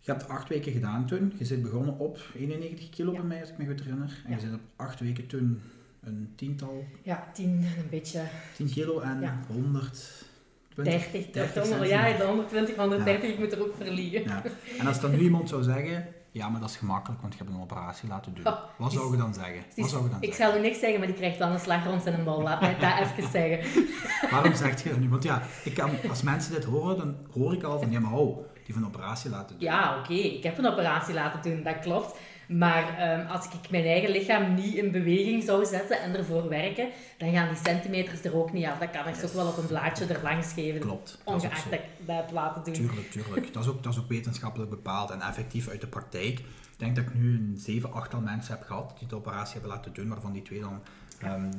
Je 0.00 0.10
hebt 0.10 0.28
acht 0.28 0.48
weken 0.48 0.72
gedaan 0.72 1.06
toen. 1.06 1.32
Je 1.38 1.44
zit 1.44 1.62
begonnen 1.62 1.98
op 1.98 2.18
91 2.34 2.90
kilo 2.90 3.12
bij 3.12 3.22
mij, 3.22 3.40
als 3.40 3.50
ik 3.50 3.58
me 3.58 3.66
goed 3.66 3.80
herinner. 3.80 4.22
En 4.26 4.30
je 4.32 4.40
zit 4.40 4.52
op 4.52 4.60
acht 4.76 5.00
weken 5.00 5.26
toen 5.26 5.60
een 6.00 6.32
tiental... 6.34 6.84
Ja, 7.02 7.30
tien, 7.32 7.50
een 7.50 7.88
beetje... 7.90 8.22
10 8.56 8.70
kilo 8.70 9.00
en 9.00 9.20
ja. 9.20 9.40
100... 9.46 10.26
30, 10.74 11.30
30 11.30 11.88
ja, 11.88 12.16
de 12.16 12.24
120, 12.24 12.76
130, 12.76 13.30
ik 13.30 13.38
moet 13.38 13.52
er 13.52 13.62
ook 13.62 13.74
verliegen. 13.76 14.22
Ja. 14.22 14.42
En 14.78 14.86
als 14.86 15.00
dan 15.00 15.10
nu 15.10 15.18
iemand 15.18 15.48
zou 15.48 15.62
zeggen, 15.62 16.06
ja, 16.30 16.48
maar 16.48 16.60
dat 16.60 16.70
is 16.70 16.76
gemakkelijk, 16.76 17.20
want 17.20 17.32
je 17.34 17.38
hebt 17.38 17.54
een 17.54 17.60
operatie 17.62 18.08
laten 18.08 18.34
doen. 18.34 18.46
Oh, 18.46 18.58
Wat 18.76 18.92
zou 18.92 19.10
je 19.10 19.16
dan 19.16 19.34
zeggen? 19.34 19.62
Wat 19.76 19.90
zou 19.90 20.04
je 20.04 20.10
dan 20.10 20.22
ik 20.22 20.34
zal 20.34 20.56
u 20.56 20.60
niks 20.60 20.78
zeggen, 20.78 20.98
maar 20.98 21.08
die 21.08 21.16
krijgt 21.16 21.38
dan 21.38 21.52
een 21.52 21.60
slag 21.60 21.84
rond 21.84 22.02
zijn 22.02 22.24
bal. 22.24 22.42
Laat 22.42 22.60
mij 22.60 22.78
dat 22.78 22.98
even 22.98 23.30
zeggen. 23.40 23.90
Waarom 24.30 24.54
zeg 24.54 24.82
je 24.82 24.88
dat 24.88 24.98
nu? 24.98 25.08
Want 25.08 25.22
ja, 25.22 25.42
ik 25.64 25.74
kan, 25.74 25.90
als 26.08 26.22
mensen 26.22 26.52
dit 26.52 26.64
horen, 26.64 26.96
dan 26.96 27.16
hoor 27.32 27.52
ik 27.52 27.62
al 27.62 27.78
van, 27.78 27.90
ja, 27.90 28.00
maar 28.00 28.12
oh, 28.12 28.38
die 28.64 28.74
van 28.74 28.82
een 28.82 28.88
operatie 28.88 29.30
laten 29.30 29.58
doen. 29.58 29.68
Ja, 29.68 29.98
oké, 29.98 30.12
ik 30.12 30.42
heb 30.42 30.58
een 30.58 30.66
operatie 30.66 31.14
laten 31.14 31.42
doen, 31.52 31.62
dat 31.62 31.78
klopt. 31.78 32.18
Maar 32.48 32.98
ehm, 32.98 33.26
als 33.26 33.46
ik 33.46 33.70
mijn 33.70 33.84
eigen 33.84 34.10
lichaam 34.10 34.54
niet 34.54 34.74
in 34.74 34.90
beweging 34.90 35.42
zou 35.42 35.64
zetten 35.64 36.00
en 36.00 36.16
ervoor 36.16 36.48
werken, 36.48 36.88
dan 37.18 37.32
gaan 37.32 37.48
die 37.48 37.58
centimeters 37.64 38.24
er 38.24 38.36
ook 38.36 38.52
niet 38.52 38.64
af. 38.64 38.78
Dat 38.78 38.90
kan 38.90 39.08
ik 39.08 39.14
yes. 39.14 39.24
ook 39.24 39.32
wel 39.32 39.46
op 39.46 39.56
een 39.56 39.66
blaadje 39.66 40.06
er 40.06 40.22
langs 40.22 40.52
geven. 40.52 40.80
Klopt. 40.80 41.18
Ongeacht 41.24 41.64
dat, 41.64 41.72
ik 41.72 42.06
dat 42.06 42.16
heb 42.16 42.30
laten 42.30 42.64
doen. 42.64 42.74
Tuurlijk, 42.74 43.10
tuurlijk. 43.10 43.52
Dat 43.54 43.62
is, 43.62 43.68
ook, 43.68 43.82
dat 43.82 43.92
is 43.92 43.98
ook 43.98 44.08
wetenschappelijk 44.08 44.70
bepaald 44.70 45.10
en 45.10 45.20
effectief 45.20 45.68
uit 45.68 45.80
de 45.80 45.86
praktijk. 45.86 46.38
Ik 46.38 46.84
denk 46.84 46.96
dat 46.96 47.04
ik 47.04 47.14
nu 47.14 47.34
een 47.34 47.54
7, 47.58 47.92
8 47.92 48.14
al 48.14 48.20
mensen 48.20 48.54
heb 48.54 48.66
gehad 48.66 48.98
die 48.98 49.08
de 49.08 49.16
operatie 49.16 49.52
hebben 49.52 49.70
laten 49.70 49.92
doen, 49.92 50.08
waarvan 50.08 50.32
die 50.32 50.42
twee 50.42 50.60
dan... 50.60 50.80
Um, 51.24 51.50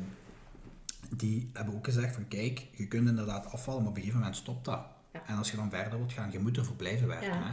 die 1.16 1.50
hebben 1.54 1.76
ook 1.76 1.86
gezegd 1.86 2.14
van 2.14 2.28
kijk, 2.28 2.68
je 2.72 2.88
kunt 2.88 3.08
inderdaad 3.08 3.52
afvallen, 3.52 3.82
maar 3.82 3.90
op 3.90 3.96
een 3.96 4.02
gegeven 4.02 4.22
moment 4.22 4.38
stopt 4.38 4.66
dat. 4.66 4.80
Ja. 5.14 5.22
En 5.26 5.38
als 5.38 5.52
je 5.52 5.58
dan 5.58 5.70
verder 5.70 5.98
wilt 5.98 6.14
gaan, 6.14 6.32
je 6.32 6.40
moet 6.40 6.58
ervoor 6.58 6.76
blijven 6.76 7.08
werken. 7.08 7.28
Ja. 7.28 7.44
Hè? 7.44 7.52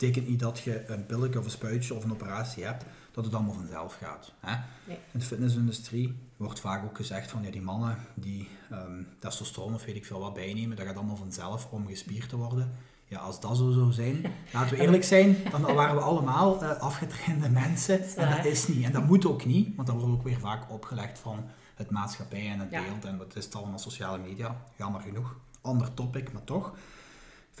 Betekent 0.00 0.28
niet 0.28 0.40
dat 0.40 0.58
je 0.58 0.88
een 0.88 1.06
pilletje 1.06 1.38
of 1.38 1.44
een 1.44 1.50
spuitje 1.50 1.94
of 1.94 2.04
een 2.04 2.12
operatie 2.12 2.64
hebt, 2.64 2.84
dat 3.12 3.24
het 3.24 3.34
allemaal 3.34 3.54
vanzelf 3.54 3.94
gaat. 3.94 4.32
Hè? 4.40 4.56
Nee. 4.86 4.98
In 5.12 5.18
de 5.18 5.24
fitnessindustrie 5.24 6.18
wordt 6.36 6.60
vaak 6.60 6.84
ook 6.84 6.96
gezegd 6.96 7.30
van 7.30 7.42
ja, 7.42 7.50
die 7.50 7.62
mannen 7.62 7.96
die 8.14 8.48
um, 8.72 9.06
testosteron 9.18 9.74
of 9.74 9.84
weet 9.84 9.96
ik 9.96 10.06
veel 10.06 10.20
wat 10.20 10.34
bijnemen, 10.34 10.76
dat 10.76 10.86
gaat 10.86 10.96
allemaal 10.96 11.16
vanzelf 11.16 11.68
om 11.70 11.86
gespierd 11.86 12.28
te 12.28 12.36
worden. 12.36 12.72
Ja, 13.04 13.18
als 13.18 13.40
dat 13.40 13.56
zo 13.56 13.70
zou 13.70 13.92
zijn, 13.92 14.26
laten 14.52 14.76
we 14.76 14.82
eerlijk 14.82 15.04
zijn, 15.04 15.36
dan 15.50 15.62
waren 15.62 15.94
we 15.94 16.00
allemaal 16.00 16.62
uh, 16.62 16.70
afgetrainde 16.70 17.48
mensen. 17.48 18.16
En 18.16 18.36
dat 18.36 18.44
is 18.44 18.68
niet. 18.68 18.84
En 18.84 18.92
dat 18.92 19.06
moet 19.06 19.26
ook 19.26 19.44
niet, 19.44 19.76
want 19.76 19.88
dat 19.88 19.96
wordt 19.96 20.14
ook 20.14 20.24
weer 20.24 20.40
vaak 20.40 20.70
opgelegd 20.70 21.18
van 21.18 21.44
het 21.74 21.90
maatschappij 21.90 22.48
en 22.50 22.58
het 22.58 22.70
beeld. 22.70 23.04
En 23.04 23.18
wat 23.18 23.36
is 23.36 23.44
het 23.44 23.54
allemaal 23.54 23.78
sociale 23.78 24.18
media? 24.18 24.56
Jammer 24.76 25.00
genoeg. 25.00 25.36
Ander 25.60 25.94
topic, 25.94 26.32
maar 26.32 26.44
toch 26.44 26.72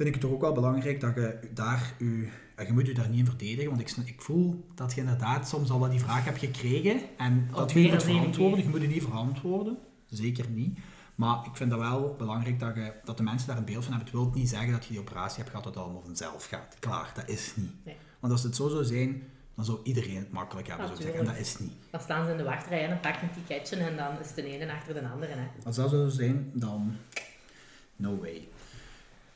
vind 0.00 0.14
ik 0.14 0.20
het 0.20 0.30
toch 0.30 0.32
ook 0.32 0.40
wel 0.40 0.62
belangrijk 0.62 1.00
dat 1.00 1.14
je 1.14 1.38
daar 1.54 1.94
je, 1.98 2.28
je 2.66 2.72
moet 2.72 2.86
je 2.86 2.94
daar 2.94 3.08
niet 3.08 3.18
in 3.18 3.26
verdedigen, 3.26 3.70
want 3.70 3.80
ik, 3.80 4.06
ik 4.06 4.22
voel 4.22 4.64
dat 4.74 4.94
je 4.94 5.00
inderdaad 5.00 5.48
soms 5.48 5.70
al 5.70 5.78
wat 5.78 5.90
die 5.90 6.00
vraag 6.00 6.24
hebt 6.24 6.38
gekregen 6.38 7.00
en 7.16 7.48
dat 7.54 7.72
je 7.72 7.90
moet 7.90 8.02
verantwoorden. 8.02 8.62
Je 8.62 8.68
moet 8.68 8.80
je 8.80 8.88
niet 8.88 9.02
verantwoorden, 9.02 9.78
zeker 10.06 10.48
niet. 10.48 10.78
Maar 11.14 11.44
ik 11.44 11.56
vind 11.56 11.70
dat 11.70 11.78
wel 11.78 12.14
belangrijk 12.18 12.60
dat, 12.60 12.74
je, 12.74 12.92
dat 13.04 13.16
de 13.16 13.22
mensen 13.22 13.48
daar 13.48 13.56
een 13.56 13.64
beeld 13.64 13.84
van 13.84 13.92
hebben. 13.92 14.12
Het 14.12 14.20
wil 14.20 14.32
niet 14.34 14.48
zeggen 14.48 14.72
dat 14.72 14.84
je 14.84 14.90
die 14.90 15.00
operatie 15.00 15.36
hebt 15.36 15.48
gehad 15.48 15.64
dat 15.64 15.74
het 15.74 15.82
allemaal 15.82 16.02
vanzelf 16.04 16.44
gaat. 16.44 16.76
Klaar, 16.78 17.12
dat 17.14 17.28
is 17.28 17.52
niet. 17.56 17.96
Want 18.20 18.32
als 18.32 18.42
het 18.42 18.56
zo 18.56 18.68
zou 18.68 18.84
zijn, 18.84 19.22
dan 19.54 19.64
zou 19.64 19.78
iedereen 19.82 20.16
het 20.16 20.32
makkelijk 20.32 20.68
hebben, 20.68 20.88
zo 20.88 20.94
zeggen. 20.94 21.18
En 21.18 21.24
dat 21.24 21.36
is 21.36 21.58
niet. 21.58 21.72
Dan 21.90 22.00
staan 22.00 22.24
ze 22.24 22.30
in 22.30 22.36
de 22.36 22.44
wachtrij 22.44 22.82
en 22.82 22.88
dan 22.88 23.00
pakken 23.00 23.22
een 23.22 23.34
ticketje 23.34 23.76
en 23.76 23.96
dan 23.96 24.18
is 24.20 24.26
het 24.26 24.36
de 24.36 24.44
ene 24.44 24.72
achter 24.72 24.94
de 24.94 25.08
andere. 25.08 25.32
Hè. 25.32 25.46
Als 25.64 25.76
dat 25.76 25.90
zo 25.90 25.96
zou 25.96 26.10
zijn, 26.10 26.50
dan 26.54 26.96
no 27.96 28.18
way. 28.18 28.48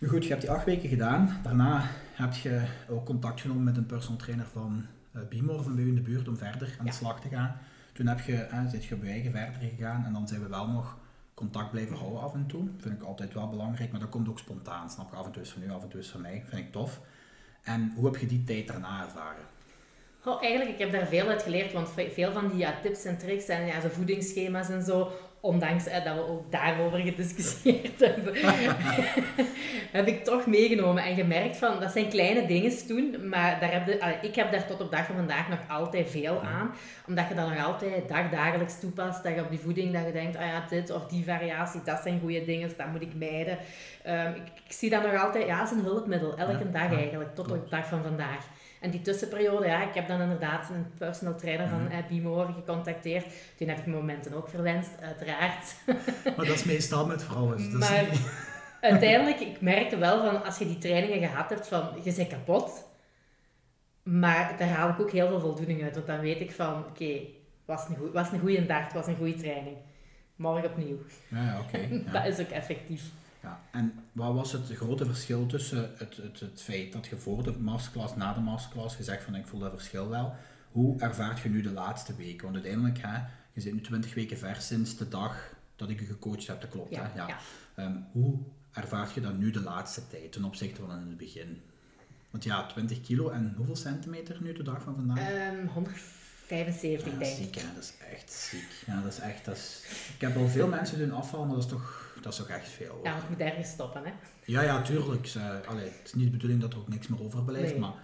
Nu 0.05 0.11
goed, 0.11 0.23
je 0.25 0.29
hebt 0.29 0.41
die 0.41 0.51
acht 0.51 0.65
weken 0.65 0.89
gedaan. 0.89 1.41
Daarna 1.43 1.83
heb 2.13 2.33
je 2.35 2.63
ook 2.89 3.05
contact 3.05 3.41
genomen 3.41 3.65
met 3.65 3.77
een 3.77 3.87
personal 3.87 4.19
trainer 4.19 4.47
van 4.47 4.87
uh, 5.17 5.23
Bimor 5.29 5.63
van 5.63 5.75
bij 5.75 5.85
u 5.85 5.89
in 5.89 5.95
de 5.95 6.01
buurt 6.01 6.29
om 6.29 6.37
verder 6.37 6.77
aan 6.79 6.87
de 6.87 6.93
slag 6.93 7.21
te 7.21 7.29
gaan. 7.29 7.57
Toen 7.93 8.07
heb 8.07 8.21
je, 8.21 8.49
uh, 8.53 8.69
zit 8.71 8.85
je 8.85 8.95
op 8.95 9.03
je 9.03 9.11
eigen 9.11 9.31
verder 9.31 9.71
gegaan 9.77 10.05
en 10.05 10.13
dan 10.13 10.29
zijn 10.29 10.43
we 10.43 10.49
wel 10.49 10.69
nog 10.69 10.99
contact 11.35 11.71
blijven 11.71 11.97
houden 11.97 12.21
af 12.21 12.35
en 12.35 12.47
toe. 12.47 12.65
Dat 12.65 12.83
vind 12.83 12.95
ik 12.95 13.03
altijd 13.03 13.35
wel 13.35 13.49
belangrijk, 13.49 13.91
maar 13.91 14.01
dat 14.01 14.09
komt 14.09 14.29
ook 14.29 14.39
spontaan. 14.39 14.91
Snap 14.91 15.11
je? 15.11 15.17
Af 15.17 15.27
en 15.27 15.33
toe 15.33 15.43
is 15.43 15.51
van 15.51 15.63
u, 15.63 15.71
af 15.71 15.83
en 15.83 15.89
toe 15.89 16.01
is 16.01 16.09
van 16.09 16.21
mij. 16.21 16.43
Vind 16.47 16.61
ik 16.61 16.73
tof. 16.73 17.01
En 17.63 17.93
hoe 17.97 18.05
heb 18.05 18.17
je 18.17 18.27
die 18.27 18.45
tijd 18.45 18.67
daarna 18.67 19.03
ervaren? 19.03 19.45
Oh, 20.25 20.43
eigenlijk, 20.43 20.71
ik 20.71 20.79
heb 20.79 20.93
daar 20.93 21.07
veel 21.07 21.29
uit 21.29 21.43
geleerd, 21.43 21.73
want 21.73 21.89
veel 22.13 22.33
van 22.33 22.49
die 22.49 22.59
ja, 22.59 22.75
tips 22.83 23.05
en 23.05 23.19
tricks 23.19 23.47
en 23.47 23.67
ja, 23.67 23.81
zo 23.81 23.89
voedingsschema's 23.89 24.69
en 24.69 24.83
zo, 24.83 25.13
ondanks 25.45 25.85
dat 25.85 26.03
we 26.03 26.29
ook 26.29 26.53
daarover 26.53 26.99
gediscussieerd 26.99 28.01
hebben, 28.09 28.35
heb 29.99 30.07
ik 30.07 30.25
toch 30.25 30.47
meegenomen 30.47 31.05
en 31.05 31.15
gemerkt 31.15 31.57
van, 31.57 31.81
dat 31.81 31.93
zijn 31.93 32.09
kleine 32.09 32.47
dingen 32.47 32.87
toen, 32.87 33.29
maar 33.29 33.61
daar 33.61 33.73
heb 33.73 33.87
de, 33.87 34.19
ik 34.23 34.35
heb 34.35 34.53
daar 34.53 34.67
tot 34.67 34.81
op 34.81 34.91
dag 34.91 35.07
van 35.07 35.15
vandaag 35.15 35.49
nog 35.49 35.59
altijd 35.69 36.11
veel 36.11 36.43
aan, 36.43 36.75
omdat 37.07 37.29
je 37.29 37.35
dat 37.35 37.49
nog 37.49 37.65
altijd 37.65 38.09
dagdagelijks 38.09 38.81
toepast, 38.81 39.23
dat 39.23 39.35
je 39.35 39.41
op 39.41 39.51
die 39.51 39.59
voeding, 39.59 39.93
dat 39.93 40.07
je 40.07 40.13
denkt, 40.13 40.37
ah 40.37 40.47
ja, 40.47 40.65
dit 40.69 40.91
of 40.91 41.07
die 41.07 41.25
variatie, 41.25 41.81
dat 41.85 42.01
zijn 42.03 42.21
goede 42.21 42.45
dingen, 42.45 42.71
dat 42.77 42.87
moet 42.87 43.03
ik 43.03 43.15
mijden. 43.15 43.59
Um, 44.07 44.35
ik, 44.35 44.47
ik, 44.67 44.73
zie 44.73 44.91
dat 44.91 45.03
nog 45.03 45.25
altijd, 45.25 45.47
ja, 45.47 45.61
als 45.61 45.71
een 45.71 45.85
hulpmiddel, 45.85 46.37
elke 46.37 46.71
dag 46.71 46.95
eigenlijk, 46.95 47.35
tot 47.35 47.51
op 47.51 47.65
de 47.65 47.71
dag 47.71 47.87
van 47.87 48.03
vandaag. 48.03 48.47
En 48.85 48.91
die 48.91 49.03
tussenperiode, 49.03 49.67
ja, 49.67 49.89
ik 49.89 49.95
heb 49.95 50.09
dan 50.09 50.21
inderdaad 50.21 50.71
een 50.71 50.87
personal 50.99 51.37
trainer 51.37 51.69
van 51.69 51.89
uh, 51.91 51.99
Bimor 52.09 52.47
gecontacteerd. 52.47 53.27
Toen 53.57 53.69
heb 53.69 53.79
ik 53.79 53.87
momenten 53.87 54.33
ook 54.35 54.49
verwenst, 54.49 54.91
uiteraard. 55.01 55.75
Maar 56.37 56.47
dat 56.47 56.55
is 56.55 56.65
meestal 56.65 57.07
met 57.07 57.23
vrouwen. 57.23 57.57
Dus 57.57 57.73
maar 57.73 58.05
uiteindelijk, 58.93 59.41
ik 59.41 59.61
merkte 59.61 59.97
wel 59.97 60.25
van, 60.25 60.45
als 60.45 60.59
je 60.59 60.67
die 60.67 60.79
trainingen 60.79 61.29
gehad 61.29 61.51
hebt, 61.51 61.69
van, 61.69 61.89
je 62.03 62.15
bent 62.15 62.29
kapot. 62.29 62.85
Maar 64.03 64.55
daar 64.59 64.69
haal 64.69 64.89
ik 64.89 65.01
ook 65.01 65.11
heel 65.11 65.29
veel 65.29 65.41
voldoening 65.41 65.83
uit. 65.83 65.95
Want 65.95 66.07
dan 66.07 66.21
weet 66.21 66.41
ik 66.41 66.53
van, 66.53 66.79
oké, 66.79 66.89
okay, 66.89 67.29
was, 67.65 67.89
een 67.89 68.13
een 68.33 68.41
goede 68.41 68.67
dag, 68.67 68.85
het 68.85 68.93
was 68.93 69.07
een 69.07 69.17
goede 69.17 69.35
training. 69.35 69.77
Morgen 70.37 70.71
opnieuw. 70.71 70.99
Ja, 71.29 71.61
oké. 71.61 72.03
dat 72.13 72.27
is 72.27 72.41
ook 72.41 72.51
effectief. 72.51 73.03
Ja, 73.45 73.61
en 73.71 73.93
wat 74.13 74.35
was 74.35 74.53
het 74.53 74.71
grote 74.71 75.07
verschil 75.07 75.47
tussen 75.47 75.91
het, 75.97 76.17
het, 76.17 76.41
het 76.41 76.63
feit 76.63 76.93
dat 76.93 77.07
je 77.07 77.17
voor 77.17 77.43
de 77.43 77.53
masterclass, 77.59 78.17
na 78.17 78.33
de 78.33 78.41
masterclass 78.41 78.97
gezegd 78.97 79.25
van 79.25 79.35
ik 79.35 79.47
voel 79.47 79.61
dat 79.61 79.71
verschil 79.71 80.09
wel. 80.09 80.35
Hoe 80.73 81.01
ervaart 81.01 81.41
je 81.41 81.49
nu 81.49 81.63
de 81.63 81.73
laatste 81.73 82.15
weken? 82.17 82.43
Want 82.43 82.55
uiteindelijk, 82.55 82.99
hè, 83.03 83.19
je 83.53 83.61
zit 83.61 83.73
nu 83.73 83.81
20 83.81 84.15
weken 84.15 84.39
ver 84.39 84.57
sinds 84.57 84.97
de 84.97 85.09
dag 85.09 85.55
dat 85.77 85.89
ik 85.89 86.01
je 86.01 86.07
gecoacht 86.07 86.47
heb, 86.47 86.61
dat 86.61 86.71
klopt. 86.71 86.95
Ja, 86.95 87.11
hè? 87.13 87.19
Ja. 87.19 87.29
ja. 87.29 87.39
Ehm, 87.75 87.97
hoe 88.13 88.39
ervaart 88.73 89.13
je 89.13 89.21
dat 89.21 89.39
nu 89.39 89.51
de 89.51 89.63
laatste 89.63 90.09
tijd 90.09 90.33
ten 90.33 90.45
opzichte 90.45 90.81
van 90.81 91.01
in 91.01 91.09
het 91.09 91.17
begin? 91.17 91.63
Want 92.31 92.45
ja, 92.45 92.67
20 92.67 93.01
kilo 93.01 93.31
en 93.31 93.55
hoeveel 93.57 93.77
centimeter 93.77 94.37
nu 94.41 94.53
de 94.53 94.63
dag 94.63 94.83
van 94.83 94.95
vandaag? 94.95 95.19
Ehm 95.19 95.67
175 95.67 97.13
ja, 97.13 97.19
denk 97.19 97.37
ziek, 97.37 97.57
ik. 97.57 97.63
hè? 97.63 97.75
dat 97.75 97.83
is 97.83 97.93
echt 98.13 98.33
ziek. 98.33 98.85
Ja, 98.87 99.01
dat 99.03 99.13
is 99.13 99.19
echt, 99.19 99.45
dat 99.45 99.57
is... 99.57 99.83
Ik 100.15 100.21
heb 100.21 100.37
al 100.37 100.49
veel 100.49 100.69
mensen 100.69 100.99
doen 100.99 101.13
afvallen, 101.13 101.47
maar 101.47 101.57
dat 101.57 101.65
is 101.65 101.71
toch, 101.71 102.04
dat 102.25 102.33
is 102.33 102.39
toch 102.39 102.49
echt 102.49 102.69
veel. 102.69 102.91
hoor. 102.95 103.05
Ja, 103.05 103.11
want 103.11 103.21
het 103.23 103.31
moet 103.31 103.41
ergens 103.41 103.69
stoppen, 103.69 104.05
hè. 104.05 104.13
Ja, 104.45 104.63
ja, 104.63 104.83
tuurlijk. 104.83 105.33
Allee, 105.67 105.85
het 105.89 106.01
is 106.05 106.15
niet 106.15 106.25
de 106.25 106.31
bedoeling 106.31 106.61
dat 106.61 106.73
er 106.73 106.79
ook 106.79 106.89
niks 106.89 107.09
meer 107.09 107.23
overblijft, 107.23 107.71
Nee. 107.71 107.81
maar 107.81 107.95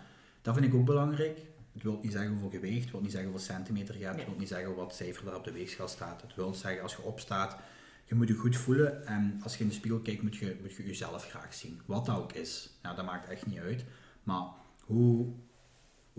dat 0.43 0.55
vind 0.55 0.67
ik 0.67 0.75
ook 0.75 0.85
belangrijk. 0.85 1.39
Het 1.73 1.83
wil 1.83 1.99
niet 2.03 2.13
zeggen 2.13 2.31
hoeveel 2.31 2.51
gewicht, 2.51 2.83
het 2.83 2.91
wil 2.91 3.01
niet 3.01 3.11
zeggen 3.11 3.31
hoeveel 3.31 3.55
centimeter 3.55 3.99
je 3.99 4.05
hebt, 4.05 4.17
Nee. 4.17 4.25
het 4.25 4.31
wil 4.33 4.41
niet 4.41 4.49
zeggen 4.53 4.75
wat 4.75 4.95
cijfer 4.95 5.25
daar 5.25 5.35
op 5.37 5.45
de 5.45 5.53
weegschaal 5.53 5.89
staat. 5.89 6.23
Het 6.23 6.35
wil 6.35 6.55
zeggen, 6.55 6.83
als 6.83 6.95
je 6.97 7.03
opstaat, 7.03 7.57
je 8.05 8.15
moet 8.15 8.29
je 8.29 8.35
goed 8.35 8.57
voelen 8.57 9.07
en 9.07 9.41
als 9.43 9.57
je 9.57 9.63
in 9.63 9.69
de 9.69 9.75
spiegel 9.75 10.01
kijkt, 10.01 10.23
moet 10.23 10.37
je, 10.37 10.57
moet 10.61 10.75
je 10.75 10.87
jezelf 10.87 11.29
graag 11.29 11.55
zien. 11.55 11.81
Wat 11.87 12.07
dat 12.07 12.17
ook 12.17 12.33
is. 12.33 12.71
Ja, 12.83 12.95
dat 12.95 13.05
maakt 13.05 13.29
echt 13.29 13.47
niet 13.47 13.59
uit. 13.59 13.85
Maar 14.23 14.43
hoe, 14.85 15.27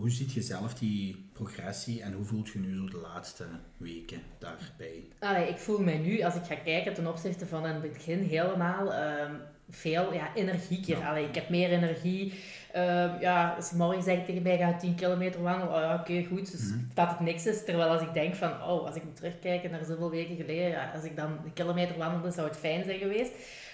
hoe 0.02 0.10
ziet 0.10 0.34
je 0.34 0.42
zelf 0.42 0.74
die 0.74 1.30
progressie 1.34 2.02
en 2.02 2.14
hoe 2.14 2.26
voelt 2.26 2.50
je 2.50 2.60
nu 2.60 2.76
zo 2.76 2.86
de 2.86 2.98
laatste 3.14 3.44
weken 3.78 4.22
daarbij? 4.40 5.04
Allee, 5.20 5.48
ik 5.50 5.58
voel 5.58 5.80
mij 5.80 5.98
nu, 5.98 6.22
als 6.22 6.36
ik 6.36 6.44
ga 6.44 6.56
kijken 6.56 6.94
ten 6.94 7.08
opzichte 7.08 7.46
van 7.46 7.66
in 7.68 7.74
het 7.74 7.94
begin, 7.94 8.20
helemaal 8.24 8.94
ehm, 8.94 9.34
veel 9.70 10.14
ja, 10.14 10.36
energieker. 10.36 10.98
Ja. 10.98 11.10
Allee, 11.10 11.28
ik 11.28 11.36
heb 11.36 11.50
meer 11.50 11.70
energie. 11.70 12.34
Ehm, 12.72 13.20
ja, 13.20 13.54
als 13.56 13.72
morgen 13.72 14.04
zeg 14.04 14.18
ik 14.18 14.26
tegen 14.26 14.42
mij, 14.42 14.58
ga 14.58 14.78
10 14.78 14.96
kilometer 14.96 15.42
wandelen. 15.42 15.74
Oh, 15.74 15.80
ja, 15.80 15.96
oké, 15.96 16.24
goed. 16.24 16.52
Dus 16.52 16.70
Mhm. 16.70 16.80
dat 16.94 17.10
het 17.10 17.20
niks 17.20 17.46
is. 17.46 17.66
Terwijl 17.66 17.90
als 17.90 18.02
ik 18.02 18.14
denk 18.14 18.36
van, 18.36 18.52
oh, 18.52 18.86
als 18.86 18.96
ik 18.96 19.04
moet 19.04 19.16
terugkijken 19.16 19.72
naar 19.72 19.86
zoveel 19.86 20.10
weken 20.10 20.36
geleden, 20.36 20.70
ja, 20.70 20.92
als 20.96 21.04
ik 21.04 21.16
dan 21.16 21.32
een 21.32 21.54
kilometer 21.54 21.98
wandelde, 21.98 22.32
zou 22.32 22.48
het 22.48 22.58
fijn 22.58 22.84
zijn 22.84 23.00
geweest. 23.00 23.32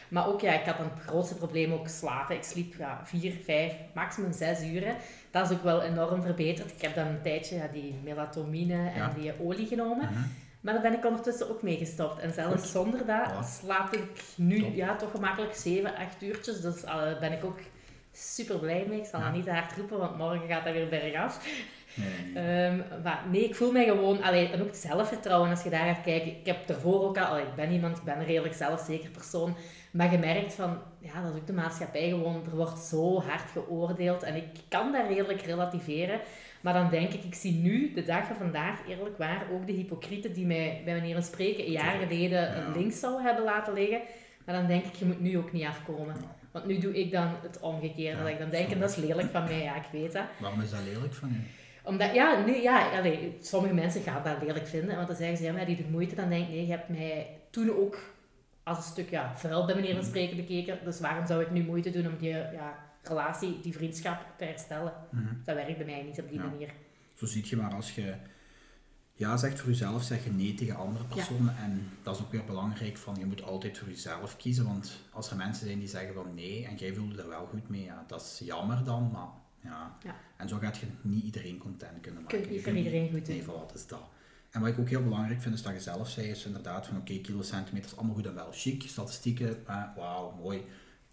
Maar 0.09 0.27
ook, 0.27 0.41
ja, 0.41 0.51
ik 0.59 0.65
had 0.65 0.79
een 0.79 0.99
grootste 1.05 1.35
probleem 1.35 1.73
ook 1.73 1.87
slapen. 1.87 2.35
Ik 2.35 2.43
sliep 2.43 2.75
ja, 2.77 3.01
vier, 3.03 3.33
vijf, 3.43 3.73
maximum 3.93 4.33
zes 4.33 4.61
uren. 4.63 4.95
Dat 5.31 5.49
is 5.51 5.57
ook 5.57 5.63
wel 5.63 5.81
enorm 5.81 6.21
verbeterd. 6.21 6.71
Ik 6.71 6.81
heb 6.81 6.95
dan 6.95 7.07
een 7.07 7.21
tijdje 7.21 7.55
ja, 7.55 7.67
die 7.67 7.95
melatonine 8.03 8.73
en 8.89 8.95
Ja. 8.97 9.11
die 9.15 9.33
olie 9.41 9.67
genomen. 9.67 10.05
Mhm. 10.11 10.21
Maar 10.61 10.73
daar 10.73 10.81
ben 10.83 10.93
ik 10.93 11.05
ondertussen 11.05 11.49
ook 11.49 11.61
mee 11.61 11.77
gestopt. 11.77 12.21
En 12.21 12.33
zelfs 12.33 12.61
Goed. 12.61 12.69
zonder 12.69 13.05
dat 13.05 13.45
slaap 13.61 13.93
ik 13.93 14.23
nu 14.35 14.59
Top. 14.61 14.75
ja, 14.75 14.95
toch 14.95 15.11
gemakkelijk 15.11 15.55
7, 15.55 15.95
8 15.95 16.21
uurtjes. 16.21 16.61
Dus 16.61 16.83
eh, 16.83 17.19
ben 17.19 17.31
ik 17.31 17.43
ook 17.45 17.59
super 18.17 18.59
blij 18.59 18.85
mee. 18.89 18.99
Ik 18.99 19.05
zal 19.05 19.19
Ja. 19.19 19.25
dat 19.25 19.35
niet 19.35 19.45
te 19.45 19.51
hard 19.51 19.75
roepen, 19.77 19.97
want 19.97 20.17
morgen 20.17 20.47
gaat 20.47 20.63
dat 20.63 20.73
weer 20.73 20.89
bergaf. 20.89 21.47
Nee. 21.93 22.43
Ehm 22.43 22.81
maar 23.03 23.23
nee, 23.31 23.43
ik 23.43 23.55
voel 23.55 23.71
mij 23.71 23.85
gewoon... 23.85 24.23
Allee, 24.23 24.49
en 24.49 24.61
ook 24.61 24.67
het 24.67 24.77
zelfvertrouwen 24.77 25.49
als 25.49 25.63
je 25.63 25.69
daar 25.69 25.85
gaat 25.95 26.03
kijken. 26.03 26.27
Ik 26.39 26.45
heb 26.45 26.69
ervoor 26.69 27.03
ook 27.03 27.17
al... 27.17 27.23
allee, 27.25 27.43
ik 27.43 27.55
ben 27.55 27.71
iemand, 27.71 27.97
ik 27.97 28.03
ben 28.03 28.17
een 28.19 28.25
redelijk 28.25 28.53
zelfzeker 28.53 29.09
persoon. 29.09 29.55
Maar 29.91 30.11
je 30.11 30.17
merkt 30.17 30.53
van... 30.53 30.77
Ja, 30.99 31.21
dat 31.21 31.33
is 31.33 31.39
ook 31.39 31.47
de 31.47 31.53
maatschappij 31.53 32.09
gewoon. 32.09 32.43
Er 32.45 32.55
wordt 32.55 32.79
zo 32.79 33.21
hard 33.21 33.49
geoordeeld. 33.51 34.23
En 34.23 34.35
ik 34.35 34.43
kan 34.67 34.91
dat 34.91 35.07
redelijk 35.07 35.41
relativeren. 35.41 36.19
Maar 36.61 36.73
dan 36.73 36.89
denk 36.89 37.13
ik, 37.13 37.23
ik 37.23 37.35
zie 37.35 37.53
nu, 37.53 37.93
de 37.93 38.03
dag 38.03 38.25
van 38.27 38.35
vandaag, 38.35 38.79
eerlijk 38.87 39.17
waar, 39.17 39.45
ook 39.53 39.67
de 39.67 39.73
hypocrieten 39.73 40.33
die 40.33 40.45
mij 40.45 40.81
bij 40.85 40.93
manier 40.95 41.13
van 41.13 41.23
spreken 41.23 41.65
een 41.65 41.71
jaar 41.71 41.99
geleden 41.99 42.39
Ja. 42.41 42.71
links 42.75 42.99
zou 42.99 43.21
hebben 43.21 43.43
laten 43.43 43.73
liggen. 43.73 44.01
Maar 44.45 44.55
dan 44.55 44.67
denk 44.67 44.85
ik, 44.85 44.95
je 44.95 45.05
moet 45.05 45.21
nu 45.21 45.37
ook 45.37 45.51
niet 45.51 45.65
afkomen. 45.65 46.15
Want 46.57 46.69
nu 46.69 46.77
doe 46.79 46.99
ik 46.99 47.11
dan 47.11 47.27
het 47.41 47.59
omgekeerde. 47.59 48.17
Ja, 48.17 48.23
dat 48.23 48.31
ik 48.31 48.39
dan 48.39 48.49
denk, 48.49 48.69
en 48.71 48.79
dat 48.79 48.89
is 48.89 48.95
lelijk 48.95 49.29
van 49.31 49.43
mij, 49.43 49.61
ja, 49.63 49.75
ik 49.75 49.87
weet 49.91 50.13
dat. 50.13 50.23
Waarom 50.39 50.61
is 50.61 50.69
dat 50.69 50.79
lelijk 50.93 51.13
van 51.13 51.29
je? 51.29 51.39
Omdat, 51.83 52.13
ja, 52.13 52.45
nu, 52.45 52.55
ja 52.55 52.89
allee, 52.97 53.37
sommige 53.41 53.73
mensen 53.73 54.01
gaan 54.01 54.23
dat 54.23 54.41
lelijk 54.41 54.67
vinden. 54.67 54.95
Want 54.95 55.07
dan 55.07 55.15
zeggen 55.17 55.37
ze, 55.37 55.43
ja, 55.43 55.53
maar 55.53 55.65
die 55.65 55.75
doet 55.75 55.89
moeite. 55.91 56.15
Dan 56.15 56.29
denk 56.29 56.43
ik, 56.43 56.49
nee, 56.49 56.65
je 56.65 56.71
hebt 56.71 56.89
mij 56.89 57.27
toen 57.49 57.69
ook 57.77 57.97
als 58.63 58.77
een 58.77 58.83
stuk 58.83 59.09
ja, 59.09 59.33
vuil 59.37 59.65
bij 59.65 59.75
manier 59.75 59.95
van 59.95 60.03
spreken 60.03 60.35
bekeken. 60.35 60.79
Dus 60.83 60.99
waarom 60.99 61.25
zou 61.25 61.41
ik 61.41 61.51
nu 61.51 61.63
moeite 61.63 61.89
doen 61.89 62.07
om 62.07 62.17
die 62.19 62.29
ja, 62.29 62.79
relatie, 63.03 63.59
die 63.61 63.73
vriendschap 63.73 64.19
te 64.37 64.45
herstellen? 64.45 64.93
Mhm. 65.09 65.33
Dat 65.45 65.55
werkt 65.55 65.77
bij 65.77 65.85
mij 65.85 66.01
niet 66.03 66.19
op 66.19 66.29
die 66.29 66.39
Ja. 66.39 66.45
manier. 66.45 66.69
Zo 67.13 67.25
ziet 67.25 67.49
je 67.49 67.55
maar 67.55 67.73
als 67.73 67.95
je 67.95 68.13
ja 69.17 69.37
zegt 69.37 69.59
voor 69.59 69.69
jezelf, 69.69 70.03
zeg 70.03 70.23
je 70.23 70.31
nee 70.31 70.53
tegen 70.53 70.75
andere 70.75 71.05
personen. 71.05 71.57
En 71.57 71.89
dat 72.03 72.15
is 72.15 72.21
ook 72.21 72.31
weer 72.31 72.45
belangrijk, 72.45 72.97
van 72.97 73.15
je 73.19 73.25
moet 73.25 73.43
altijd 73.43 73.77
voor 73.77 73.87
jezelf 73.87 74.37
kiezen. 74.37 74.65
Want 74.65 74.91
als 75.11 75.29
er 75.29 75.37
mensen 75.37 75.65
zijn 75.67 75.79
die 75.79 75.87
zeggen 75.87 76.13
van 76.13 76.33
nee 76.33 76.65
en 76.65 76.75
jij 76.75 76.93
voelt 76.93 77.17
er 77.17 77.27
wel 77.27 77.45
goed 77.45 77.69
mee, 77.69 77.83
ja, 77.83 78.03
dat 78.07 78.21
is 78.21 78.47
jammer 78.47 78.83
dan. 78.83 79.11
Maar 79.11 79.27
ja. 79.61 79.97
Ja. 80.03 80.15
En 80.37 80.49
zo 80.49 80.57
gaat 80.57 80.77
je 80.77 80.85
niet 81.01 81.23
iedereen 81.23 81.57
content 81.57 82.01
kunnen 82.01 82.21
maken. 82.21 82.39
niet 82.49 82.63
Je 82.63 82.73
iedereen 82.73 83.09
goed 83.09 83.25
doen. 83.25 83.35
Nee, 83.35 83.43
voilà, 83.43 83.67
dat 83.67 83.75
is 83.75 83.87
dat. 83.87 84.09
En 84.49 84.61
wat 84.61 84.69
ik 84.69 84.79
ook 84.79 84.89
heel 84.89 85.03
belangrijk 85.03 85.41
vind, 85.41 85.55
is 85.55 85.61
dat 85.61 85.73
je 85.73 85.79
zelf 85.79 86.09
zei, 86.09 86.27
is 86.27 86.45
inderdaad 86.45 86.87
van 86.87 86.97
oké, 86.97 87.19
kilo, 87.19 87.41
centimeters, 87.41 87.95
allemaal 87.97 88.15
goed 88.15 88.25
en 88.25 88.33
wel. 88.33 88.49
Chic, 88.51 88.83
statistieken, 88.87 89.67
eh, 89.67 89.83
wauw, 89.95 90.35
mooi. 90.41 90.65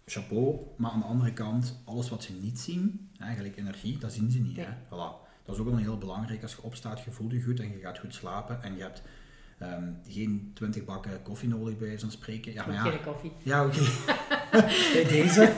Chapeau. 0.05 0.59
Maar 0.75 0.91
aan 0.91 0.99
de 0.99 1.05
andere 1.05 1.33
kant, 1.33 1.79
alles 1.85 2.09
wat 2.09 2.23
ze 2.23 2.33
niet 2.33 2.59
zien, 2.59 3.09
eigenlijk 3.19 3.57
energie, 3.57 3.97
dat 3.97 4.13
zien 4.13 4.31
ze 4.31 4.39
niet. 4.39 4.55
Nee. 4.55 4.65
Hè? 4.65 4.71
Voilà. 4.71 5.23
Dat 5.45 5.55
is 5.55 5.61
ook 5.61 5.67
wel 5.69 5.77
heel 5.77 5.97
belangrijk. 5.97 6.41
Als 6.41 6.51
je 6.55 6.61
opstaat, 6.63 7.03
je 7.03 7.11
voelt 7.11 7.31
je 7.31 7.41
goed 7.41 7.59
en 7.59 7.69
je 7.71 7.79
gaat 7.79 7.99
goed 7.99 8.13
slapen 8.13 8.63
en 8.63 8.75
je 8.75 8.81
hebt 8.81 9.01
ehm, 9.57 9.83
geen 10.07 10.51
20 10.53 10.85
bakken 10.85 11.21
koffie 11.21 11.49
nodig 11.49 11.77
bij 11.77 11.99
van 11.99 12.11
spreken. 12.11 12.53
Ja, 12.53 12.65
maar 12.65 12.75
ja, 12.75 12.81
Geen 12.81 13.03
koffie. 13.03 13.31
ja, 13.43 13.65
oké. 13.65 13.79
Bij 14.93 15.03
deze. 15.09 15.53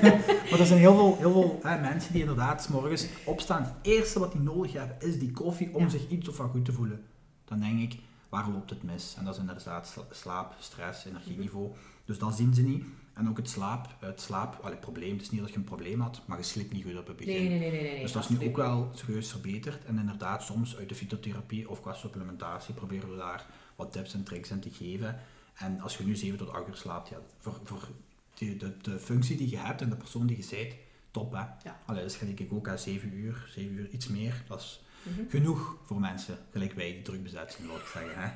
Maar 0.52 0.60
er 0.60 0.66
zijn 0.66 0.80
heel 0.80 0.96
veel, 0.96 1.18
heel 1.18 1.32
veel 1.32 1.60
hè, 1.64 1.80
mensen 1.82 2.12
die 2.12 2.22
inderdaad 2.22 2.64
's 2.64 2.68
morgens 2.68 3.08
opstaan. 3.26 3.64
Het 3.64 3.74
eerste 3.82 4.20
wat 4.20 4.32
die 4.32 4.42
nodig 4.42 4.74
hebben 4.74 4.96
is 5.00 5.20
die 5.20 5.32
koffie 5.32 5.74
om 5.76 5.84
Ja. 5.84 5.90
zich 5.90 6.10
iets 6.10 6.28
of 6.28 6.38
wat 6.38 6.50
goed 6.50 6.66
te 6.66 6.72
voelen. 6.74 7.04
Dan 7.46 7.60
denk 7.60 7.80
ik, 7.94 8.00
waar 8.30 8.50
loopt 8.50 8.70
het 8.70 8.84
mis? 8.84 9.16
En 9.18 9.26
dat 9.26 9.34
is 9.34 9.40
inderdaad 9.40 9.88
sla- 9.88 10.06
slaap, 10.12 10.54
stress, 10.60 11.06
energieniveau. 11.06 11.72
Dus 12.08 12.18
dat 12.18 12.36
zien 12.36 12.54
ze 12.54 12.62
niet. 12.62 12.84
En 13.14 13.30
ook 13.30 13.38
het 13.38 13.50
slaap, 13.50 13.88
het 14.00 14.22
slaap, 14.22 14.64
het 14.64 14.80
probleem. 14.80 15.12
Het 15.14 15.22
is 15.22 15.32
niet 15.32 15.42
dat 15.42 15.50
je 15.50 15.56
een 15.56 15.64
probleem 15.64 16.02
had, 16.02 16.22
maar 16.26 16.38
je 16.38 16.44
slaapt 16.44 16.72
niet 16.72 16.84
goed 16.84 16.98
op 16.98 17.08
het 17.08 17.16
begin. 17.16 17.34
Nee, 17.34 17.50
nee, 17.50 17.60
nee, 17.60 17.72
nee. 17.72 17.82
nee 17.92 18.02
Dus 18.02 18.12
dat 18.12 18.24
is 18.24 18.30
nu 18.30 18.48
ook 18.48 18.56
wel 18.56 18.92
serieus 18.94 19.32
verbeterd. 19.32 19.86
En 19.86 20.00
inderdaad, 20.00 20.44
soms 20.44 20.78
uit 20.78 20.90
de 20.90 20.96
fytotherapie 20.96 21.70
of 21.70 21.82
qua 21.82 21.94
supplementatie 21.94 22.74
proberen 22.74 23.12
we 23.12 23.18
daar 23.18 23.46
wat 23.76 23.92
tips 23.92 24.14
en 24.14 24.24
tricks 24.24 24.52
in 24.52 24.60
te 24.60 24.70
geven. 24.70 25.20
En 25.54 25.80
als 25.80 25.98
je 25.98 26.04
nu 26.04 26.16
7 26.16 26.38
tot 26.38 26.50
8 26.50 26.68
uur 26.68 26.76
slaapt, 26.76 27.10
ja, 27.10 27.18
voor, 27.40 27.60
voor 27.64 27.88
de, 28.34 28.58
de, 28.58 28.78
de 28.82 29.00
functie 29.00 29.38
die 29.38 29.50
je 29.50 29.58
hebt 29.58 29.82
en 29.82 29.90
de 29.90 29.96
persoon 29.96 30.28
die 30.28 30.38
je 30.38 30.48
bent, 30.50 30.74
top 31.12 31.32
hè. 31.32 31.40
Ja. 31.64 31.80
Allee, 31.86 32.04
dus 32.04 32.16
gelijk 32.16 32.40
ik 32.40 32.54
ook 32.54 32.68
aan 32.68 32.80
7 32.80 33.14
uur, 33.14 33.48
7 33.56 33.74
uur, 33.76 33.90
iets 33.90 34.08
meer. 34.08 34.44
Dat 34.48 34.60
is 34.60 34.82
Mhm. 35.04 35.30
genoeg 35.30 35.76
voor 35.86 36.00
mensen, 36.00 36.38
gelijk 36.52 36.74
wij 36.74 36.92
die 36.92 37.02
druk 37.02 37.24
bezet 37.24 37.52
zijn, 37.52 37.68
wil 37.68 37.76
ik 37.76 37.86
zeggen. 37.94 38.22
Hè. 38.22 38.30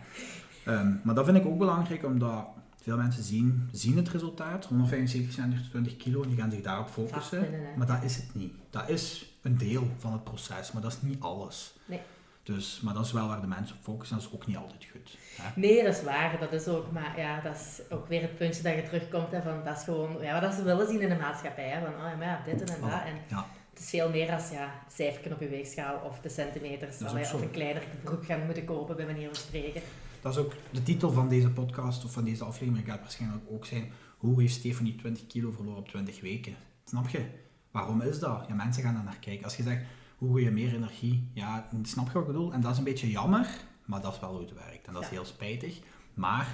Ehm, 0.72 0.94
maar 1.04 1.16
dat 1.16 1.26
vind 1.26 1.38
ik 1.38 1.46
ook 1.46 1.58
belangrijk, 1.58 2.04
omdat 2.04 2.48
veel 2.82 2.98
mensen 2.98 3.24
zien, 3.24 3.70
zien 3.72 3.98
het 3.98 4.10
resultaat, 4.10 4.66
175 4.66 5.34
centimeter, 5.34 5.70
20 5.70 5.98
kilo, 5.98 6.22
en 6.24 6.30
die 6.30 6.38
gaan 6.38 6.52
zich 6.52 6.62
daarop 6.62 6.90
focussen. 6.90 7.50
Maar 7.78 7.88
dat 7.88 8.04
is 8.04 8.16
het 8.16 8.36
niet. 8.36 8.54
Dat 8.70 8.90
is 8.90 9.26
een 9.42 9.58
deel 9.58 9.88
van 9.98 10.12
het 10.12 10.24
proces, 10.24 10.72
maar 10.72 10.82
dat 10.82 10.92
is 10.92 11.02
niet 11.02 11.22
alles. 11.22 11.74
Nee. 11.86 12.02
Dus, 12.44 12.80
maar 12.82 12.94
dat 12.94 13.06
is 13.06 13.12
wel 13.12 13.28
waar 13.28 13.42
de 13.42 13.48
mensen 13.48 13.76
op 13.76 13.84
focussen, 13.84 14.18
dat 14.18 14.26
is 14.26 14.34
ook 14.34 14.48
niet 14.48 14.58
altijd 14.58 14.86
goed. 14.92 15.18
Hè? 15.42 15.50
Nee, 15.56 15.84
dat 15.84 15.96
is 15.96 16.04
waar. 16.04 16.40
Dat 16.40 16.54
is 16.54 16.68
ook, 16.68 16.92
maar 16.92 17.20
ja, 17.20 17.42
dat 17.42 17.56
is 17.56 17.82
ook 17.90 18.08
weer 18.08 18.22
het 18.22 18.38
puntje 18.38 18.62
dat 18.64 18.76
je 18.76 18.84
terugkomt. 18.84 19.32
Hè, 19.32 19.42
van, 19.42 19.64
dat 19.64 19.78
is 19.78 19.84
gewoon 19.84 20.18
ja, 20.22 20.42
wat 20.42 20.54
ze 20.54 20.64
willen 20.64 20.88
zien 20.88 21.02
in 21.02 21.10
de 21.10 21.16
maatschappij. 21.16 21.70
Hè, 21.70 21.80
van, 21.80 21.94
oh 21.94 22.10
ja, 22.10 22.16
maar 22.16 22.28
ja, 22.28 22.42
dit 22.46 22.60
en 22.60 22.66
dat. 22.66 22.78
Voilà. 22.78 23.06
En 23.06 23.16
Ja, 23.28 23.46
het 23.70 23.80
is 23.80 23.90
veel 23.90 24.10
meer 24.10 24.32
als 24.32 24.50
ja, 24.50 24.74
het 24.86 24.94
cijfertje 24.94 25.34
op 25.34 25.40
je 25.40 25.48
weegschaal 25.48 26.02
of 26.06 26.20
de 26.20 26.30
centimeters. 26.30 27.02
Allee, 27.02 27.24
of 27.24 27.42
een 27.42 27.52
kleiner 27.52 27.84
broek 28.04 28.26
gaan 28.26 28.46
moeten 28.46 28.66
kopen, 28.66 28.96
bij 28.96 29.06
manier 29.06 29.28
van 29.28 29.36
spreken. 29.36 29.82
Dat 30.22 30.32
is 30.34 30.38
ook 30.38 30.54
de 30.72 30.84
titel 30.84 31.12
van 31.12 31.30
deze 31.30 31.50
podcast 31.50 32.04
of 32.06 32.12
van 32.12 32.24
deze 32.24 32.44
aflevering 32.44 32.88
gaat 32.88 33.00
waarschijnlijk 33.00 33.44
ook 33.50 33.66
zijn 33.66 33.92
hoe 34.18 34.42
heeft 34.42 34.54
Stefanie 34.54 34.96
20 34.96 35.28
kilo 35.28 35.52
verloren 35.52 35.80
op 35.80 35.88
20 35.88 36.22
weken? 36.22 36.56
Snap 36.86 37.10
je? 37.10 37.26
Waarom 37.72 38.02
is 38.02 38.20
dat? 38.20 38.46
Ja, 38.48 38.54
mensen 38.56 38.84
gaan 38.84 38.94
daar 38.94 39.04
naar 39.04 39.20
kijken. 39.20 39.44
Als 39.44 39.56
je 39.58 39.64
zegt, 39.64 39.82
hoe 40.18 40.34
wil 40.34 40.44
je 40.44 40.52
meer 40.52 40.74
energie? 40.74 41.30
Ja, 41.34 41.70
snap 41.84 42.06
je 42.08 42.12
wat 42.14 42.22
ik 42.22 42.28
bedoel? 42.28 42.54
En 42.54 42.62
dat 42.62 42.72
is 42.72 42.78
een 42.78 42.84
beetje 42.84 43.10
jammer, 43.10 43.48
maar 43.86 44.02
dat 44.02 44.14
is 44.14 44.20
wel 44.20 44.32
hoe 44.32 44.42
het 44.42 44.54
werkt. 44.54 44.88
En 44.88 44.94
dat 44.94 45.02
is 45.02 45.08
Ja. 45.10 45.14
heel 45.16 45.26
spijtig. 45.26 45.80
Maar 46.14 46.48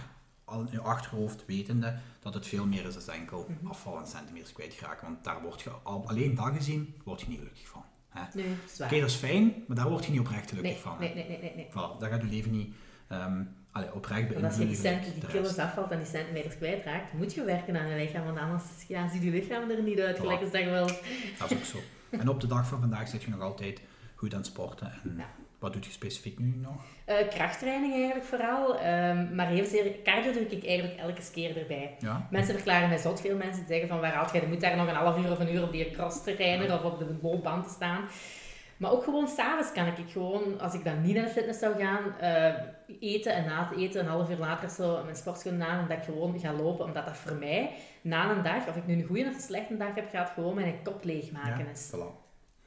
al 0.45 0.59
in 0.61 0.67
je 0.71 0.81
achterhoofd 0.81 1.45
wetende 1.45 1.97
dat 2.21 2.33
het 2.33 2.47
veel 2.47 2.65
meer 2.65 2.85
is 2.85 3.05
dan 3.05 3.15
enkel 3.15 3.45
Mhm. 3.49 3.67
afval 3.67 3.99
en 3.99 4.07
centimeters 4.07 4.53
kwijtgeraken. 4.53 5.07
Want 5.07 5.23
daar 5.23 5.41
word 5.41 5.61
je 5.61 5.69
al, 5.83 6.07
alleen 6.09 6.35
dat 6.35 6.55
gezien, 6.55 6.93
word 7.03 7.21
je 7.21 7.27
niet 7.27 7.37
gelukkig 7.37 7.67
van. 7.67 7.83
Hè? 8.09 8.21
Nee. 8.33 8.45
Oké, 8.83 8.99
dat 8.99 9.09
is 9.09 9.15
fijn, 9.15 9.53
maar 9.67 9.75
daar 9.77 9.89
word 9.89 10.05
je 10.05 10.11
niet 10.11 10.19
oprecht 10.19 10.49
gelukkig 10.49 10.71
nee, 10.73 10.81
van. 10.81 10.91
hè. 10.93 10.99
nee, 10.99 11.13
nee, 11.13 11.27
nee, 11.27 11.39
nee, 11.39 11.55
nee. 11.55 11.67
Voilà, 11.69 11.99
daar 11.99 12.09
gaat 12.09 12.21
je 12.21 12.27
leven 12.27 12.51
niet 12.51 12.73
ehm 13.07 13.41
allee, 13.71 13.93
oprecht 13.93 14.33
Want 14.33 14.45
als 14.45 14.57
je 14.57 14.67
die, 14.67 15.27
kilo's 15.27 15.57
afvalt 15.57 15.91
en 15.91 15.97
die 15.97 16.07
centimeters 16.07 16.57
kwijtraakt, 16.57 17.13
moet 17.13 17.33
je 17.33 17.43
werken 17.43 17.77
aan 17.77 17.87
je 17.87 17.95
lichaam, 17.95 18.25
want 18.25 18.39
anders 18.39 18.63
ja, 18.87 19.09
ziet 19.09 19.23
je 19.23 19.31
lichaam 19.31 19.69
er 19.69 19.83
niet 19.83 19.99
uit. 19.99 20.19
Gelijk 20.19 20.41
als 20.41 20.51
dat 20.51 20.63
wel... 20.63 20.87
Dat 21.39 21.51
is 21.51 21.57
ook 21.57 21.63
zo. 21.63 21.77
En 22.09 22.29
op 22.29 22.41
de 22.41 22.47
dag 22.47 22.67
van 22.67 22.79
vandaag 22.79 23.07
zit 23.07 23.23
je 23.23 23.29
nog 23.29 23.41
altijd 23.41 23.81
goed 24.15 24.31
aan 24.33 24.39
het 24.39 24.47
sporten. 24.47 24.91
En 25.03 25.15
Ja. 25.17 25.25
Wat 25.59 25.73
doet 25.73 25.85
je 25.85 25.91
specifiek 25.91 26.39
nu 26.39 26.55
nog? 26.61 26.81
Uh, 27.09 27.15
krachttraining 27.29 27.93
eigenlijk 27.93 28.25
vooral. 28.25 28.69
Um, 28.69 29.35
maar 29.35 29.47
heel 29.47 29.65
zeer, 29.65 29.91
cardio 30.03 30.31
doe 30.31 30.41
ik 30.41 30.65
eigenlijk 30.65 30.99
elke 30.99 31.21
keer 31.33 31.57
erbij. 31.57 31.95
Ja. 31.99 32.27
Mensen 32.31 32.53
verklaren 32.53 32.89
mij 32.89 32.97
zot. 32.97 33.21
Veel 33.21 33.37
mensen 33.37 33.65
zeggen 33.67 33.87
van 33.87 33.99
waar 33.99 34.13
haalt 34.13 34.31
jij? 34.31 34.41
Je 34.41 34.47
moet 34.47 34.61
daar 34.61 34.77
nog 34.77 34.87
een 34.87 34.95
half 34.95 35.17
uur 35.17 35.31
of 35.31 35.39
een 35.39 35.55
uur 35.55 35.63
op 35.63 35.71
die 35.71 35.91
cross 35.91 36.23
trainer 36.23 36.73
of 36.73 36.83
op 36.83 36.99
de 36.99 37.15
loopband 37.21 37.63
te 37.63 37.69
staan. 37.69 38.03
Maar 38.77 38.91
ook 38.91 39.03
gewoon 39.03 39.27
s'avonds 39.27 39.71
kan 39.71 39.85
ik 39.85 40.11
gewoon, 40.11 40.59
als 40.59 40.73
ik 40.73 40.83
dan 40.83 41.01
niet 41.01 41.15
naar 41.15 41.23
de 41.23 41.29
fitness 41.29 41.59
zou 41.59 41.75
gaan, 41.77 42.03
uh, 42.21 42.53
eten 42.99 43.33
en 43.33 43.45
na 43.45 43.67
het 43.69 43.77
eten, 43.77 44.01
een 44.01 44.07
half 44.07 44.29
uur 44.29 44.37
later 44.37 44.69
zo 44.69 45.03
mijn 45.03 45.15
sportschoenen 45.15 45.67
aan 45.67 45.79
en 45.79 45.87
dat 45.87 45.97
ik 45.97 46.03
gewoon 46.03 46.39
ga 46.39 46.53
lopen. 46.53 46.85
Omdat 46.85 47.05
dat 47.05 47.17
voor 47.17 47.35
mij, 47.35 47.75
na 48.01 48.31
een 48.31 48.43
dag, 48.43 48.67
of 48.67 48.75
ik 48.75 48.87
nu 48.87 48.93
een 48.93 49.07
goede 49.07 49.29
of 49.29 49.35
een 49.35 49.41
slechte 49.41 49.77
dag 49.77 49.95
heb 49.95 50.09
gehad, 50.09 50.29
gewoon 50.29 50.55
mijn 50.55 50.83
kop 50.83 51.03
leegmaken 51.03 51.65
ja, 51.65 51.71
is. 51.71 51.91
Voilà. 51.95 52.25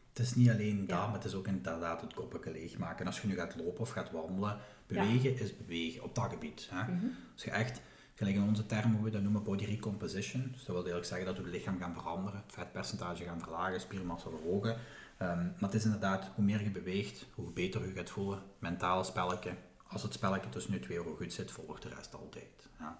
Het 0.08 0.18
is 0.18 0.34
niet 0.34 0.50
alleen 0.50 0.86
dat, 0.86 1.06
maar 1.06 1.14
het 1.14 1.24
is 1.24 1.34
ook 1.34 1.46
inderdaad 1.46 2.00
het 2.00 2.14
koppetje 2.14 2.50
leegmaken. 2.50 3.06
Als 3.06 3.20
je 3.20 3.28
nu 3.28 3.34
gaat 3.34 3.56
lopen 3.56 3.80
of 3.80 3.90
gaat 3.90 4.10
wandelen, 4.10 4.58
bewegen 4.86 5.40
is 5.40 5.56
bewegen 5.56 6.02
op 6.02 6.14
dat 6.14 6.30
gebied. 6.30 6.68
Hè? 6.70 6.92
Mhm. 6.92 7.06
Als 7.32 7.44
je 7.44 7.50
echt, 7.50 7.80
gelijk 8.14 8.36
in 8.36 8.42
onze 8.42 8.66
termen, 8.66 8.96
hoe 8.96 9.04
we 9.04 9.10
dat 9.10 9.22
noemen, 9.22 9.42
body 9.42 9.64
recomposition. 9.64 10.42
Dus 10.42 10.64
dat 10.64 10.66
wil 10.66 10.76
eigenlijk 10.76 11.06
zeggen 11.06 11.26
dat 11.26 11.36
we 11.36 11.42
het 11.42 11.52
lichaam 11.52 11.78
gaan 11.78 11.94
veranderen, 11.94 12.42
het 12.46 12.54
vetpercentage 12.54 13.24
gaan 13.24 13.40
verlagen, 13.40 13.80
spiermassa 13.80 14.30
verhogen. 14.30 14.76
Um, 15.22 15.28
maar 15.28 15.70
het 15.70 15.74
is 15.74 15.84
inderdaad, 15.84 16.30
hoe 16.34 16.44
meer 16.44 16.62
je 16.62 16.70
beweegt, 16.70 17.26
hoe 17.34 17.52
beter 17.52 17.86
je 17.86 17.92
gaat 17.92 18.10
voelen. 18.10 18.42
Mentaal 18.58 19.04
spelletje. 19.04 19.50
Als 19.86 20.02
het 20.02 20.12
spelletje 20.12 20.48
tussen 20.48 20.72
nu 20.72 20.80
twee 20.80 20.96
euro 20.96 21.14
goed 21.14 21.32
zit, 21.32 21.50
volgt 21.50 21.82
de 21.82 21.88
rest 21.88 22.14
altijd. 22.14 22.68
Ja. 22.78 22.98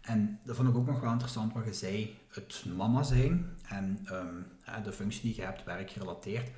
En 0.00 0.40
dat 0.44 0.56
vond 0.56 0.68
ik 0.68 0.76
ook 0.76 0.86
nog 0.86 1.00
wel 1.00 1.12
interessant 1.12 1.52
wat 1.52 1.64
je 1.64 1.72
zei, 1.72 2.18
het 2.28 2.64
mama 2.76 3.02
zijn 3.02 3.50
en 3.68 4.06
um, 4.12 4.46
de 4.84 4.92
functie 4.92 5.22
die 5.22 5.36
je 5.36 5.42
hebt, 5.42 5.64
werkgerelateerd. 5.64 6.50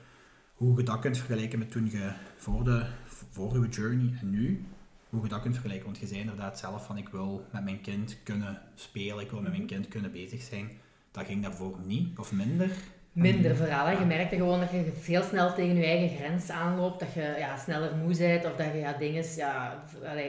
Hoe 0.55 0.77
je 0.77 0.83
dat 0.83 0.99
kunt 0.99 1.17
vergelijken 1.17 1.59
met 1.59 1.71
toen 1.71 1.91
je 1.91 2.13
voor, 2.37 2.65
de, 2.65 2.87
voor 3.31 3.63
je 3.63 3.69
journey 3.69 4.19
en 4.21 4.31
nu, 4.31 4.67
hoe 5.09 5.23
je 5.23 5.29
dat 5.29 5.43
kunt 5.43 5.55
vergelijken. 5.55 5.87
Want 5.87 5.99
je 5.99 6.07
zei 6.07 6.21
inderdaad 6.21 6.59
zelf 6.59 6.87
van 6.87 6.97
ik 6.97 7.09
wil 7.09 7.47
met 7.53 7.65
mijn 7.65 7.81
kind 7.81 8.23
kunnen 8.23 8.63
spelen, 8.75 9.25
ik 9.25 9.31
wil 9.31 9.41
met 9.41 9.53
mijn 9.53 9.67
kind 9.67 9.89
kunnen 9.89 10.13
bezig 10.13 10.43
zijn. 10.43 10.71
Dat 11.11 11.27
ging 11.27 11.43
daarvoor 11.43 11.79
niet 11.85 12.19
of 12.19 12.33
minder 12.33 12.71
minder 13.13 13.57
vooral. 13.57 13.87
Hè. 13.87 13.99
Je 13.99 14.05
merkt 14.05 14.35
gewoon 14.35 14.61
dat 14.61 14.71
je 14.71 14.93
veel 15.01 15.23
snel 15.23 15.55
tegen 15.55 15.77
je 15.77 15.85
eigen 15.85 16.17
grens 16.17 16.51
aanloopt, 16.51 17.01
dat 17.01 17.13
je 17.13 17.35
ja, 17.39 17.57
sneller 17.57 17.97
moe 17.97 18.17
bent 18.17 18.45
of 18.45 18.57
dat 18.57 18.67
je 18.67 18.79
ja, 18.79 18.93
dingen 18.93 19.25
ja, 19.37 19.83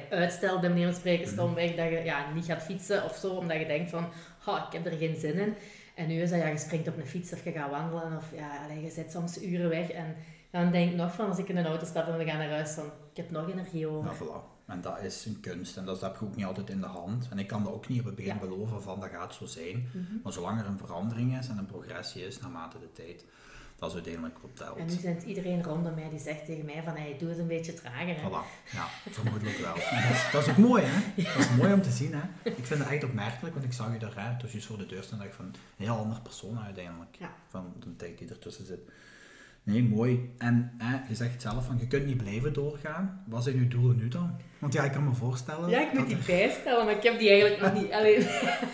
uitstelt, 0.10 0.62
bij 0.62 0.70
manier 0.70 0.86
van 0.86 0.96
spreken, 0.96 1.28
stomweg, 1.28 1.76
dat 1.76 1.90
je 1.90 2.02
ja, 2.04 2.26
niet 2.34 2.46
gaat 2.46 2.64
fietsen 2.64 3.04
of 3.04 3.16
zo, 3.16 3.30
omdat 3.30 3.60
je 3.60 3.66
denkt 3.66 3.90
van, 3.90 4.06
oh, 4.46 4.64
ik 4.68 4.74
heb 4.74 4.86
er 4.86 4.98
geen 4.98 5.16
zin 5.16 5.40
in. 5.40 5.56
En 5.96 6.08
nu 6.08 6.22
is 6.22 6.30
dat, 6.30 6.40
ja, 6.40 6.48
je 6.48 6.58
springt 6.58 6.88
op 6.88 6.98
een 6.98 7.06
fiets 7.08 7.34
of 7.34 7.44
je 7.44 7.52
gaat 7.52 7.70
wandelen 7.70 8.18
of 8.18 8.32
ja, 8.36 8.64
allee, 8.64 8.84
je 8.84 8.90
zit 8.90 9.12
soms 9.12 9.44
uren 9.44 9.70
weg 9.70 9.92
en 9.92 10.16
dan 10.52 10.72
denk 10.72 10.92
ik 10.92 10.96
nog 10.96 11.14
van, 11.14 11.28
als 11.28 11.38
ik 11.38 11.50
in 11.50 11.58
een 11.58 11.66
auto 11.66 11.86
stap 11.86 12.08
en 12.08 12.18
we 12.18 12.26
gaan 12.26 12.38
naar 12.38 12.50
huis, 12.50 12.72
van, 12.72 12.86
ik 12.86 13.18
heb 13.18 13.32
nog 13.32 13.50
energie 13.50 13.88
over. 13.88 14.12
Ja, 14.12 14.18
voilà. 14.18 14.53
En 14.66 14.82
dat 14.82 15.02
is 15.02 15.26
een 15.26 15.40
kunst 15.40 15.78
en 15.78 15.86
dat 15.86 16.02
heb 16.02 16.18
je 16.20 16.26
ook 16.26 16.36
niet 16.36 16.46
altijd 16.46 16.70
in 16.70 16.80
de 16.80 16.88
hand. 16.88 17.28
En 17.30 17.40
ik 17.40 17.48
kan 17.48 17.64
dat 17.64 17.74
ook 17.74 17.88
niet 17.88 18.00
op 18.00 18.06
het 18.06 18.16
begin 18.16 18.40
beloven 18.40 18.82
van 18.82 19.00
dat 19.00 19.10
gaat 19.10 19.34
zo 19.34 19.46
zijn. 19.46 19.90
Mhm. 19.92 20.14
Maar 20.24 20.34
zolang 20.34 20.60
er 20.60 20.66
een 20.66 20.78
verandering 20.78 21.38
is 21.38 21.48
en 21.48 21.58
een 21.58 21.66
progressie 21.66 22.28
is 22.28 22.40
naarmate 22.40 22.80
de 22.80 22.92
tijd, 22.92 23.26
dat 23.76 23.90
is 23.90 23.96
uiteindelijk 23.96 24.38
wat 24.42 24.56
telt. 24.56 24.78
En 24.78 24.86
nu 24.86 24.92
zit 24.92 25.24
iedereen 25.24 25.64
rondom 25.64 25.94
mij 25.94 26.10
die 26.10 26.20
zegt 26.20 26.46
tegen 26.46 26.66
mij 26.66 26.84
van 26.84 26.96
hey, 26.96 27.16
doe 27.20 27.30
het 27.30 27.38
een 27.38 27.48
beetje 27.48 27.74
trager. 27.74 28.22
Hè? 28.22 28.30
Voilà, 28.30 28.72
ja, 28.72 28.88
vermoedelijk 29.20 29.58
wel. 29.58 29.74
Dat 30.32 30.42
is, 30.42 30.50
ook 30.50 30.58
mooi 30.58 30.84
hè. 30.86 31.24
Dat 31.24 31.38
is 31.38 31.50
mooi 31.50 31.74
om 31.74 31.82
te 31.82 31.92
zien 31.92 32.14
hè. 32.14 32.22
Ik 32.44 32.66
vind 32.66 32.80
het 32.80 32.90
echt 32.90 33.04
opmerkelijk, 33.04 33.54
want 33.54 33.66
ik 33.66 33.74
zag 33.74 33.94
je 33.94 34.00
daar 34.00 34.30
hè, 34.30 34.38
dus 34.38 34.52
juist 34.52 34.68
voor 34.68 34.78
de 34.78 34.86
deur 34.86 35.04
staan 35.04 35.18
dat 35.18 35.28
ik 35.28 35.34
van 35.34 35.46
een 35.46 35.56
heel 35.78 35.98
ander 35.98 36.22
persoon 36.22 36.60
uiteindelijk. 36.60 37.18
Van 37.48 37.74
de 37.80 37.96
tijd 37.96 38.18
die 38.18 38.30
ertussen 38.30 38.66
zit. 38.66 38.80
Nee, 39.64 39.84
mooi. 39.84 40.34
En 40.38 40.72
je 41.08 41.16
zegt 41.16 41.42
zelf 41.42 41.66
van 41.66 41.78
je 41.80 41.88
kunt 41.88 42.06
niet 42.06 42.18
blijven 42.18 42.54
doorgaan. 42.54 43.24
Wat 43.28 43.44
zijn 43.44 43.60
je 43.60 43.68
doelen 43.68 43.98
nu 43.98 44.08
dan? 44.08 44.36
Want 44.60 44.74
ja, 44.74 44.84
ik 44.84 44.92
kan 44.92 45.04
me 45.04 45.14
voorstellen. 45.14 45.70
Ja, 45.70 45.82
ik 45.82 45.94
moet 45.94 46.08
die 46.08 46.18
bijstellen, 46.28 46.86
maar 46.86 46.96
ik 46.96 47.04
heb 47.04 47.20
die 47.20 47.30
eigenlijk 47.30 47.62
nog 47.62 47.74
niet, 47.82 47.92
alleen, 47.92 48.28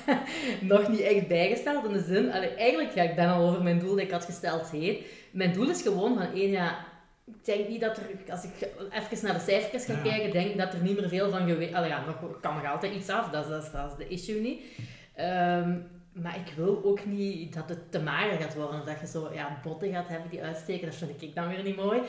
nog 0.78 0.90
niet 0.90 1.00
echt 1.00 1.28
bijgesteld. 1.28 1.86
In 1.86 1.94
de 1.94 2.04
zin, 2.04 2.32
allee, 2.32 2.50
eigenlijk 2.50 2.92
ga 2.92 3.02
ik 3.02 3.16
ben 3.16 3.30
al 3.30 3.50
over 3.50 3.64
mijn 3.64 3.80
doel 3.80 3.90
dat 3.90 4.00
ik 4.00 4.12
had 4.12 4.26
gesteld 4.26 4.70
heen. 4.70 4.98
Mijn 5.32 5.54
doel 5.54 5.70
is 5.70 5.82
gewoon 5.82 6.18
van 6.18 6.34
één 6.34 6.50
jaar. 6.50 6.88
Ik 7.26 7.46
denk 7.46 7.68
niet 7.68 7.82
dat 7.82 7.98
er, 7.98 8.32
als 8.32 8.44
ik 8.44 8.52
even 8.92 9.26
naar 9.26 9.34
de 9.34 9.40
cijfertjes 9.40 9.86
ga 9.86 10.02
kijken, 10.04 10.32
denk 10.32 10.58
dat 10.58 10.74
er 10.74 10.82
niet 10.82 11.00
meer 11.00 11.10
veel 11.10 11.30
van 11.30 11.48
geweest. 11.48 11.72
Ja, 11.72 12.06
nog 12.06 12.40
kan 12.42 12.54
nog 12.56 12.66
altijd 12.66 12.96
iets 12.96 13.10
af, 13.10 13.30
dat 13.30 13.44
is, 13.44 13.50
dat 13.50 13.64
is, 13.64 13.72
dat 13.72 13.92
is 13.92 13.98
de 13.98 14.08
issue 14.08 14.42
niet. 14.42 14.62
Um, 15.20 15.88
maar 16.12 16.36
ik 16.36 16.54
wil 16.56 16.82
ook 16.84 17.06
niet 17.06 17.54
dat 17.54 17.70
het 17.70 17.92
te 17.92 18.00
mager 18.00 18.38
gaat 18.40 18.56
worden. 18.56 18.86
Dat 18.86 19.00
je 19.00 19.08
zo 19.08 19.30
ja, 19.34 19.60
botten 19.64 19.92
gaat 19.92 20.08
hebben 20.08 20.30
die 20.30 20.44
uitsteken. 20.44 20.86
Dat 20.86 20.96
vind 20.96 21.22
ik 21.22 21.36
dan 21.36 21.48
weer 21.48 21.64
niet 21.64 21.76
mooi. 21.76 22.00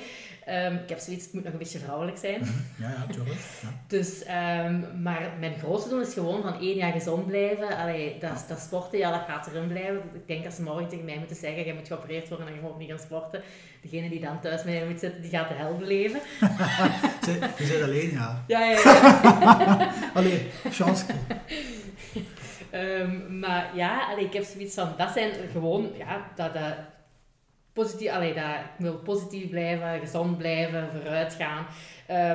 Um, 0.48 0.74
ik 0.74 0.88
heb 0.88 0.98
zoiets, 0.98 1.24
het 1.24 1.32
moet 1.32 1.44
nog 1.44 1.52
een 1.52 1.58
beetje 1.58 1.78
vrouwelijk 1.78 2.18
zijn. 2.18 2.40
Mhm. 2.40 2.82
Ja, 2.82 2.90
ja, 2.90 3.06
tuurlijk. 3.12 3.38
Ja. 3.62 3.68
Dus, 3.86 4.20
um, 4.20 5.02
maar 5.02 5.30
mijn 5.38 5.58
grootste 5.58 5.88
doel 5.88 6.00
is 6.00 6.12
gewoon 6.12 6.42
van 6.42 6.60
één 6.60 6.76
jaar 6.76 6.92
gezond 6.92 7.26
blijven. 7.26 7.76
Allee, 7.76 8.18
dat, 8.18 8.44
dat 8.48 8.60
sporten, 8.60 8.98
ja, 8.98 9.10
dat 9.10 9.24
gaat 9.28 9.46
erin 9.46 9.68
blijven. 9.68 10.02
Ik 10.14 10.26
denk 10.26 10.44
als 10.44 10.54
ze 10.54 10.62
morgen 10.62 10.88
tegen 10.88 11.04
mij 11.04 11.18
moeten 11.18 11.36
zeggen, 11.36 11.66
je 11.66 11.74
moet 11.74 11.86
geopereerd 11.86 12.28
worden 12.28 12.46
en 12.46 12.54
je 12.54 12.60
mag 12.60 12.78
niet 12.78 12.88
gaan 12.88 12.98
sporten. 12.98 13.42
Degene 13.82 14.08
die 14.08 14.20
dan 14.20 14.40
thuis 14.40 14.64
met 14.64 14.74
mij 14.74 14.86
moet 14.86 15.00
zitten, 15.00 15.22
die 15.22 15.30
gaat 15.30 15.48
de 15.48 15.54
hel 15.54 15.76
beleven. 15.76 16.20
je 17.58 17.64
zit 17.64 17.82
alleen, 17.82 18.10
ja. 18.10 18.44
Ja, 18.46 18.60
ja, 18.60 18.78
ja. 18.80 19.92
Allee, 20.14 20.50
chance. 20.70 21.04
Um, 22.74 23.38
maar 23.38 23.76
ja, 23.76 24.10
allee, 24.10 24.24
ik 24.24 24.32
heb 24.32 24.44
zoiets 24.44 24.74
van, 24.74 24.92
dat 24.96 25.10
zijn 25.10 25.32
gewoon, 25.52 25.90
ja, 25.96 26.30
dat, 26.34 26.54
dat 26.54 26.74
positief, 27.72 28.10
allee, 28.10 28.34
dat, 28.34 28.44
ik 28.44 28.78
wil 28.78 28.98
positief 28.98 29.50
blijven, 29.50 30.00
gezond 30.00 30.38
blijven, 30.38 30.90
vooruit 30.92 31.34
gaan. 31.34 31.66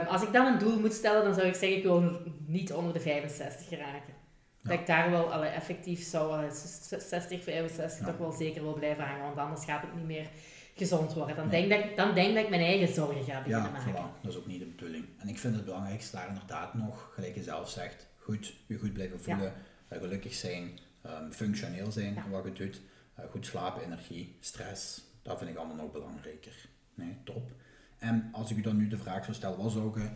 Um, 0.01 0.07
als 0.07 0.21
ik 0.21 0.33
dan 0.33 0.45
een 0.45 0.57
doel 0.57 0.79
moet 0.79 0.93
stellen, 0.93 1.23
dan 1.23 1.33
zou 1.33 1.47
ik 1.47 1.55
zeggen, 1.55 1.77
ik 1.77 1.83
wil 1.83 2.21
niet 2.45 2.73
onder 2.73 2.93
de 2.93 2.99
65 2.99 3.67
geraken. 3.67 4.13
Dat 4.61 4.79
ik 4.79 4.87
daar 4.87 5.11
wel 5.11 5.33
allee, 5.33 5.49
effectief 5.49 6.03
zou, 6.03 6.51
60, 6.51 7.43
65 7.43 8.05
toch 8.05 8.17
wel 8.17 8.31
zeker 8.31 8.61
wil 8.61 8.73
blijven 8.73 9.03
hangen, 9.03 9.25
want 9.25 9.37
anders 9.37 9.65
gaat 9.65 9.81
het 9.81 9.95
niet 9.95 10.05
meer 10.05 10.27
gezond 10.75 11.13
worden. 11.13 11.35
Dan, 11.35 11.49
denk, 11.49 11.69
dat 11.69 11.79
ik, 11.79 11.95
dan 11.95 12.13
denk 12.13 12.35
dat 12.35 12.43
ik 12.43 12.49
mijn 12.49 12.61
eigen 12.61 12.93
zorgen 12.93 13.23
ga 13.23 13.37
beginnen 13.41 13.71
ja, 13.71 13.71
maken. 13.71 14.09
dat 14.21 14.31
is 14.31 14.37
ook 14.37 14.45
niet 14.45 14.59
de 14.59 14.65
bedoeling. 14.65 15.05
En 15.17 15.27
ik 15.27 15.39
vind 15.39 15.55
het 15.55 15.65
belangrijkste 15.65 16.15
daar 16.15 16.27
inderdaad 16.27 16.73
nog, 16.73 17.11
gelijk 17.13 17.35
je 17.35 17.43
zelf 17.43 17.69
zegt, 17.69 18.07
goed, 18.17 18.53
je 18.67 18.77
goed 18.77 18.93
blijven 18.93 19.21
voelen 19.21 19.53
gelukkig 19.99 20.33
zijn, 20.33 20.79
um, 21.05 21.31
functioneel 21.31 21.91
zijn 21.91 22.29
wat 22.29 22.43
je 22.43 22.53
doet, 22.53 22.81
uh, 23.19 23.25
goed 23.29 23.45
slapen, 23.45 23.83
energie, 23.83 24.35
stress, 24.39 25.01
dat 25.21 25.37
vind 25.37 25.49
ik 25.49 25.57
allemaal 25.57 25.75
nog 25.75 25.91
belangrijker. 25.91 26.69
Nee, 26.93 27.17
top. 27.23 27.51
En 27.97 28.29
als 28.31 28.51
ik 28.51 28.57
u 28.57 28.61
dan 28.61 28.77
nu 28.77 28.87
de 28.87 28.97
vraag 28.97 29.23
zou 29.23 29.35
stellen, 29.35 29.57
wat 29.57 29.71
zou 29.71 29.99
je 29.99 30.09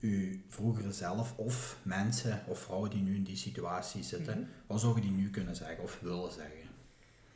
uw 0.00 0.38
vroegere 0.48 0.92
zelf 0.92 1.36
of 1.36 1.78
mensen 1.82 2.42
of 2.46 2.58
vrouwen 2.58 2.90
die 2.90 3.02
nu 3.02 3.14
in 3.14 3.24
die 3.24 3.36
situatie 3.36 4.02
zitten, 4.02 4.38
mm 4.38 4.46
wat 4.66 4.80
zou 4.80 4.94
je 4.94 5.00
die 5.00 5.10
nu 5.10 5.30
kunnen 5.30 5.56
zeggen 5.56 5.82
of 5.82 6.00
willen 6.00 6.32
zeggen? 6.32 6.68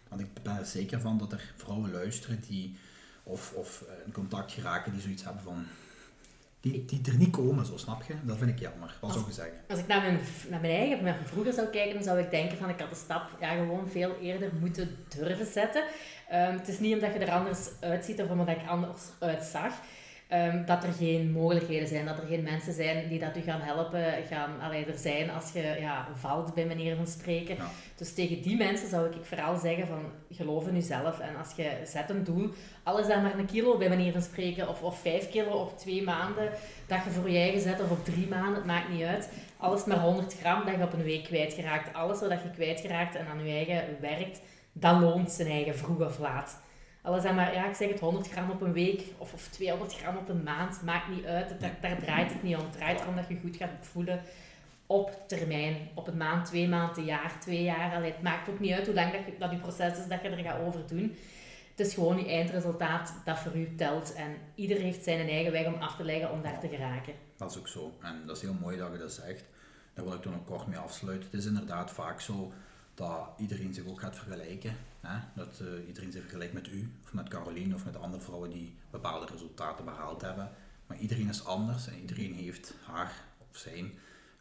Want 0.08 0.20
ik 0.20 0.42
ben 0.42 0.56
er 0.56 0.66
zeker 0.66 1.00
van 1.00 1.18
dat 1.18 1.32
er 1.32 1.52
vrouwen 1.56 1.90
luisteren 1.90 2.40
die 2.40 2.76
of, 3.22 3.52
of 3.52 3.84
uh, 3.86 4.06
in 4.06 4.12
contact 4.12 4.52
geraken 4.52 4.92
die 4.92 5.00
zoiets 5.00 5.24
hebben 5.24 5.42
van 5.42 5.66
die, 6.60 6.84
die 6.84 7.00
er 7.04 7.16
niet 7.16 7.30
komen, 7.30 7.66
zo 7.66 7.76
snap 7.76 8.02
je? 8.02 8.14
Dat 8.22 8.38
vind 8.38 8.50
ik 8.50 8.58
jammer. 8.58 8.96
Wat 9.00 9.12
zou 9.12 9.24
je 9.26 9.32
zeggen? 9.32 9.58
Als 9.68 9.78
ik 9.78 9.86
naar 9.86 10.00
mijn, 10.00 10.20
naar 10.48 10.60
mijn 10.60 10.72
eigen, 10.72 11.04
naar 11.04 11.14
mijn 11.14 11.26
vroeger 11.26 11.52
zou 11.52 11.66
kijken, 11.66 11.94
dan 11.94 12.02
zou 12.02 12.18
ik 12.18 12.30
denken 12.30 12.58
van 12.58 12.68
ik 12.68 12.80
had 12.80 12.90
de 12.90 12.96
stap 12.96 13.30
ja, 13.40 13.54
gewoon 13.54 13.88
veel 13.88 14.16
eerder 14.20 14.50
moeten 14.60 14.96
durven 15.08 15.46
zetten. 15.46 15.82
Um, 16.32 16.58
het 16.58 16.68
is 16.68 16.78
niet 16.78 16.94
omdat 16.94 17.12
je 17.12 17.18
er 17.18 17.30
anders 17.30 17.68
uitziet 17.80 18.22
of 18.22 18.30
omdat 18.30 18.48
ik 18.48 18.66
anders 18.68 19.02
uitzag. 19.18 19.72
Um, 20.32 20.64
dat 20.66 20.84
er 20.84 20.92
geen 20.92 21.32
mogelijkheden 21.32 21.88
zijn, 21.88 22.06
dat 22.06 22.18
er 22.18 22.26
geen 22.26 22.42
mensen 22.42 22.72
zijn 22.72 23.08
die 23.08 23.18
dat 23.18 23.36
u 23.36 23.40
gaan 23.40 23.60
helpen, 23.60 24.04
gaan 24.28 24.60
allee, 24.60 24.84
er 24.84 24.98
zijn 24.98 25.30
als 25.30 25.52
je 25.52 25.76
ja, 25.80 26.08
valt, 26.14 26.54
bij 26.54 26.66
manier 26.66 26.96
van 26.96 27.06
spreken. 27.06 27.56
Dus 27.96 28.14
tegen 28.14 28.42
die 28.42 28.56
mensen 28.56 28.88
zou 28.88 29.06
ik 29.06 29.24
vooral 29.24 29.56
zeggen 29.56 29.86
van, 29.86 30.02
geloof 30.30 30.66
in 30.66 30.74
jezelf. 30.74 31.18
En 31.18 31.36
als 31.36 31.54
je 31.56 31.70
zet 31.84 32.10
een 32.10 32.24
doel, 32.24 32.50
alles 32.82 33.06
dan 33.06 33.22
maar 33.22 33.38
een 33.38 33.46
kilo 33.46 33.76
bij 33.78 33.88
manier 33.88 34.12
van 34.12 34.22
spreken, 34.22 34.68
of, 34.68 34.82
of 34.82 35.00
vijf 35.00 35.30
kilo 35.30 35.50
op 35.50 35.78
twee 35.78 36.02
maanden, 36.02 36.50
dat 36.86 37.04
je 37.04 37.10
voor 37.10 37.30
je 37.30 37.38
eigen 37.38 37.60
zet, 37.60 37.80
of 37.80 37.90
op 37.90 38.04
drie 38.04 38.28
maanden, 38.28 38.54
het 38.54 38.64
maakt 38.64 38.88
niet 38.88 39.04
uit. 39.04 39.30
Alles 39.56 39.84
maar 39.84 40.00
100 40.00 40.34
gram 40.40 40.64
dat 40.64 40.74
je 40.74 40.82
op 40.82 40.92
een 40.92 41.02
week 41.02 41.24
kwijtgeraakt. 41.24 41.94
Alles 41.94 42.20
wat 42.20 42.42
je 42.42 42.50
kwijtgeraakt 42.54 43.14
en 43.14 43.26
aan 43.26 43.46
je 43.46 43.52
eigen 43.52 43.84
werkt, 44.00 44.40
dat 44.72 45.00
loont 45.00 45.30
zijn 45.30 45.48
eigen 45.48 45.76
vroeg 45.76 46.00
of 46.00 46.18
laat. 46.18 46.66
Alles 47.02 47.22
dan 47.22 47.34
maar, 47.34 47.54
ja, 47.54 47.68
ik 47.68 47.74
zeg 47.74 47.88
het, 47.88 48.00
100 48.00 48.30
gram 48.30 48.50
op 48.50 48.60
een 48.60 48.72
week 48.72 49.02
of, 49.18 49.32
of 49.32 49.48
200 49.48 49.94
gram 49.94 50.16
op 50.16 50.28
een 50.28 50.42
maand, 50.42 50.82
maakt 50.82 51.08
niet 51.08 51.24
uit. 51.24 51.60
Daar, 51.80 51.98
draait 52.00 52.32
het 52.32 52.42
niet 52.42 52.56
om. 52.56 52.62
Het 52.62 52.72
draait 52.72 53.00
erom 53.00 53.16
dat 53.16 53.28
je 53.28 53.38
goed 53.40 53.56
gaat 53.56 53.70
voelen 53.80 54.20
op 54.86 55.22
termijn. 55.26 55.88
Op 55.94 56.06
een 56.08 56.16
maand, 56.16 56.46
twee 56.46 56.68
maanden, 56.68 56.98
een 56.98 57.04
jaar, 57.04 57.40
twee 57.40 57.62
jaar. 57.62 57.94
Allee, 57.94 58.12
het 58.12 58.22
maakt 58.22 58.48
ook 58.48 58.60
niet 58.60 58.72
uit 58.72 58.86
hoe 58.86 58.94
lang 58.94 59.12
dat, 59.12 59.20
je, 59.26 59.32
dat 59.38 59.50
je 59.50 59.56
proces 59.56 59.98
is 59.98 60.06
dat 60.08 60.22
je 60.22 60.28
er 60.28 60.44
gaat 60.44 60.60
over 60.60 60.86
doen. 60.86 61.16
Het 61.76 61.86
is 61.86 61.94
gewoon 61.94 62.18
je 62.18 62.26
eindresultaat 62.26 63.14
dat 63.24 63.38
voor 63.38 63.56
u 63.56 63.74
telt. 63.74 64.14
En 64.14 64.36
ieder 64.54 64.78
heeft 64.78 65.04
zijn 65.04 65.28
eigen 65.28 65.52
weg 65.52 65.66
om 65.66 65.74
af 65.74 65.96
te 65.96 66.04
leggen 66.04 66.30
om 66.30 66.42
daar 66.42 66.60
te 66.60 66.68
geraken. 66.68 67.14
Dat 67.36 67.50
is 67.50 67.58
ook 67.58 67.68
zo. 67.68 67.92
En 68.02 68.22
dat 68.26 68.36
is 68.36 68.42
heel 68.42 68.56
mooi 68.60 68.76
dat 68.76 68.92
je 68.92 68.98
dat 68.98 69.12
zegt. 69.12 69.44
Daar 69.94 70.04
wil 70.04 70.14
ik 70.14 70.22
toen 70.22 70.34
ook 70.34 70.46
kort 70.46 70.66
mee 70.66 70.78
afsluiten. 70.78 71.28
Het 71.30 71.40
is 71.40 71.46
inderdaad 71.46 71.90
vaak 71.90 72.20
zo 72.20 72.52
dat 72.98 73.28
iedereen 73.36 73.74
zich 73.74 73.86
ook 73.86 74.00
gaat 74.00 74.16
vergelijken. 74.16 74.76
Hè? 75.00 75.18
Dat 75.34 75.60
uh, 75.62 75.86
iedereen 75.86 76.12
zich 76.12 76.20
vergelijkt 76.20 76.52
met 76.52 76.66
u, 76.66 76.92
of 77.04 77.12
met 77.12 77.28
Caroline, 77.28 77.74
of 77.74 77.84
met 77.84 77.96
andere 77.96 78.22
vrouwen 78.22 78.50
die 78.50 78.74
bepaalde 78.90 79.26
resultaten 79.26 79.84
behaald 79.84 80.20
hebben. 80.20 80.50
Maar 80.86 80.98
iedereen 80.98 81.28
is 81.28 81.44
anders 81.44 81.86
en 81.86 82.00
iedereen 82.00 82.34
heeft 82.34 82.74
haar 82.84 83.12
of 83.50 83.56
zijn 83.56 83.92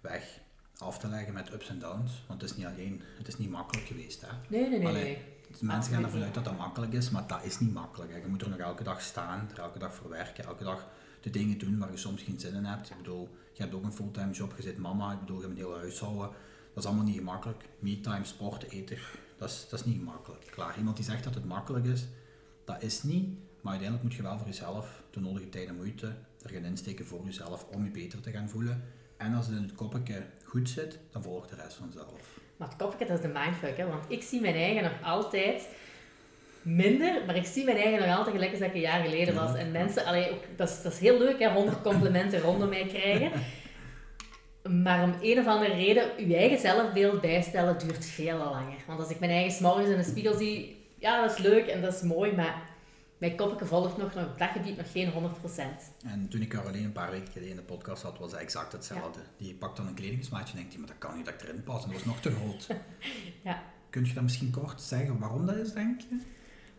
weg 0.02 0.40
af 0.78 1.00
te 1.00 1.08
leggen 1.08 1.34
met 1.34 1.54
ups 1.54 1.70
en 1.70 1.80
downs. 1.80 2.24
Want 2.28 2.42
het 2.42 2.52
is 2.52 2.58
niet 2.58 2.66
alleen, 2.66 3.02
het 3.18 3.28
is 3.28 3.38
niet 3.38 3.50
makkelijk 3.50 3.88
geweest. 3.88 4.22
Hè? 4.22 4.28
Nee, 4.48 4.70
nee, 4.70 4.80
nee. 4.80 4.94
nee. 4.94 5.18
Mensen 5.62 5.94
gaan 5.94 6.04
ervan 6.04 6.24
uit 6.24 6.34
dat 6.34 6.46
dat 6.46 6.58
makkelijk 6.58 6.94
is, 6.94 7.10
maar 7.10 7.28
dat 7.28 7.44
is 7.44 7.60
niet 7.60 7.74
makkelijk. 7.74 8.12
Hè. 8.12 8.18
Je 8.18 8.28
moet 8.28 8.42
er 8.42 8.50
nog 8.50 8.60
elke 8.60 8.84
dag 8.84 9.02
staan, 9.02 9.50
er 9.52 9.60
elke 9.60 9.80
dag 9.80 9.94
voor 9.94 10.10
werken, 10.10 10.44
elke 10.44 10.64
dag 10.64 10.88
de 11.22 11.30
dingen 11.30 11.58
doen 11.58 11.78
waar 11.78 11.92
je 11.92 11.98
soms 11.98 12.22
geen 12.22 12.40
zin 12.40 12.54
in 12.54 12.66
hebt. 12.66 12.90
Ik 12.90 12.98
bedoel, 12.98 13.30
je 13.54 13.62
hebt 13.62 13.76
ook 13.76 13.84
een 13.84 13.94
fulltime 13.94 14.32
job, 14.32 14.54
je 14.56 14.62
zit 14.62 14.78
mama, 14.78 15.12
ik 15.12 15.20
bedoel, 15.20 15.42
je 15.42 15.46
hebt 15.46 15.60
een 15.60 15.66
hele 15.66 15.78
huishouden. 15.78 16.30
Dat 16.78 16.86
is 16.86 16.92
allemaal 16.92 17.12
niet 17.12 17.20
gemakkelijk. 17.20 17.64
Me-time, 17.80 18.26
sport, 18.26 18.70
eten, 18.70 18.98
dat 19.38 19.50
is, 19.50 19.68
dat 19.70 19.80
is 19.80 19.86
niet 19.86 19.98
gemakkelijk. 19.98 20.48
Klaar, 20.52 20.78
iemand 20.78 20.96
die 20.96 21.06
zegt 21.06 21.24
dat 21.24 21.34
het 21.34 21.46
makkelijk 21.46 21.86
is, 21.86 22.06
dat 22.66 22.82
is 22.82 23.04
niet. 23.04 23.28
Maar 23.62 23.72
uiteindelijk 23.72 24.04
moet 24.04 24.14
je 24.14 24.22
wel 24.22 24.38
voor 24.38 24.48
jezelf 24.48 25.04
de 25.10 25.20
nodige 25.20 25.50
tijd 25.50 25.68
en 25.68 25.76
moeite 25.76 26.16
er 26.44 26.50
gaan 26.50 26.64
insteken 26.64 27.06
voor 27.06 27.26
jezelf 27.26 27.66
om 27.74 27.84
je 27.84 27.90
beter 27.90 28.22
te 28.22 28.32
gaan 28.32 28.50
voelen. 28.50 28.84
En 29.18 29.34
als 29.34 29.48
het 29.48 29.56
in 29.56 29.62
het 29.62 29.76
koppetje 29.76 30.24
goed 30.44 30.70
zit, 30.70 31.00
dan 31.12 31.24
volgt 31.24 31.50
de 31.50 31.56
rest 31.56 31.76
vanzelf. 31.76 32.40
Maar 32.58 32.68
het 32.68 32.78
koppetje, 32.78 33.06
dat 33.06 33.18
is 33.18 33.22
de 33.22 33.40
mindfuck, 33.40 33.78
hè? 33.78 33.88
want 33.88 34.06
ik 34.08 34.24
zie 34.24 34.42
mijn 34.42 34.56
eigen 34.56 34.84
nog 34.84 35.04
altijd 35.04 35.68
minder, 36.62 37.26
maar 37.26 37.36
ik 37.36 37.46
zie 37.46 37.64
mijn 37.64 37.78
eigen 37.78 38.08
nog 38.08 38.18
altijd 38.18 38.36
gelijk 38.36 38.52
als 38.52 38.60
dat 38.60 38.70
ik 38.70 38.76
een 38.76 38.82
jaar 38.82 39.04
geleden 39.04 39.36
was. 39.36 39.56
En 39.56 39.72
mensen, 39.72 40.06
allee, 40.06 40.32
ook, 40.32 40.44
dat, 40.56 40.70
is, 40.70 40.82
dat 40.82 40.94
is 40.94 41.00
heel 41.00 41.18
leuk, 41.18 41.40
hè, 41.40 41.54
100 41.54 41.82
complimenten 41.82 42.40
rondom 42.40 42.70
mij 42.70 42.86
krijgen. 42.86 43.32
Maar 44.70 45.04
om 45.04 45.16
een 45.22 45.40
of 45.40 45.48
andere 45.48 45.74
reden, 45.74 46.28
je 46.28 46.36
eigen 46.36 46.60
zelfbeeld 46.60 47.22
bijstellen 47.22 47.80
duurt 47.80 48.06
veel 48.06 48.38
langer. 48.38 48.78
Want 48.88 49.00
als 49.00 49.10
ik 49.10 49.20
mijn 49.20 49.32
eigen 49.32 49.52
s'morgens 49.52 49.90
in 49.90 49.98
de 49.98 50.04
spiegel 50.04 50.34
zie, 50.34 50.86
ja, 51.00 51.22
dat 51.22 51.32
is 51.32 51.38
leuk 51.38 51.68
en 51.68 51.82
dat 51.82 51.94
is 51.94 52.02
mooi, 52.02 52.32
maar 52.32 52.62
mijn 53.18 53.36
koppetje 53.36 53.66
volgt 53.66 53.98
nog, 53.98 54.16
nog 54.16 54.26
op 54.26 54.38
dat 54.38 54.50
gebied 54.50 54.78
nog 54.78 54.92
geen 54.92 55.12
100%. 55.12 55.14
En 56.06 56.28
toen 56.30 56.42
ik 56.42 56.50
Caroline 56.50 56.86
een 56.86 56.92
paar 56.92 57.12
weken 57.12 57.32
geleden 57.32 57.50
in 57.50 57.56
de 57.56 57.62
podcast 57.62 58.04
had, 58.04 58.20
was 58.20 58.32
hij 58.32 58.42
exact 58.42 58.72
hetzelfde. 58.72 59.20
Die 59.38 59.54
pakt 59.54 59.78
dan 59.78 59.88
een 59.88 59.94
kledingsmaatje 59.94 60.54
en 60.54 60.56
denkt, 60.56 60.72
hij, 60.72 60.80
maar 60.80 60.90
dat 60.90 60.98
kan 60.98 61.16
niet 61.16 61.26
dat 61.26 61.34
ik 61.34 61.42
erin 61.42 61.64
pas, 61.64 61.84
en 61.84 61.90
dat 61.90 62.00
is 62.00 62.06
nog 62.06 62.20
te 62.20 62.32
groot. 62.32 62.68
ja. 63.44 63.64
Kun 63.90 64.06
je 64.06 64.14
dat 64.14 64.24
misschien 64.24 64.52
kort 64.52 64.82
zeggen 64.82 65.20
waarom 65.20 65.46
dat 65.46 65.56
is, 65.56 65.74
denk 65.74 66.02
je? 66.02 66.20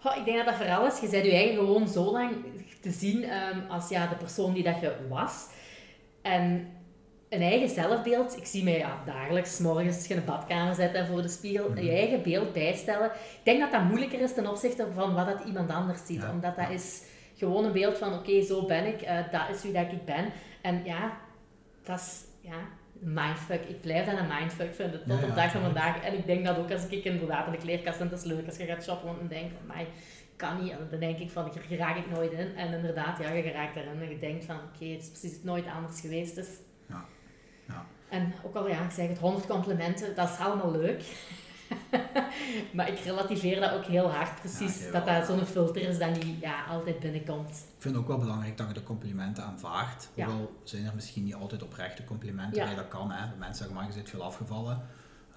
Oh, 0.02 0.16
ik 0.16 0.24
denk 0.24 0.36
dat 0.36 0.46
dat 0.46 0.54
vooral 0.54 0.86
is, 0.86 1.00
je 1.00 1.08
bent 1.08 1.24
je 1.24 1.32
eigen 1.32 1.56
gewoon 1.56 1.88
zo 1.88 2.12
lang 2.12 2.36
te 2.80 2.90
zien 2.90 3.22
um, 3.22 3.70
als 3.70 3.88
ja, 3.88 4.06
de 4.06 4.14
persoon 4.14 4.54
die 4.54 4.62
dat 4.62 4.80
je 4.80 5.06
was. 5.08 5.46
En 6.22 6.68
een 7.28 7.42
eigen 7.42 7.68
zelfbeeld, 7.68 8.36
ik 8.36 8.46
zie 8.46 8.64
mij 8.64 8.78
ja, 8.78 9.02
dagelijks, 9.06 9.58
morgens 9.58 10.08
in 10.08 10.16
de 10.16 10.22
badkamer 10.22 10.74
zetten 10.74 11.06
voor 11.06 11.22
de 11.22 11.28
spiegel, 11.28 11.68
mhm. 11.68 11.82
je 11.82 11.90
eigen 11.90 12.22
beeld 12.22 12.52
bijstellen. 12.52 13.06
Ik 13.06 13.40
denk 13.44 13.60
dat 13.60 13.72
dat 13.72 13.84
moeilijker 13.84 14.20
is 14.20 14.34
ten 14.34 14.50
opzichte 14.50 14.86
van 14.94 15.14
wat 15.14 15.26
dat 15.26 15.44
iemand 15.46 15.70
anders 15.70 16.06
ziet. 16.06 16.24
Omdat 16.32 16.56
dat 16.56 16.70
is 16.70 17.02
gewoon 17.36 17.64
een 17.64 17.72
beeld 17.72 17.98
van, 17.98 18.14
oké, 18.14 18.42
zo 18.42 18.66
ben 18.66 18.86
ik, 18.86 19.02
uh, 19.02 19.32
dat 19.32 19.56
is 19.56 19.62
wie 19.62 19.72
dat 19.72 19.92
ik 19.92 20.04
ben. 20.04 20.32
En 20.62 20.84
ja, 20.84 21.18
dat 21.82 21.98
is, 21.98 22.24
ja, 22.40 22.58
mindfuck. 22.92 23.64
Ik 23.64 23.80
blijf 23.80 24.06
dat 24.06 24.18
een 24.18 24.28
mindfuck 24.38 24.74
vinden 24.74 25.04
tot 25.06 25.22
op 25.22 25.34
dag 25.34 25.50
van 25.50 25.60
vandaag. 25.60 26.02
En 26.02 26.18
ik 26.18 26.26
denk 26.26 26.46
dat 26.46 26.58
ook 26.58 26.70
als 26.70 26.86
ik 26.88 27.04
inderdaad 27.04 27.46
in 27.46 27.52
de 27.52 27.58
kleerkast, 27.58 28.00
en 28.00 28.08
het 28.08 28.18
is 28.18 28.24
leuk 28.24 28.46
als 28.46 28.56
je 28.56 28.64
gaat 28.64 28.84
shoppen 28.84 29.16
en 29.20 29.28
denkt 29.28 29.54
van, 29.56 29.66
mij 29.66 29.86
kan 30.36 30.62
niet. 30.62 30.70
En 30.70 30.88
dan 30.90 31.00
denk 31.00 31.18
ik 31.18 31.30
van, 31.30 31.52
hier 31.68 31.78
raak 31.78 31.96
ik 31.96 32.10
nooit 32.10 32.32
in. 32.32 32.56
En 32.56 32.72
inderdaad, 32.72 33.18
ja, 33.18 33.32
je 33.32 33.50
raakt 33.50 33.76
erin 33.76 34.02
en 34.02 34.08
je 34.08 34.18
denkt 34.18 34.44
van, 34.44 34.56
oké, 34.56 34.84
het 34.84 35.02
is 35.02 35.08
precies 35.08 35.42
nooit 35.42 35.66
anders 35.76 36.00
geweest. 36.00 36.34
Dus. 36.34 36.48
En 38.08 38.34
ook 38.44 38.54
al, 38.54 38.68
ja, 38.68 38.84
ik 38.84 38.90
zeg 38.90 39.08
het, 39.08 39.18
100 39.18 39.46
complimenten, 39.46 40.14
dat 40.14 40.28
is 40.28 40.38
allemaal 40.38 40.70
leuk. 40.70 41.02
maar 42.74 42.88
ik 42.88 42.98
relativeer 42.98 43.60
dat 43.60 43.72
ook 43.72 43.84
heel 43.84 44.10
hard, 44.10 44.40
precies. 44.40 44.90
dat 44.92 45.06
dat 45.06 45.26
zo'n 45.26 45.46
filter 45.46 45.82
is 45.82 45.98
dat 45.98 46.24
niet 46.24 46.40
ja, 46.40 46.64
altijd 46.64 47.00
binnenkomt. 47.00 47.50
Ik 47.50 47.82
vind 47.82 47.94
het 47.94 48.02
ook 48.02 48.08
wel 48.08 48.18
belangrijk 48.18 48.56
dat 48.56 48.68
je 48.68 48.74
de 48.74 48.82
complimenten 48.82 49.44
aanvaardt. 49.44 50.10
Ja. 50.14 50.26
Hoewel 50.26 50.52
zijn 50.62 50.86
er 50.86 50.94
misschien 50.94 51.24
niet 51.24 51.34
altijd 51.34 51.62
oprechte 51.62 52.04
complimenten. 52.04 52.68
Ja. 52.68 52.74
dat 52.74 52.88
kan, 52.88 53.10
hè. 53.10 53.36
Mensen 53.38 53.56
zeggen 53.56 53.76
maar, 53.76 53.86
je 53.86 53.92
zit 53.92 54.10
veel 54.10 54.22
afgevallen. 54.22 54.86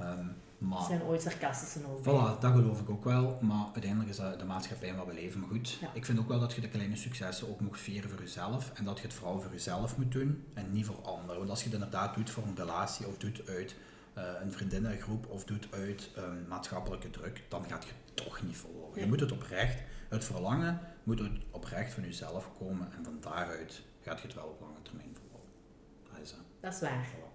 Um, 0.01 0.35
maar, 0.61 0.83
zijn 0.83 1.03
ooit 1.03 1.21
sarcastische 1.21 1.79
over. 1.87 2.01
Voilà, 2.01 2.39
dat 2.39 2.51
geloof 2.51 2.79
ik 2.79 2.89
ook 2.89 3.03
wel. 3.03 3.37
Maar 3.41 3.65
uiteindelijk 3.73 4.09
is 4.09 4.17
dat 4.17 4.39
de 4.39 4.45
maatschappij 4.45 4.95
waar 4.95 5.05
we 5.05 5.13
leven. 5.13 5.39
Maar 5.39 5.49
goed, 5.49 5.79
ik 5.93 6.05
vind 6.05 6.19
ook 6.19 6.27
wel 6.27 6.39
dat 6.39 6.53
je 6.53 6.61
de 6.61 6.67
kleine 6.67 6.95
successen 6.95 7.49
ook 7.49 7.59
moet 7.59 7.79
vieren 7.79 8.09
voor 8.09 8.19
jezelf. 8.19 8.71
En 8.73 8.85
dat 8.85 8.97
je 8.97 9.03
het 9.03 9.13
vooral 9.13 9.39
voor 9.39 9.51
jezelf 9.51 9.97
moet 9.97 10.11
doen 10.11 10.43
en 10.53 10.71
niet 10.71 10.85
voor 10.85 11.01
anderen. 11.01 11.37
Want 11.37 11.49
als 11.49 11.59
je 11.59 11.65
het 11.65 11.73
inderdaad 11.73 12.15
doet 12.15 12.29
voor 12.29 12.43
een 12.43 12.55
relatie 12.55 13.07
of 13.07 13.17
doet 13.17 13.47
uit 13.47 13.75
uh, 14.17 14.23
een 14.41 14.51
vriendinnengroep 14.51 15.25
of 15.29 15.43
doet 15.43 15.67
uit 15.71 16.09
um, 16.17 16.45
maatschappelijke 16.47 17.09
druk, 17.09 17.43
dan 17.47 17.65
gaat 17.67 17.83
je 17.83 17.91
toch 18.13 18.41
niet 18.41 18.57
volgen. 18.57 19.01
Je 19.01 19.07
moet 19.07 19.19
het 19.19 19.31
oprecht, 19.31 19.81
het 20.09 20.25
verlangen 20.25 20.79
moet 21.03 21.19
het 21.19 21.31
oprecht 21.51 21.93
van 21.93 22.03
jezelf 22.03 22.49
komen. 22.59 22.91
En 22.97 23.03
van 23.03 23.17
daaruit 23.19 23.81
gaat 24.01 24.19
je 24.19 24.27
het 24.27 24.35
wel 24.35 24.45
op 24.45 24.61
lange 24.61 24.81
termijn 24.81 25.15
volgen. 25.15 25.47
Dat 26.11 26.21
is, 26.21 26.35
dat 26.59 26.73
is 26.73 26.79
waar. 26.79 27.30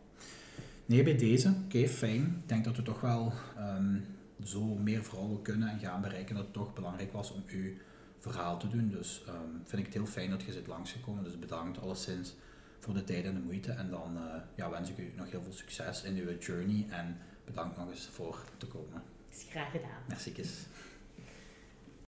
Nee, 0.87 1.03
bij 1.03 1.17
deze, 1.17 1.55
oké, 1.65 1.89
fijn. 1.89 2.23
Ik 2.43 2.49
denk 2.49 2.65
dat 2.65 2.77
we 2.77 2.83
toch 2.83 3.01
wel 3.01 3.33
um, 3.59 4.05
zo 4.45 4.65
meer 4.65 5.05
vrouwen 5.05 5.43
kunnen 5.43 5.69
en 5.69 5.79
gaan 5.79 6.01
bereiken 6.01 6.35
dat 6.35 6.45
het 6.45 6.53
toch 6.53 6.75
belangrijk 6.75 7.13
was 7.13 7.33
om 7.33 7.43
uw 7.47 7.73
verhaal 8.19 8.59
te 8.59 8.69
doen. 8.69 8.89
Dus 8.89 9.25
um, 9.29 9.63
vind 9.65 9.79
ik 9.79 9.85
het 9.85 9.95
heel 9.95 10.07
fijn 10.07 10.31
dat 10.31 10.43
je 10.43 10.53
zit 10.53 10.67
langsgekomen. 10.67 11.25
Dus 11.25 11.39
bedankt 11.39 11.81
alleszins 11.81 12.35
voor 12.81 12.95
de 12.95 13.05
tijd 13.05 13.25
en 13.25 13.35
de 13.35 13.41
moeite. 13.41 13.73
En 13.73 13.91
dan 13.91 14.17
uh, 14.17 14.23
ja, 14.55 14.71
wens 14.71 14.91
ik 14.91 14.99
u 14.99 15.13
nog 15.17 15.31
heel 15.31 15.43
veel 15.43 15.53
succes 15.53 16.03
in 16.03 16.17
uw 16.17 16.39
journey 16.39 16.87
en 16.89 17.19
bedankt 17.45 17.77
nog 17.77 17.91
eens 17.91 18.09
voor 18.13 18.45
te 18.57 18.67
komen. 18.67 19.03
Is 19.31 19.47
graag 19.51 19.71
gedaan. 19.71 20.03
Merci. 20.09 20.33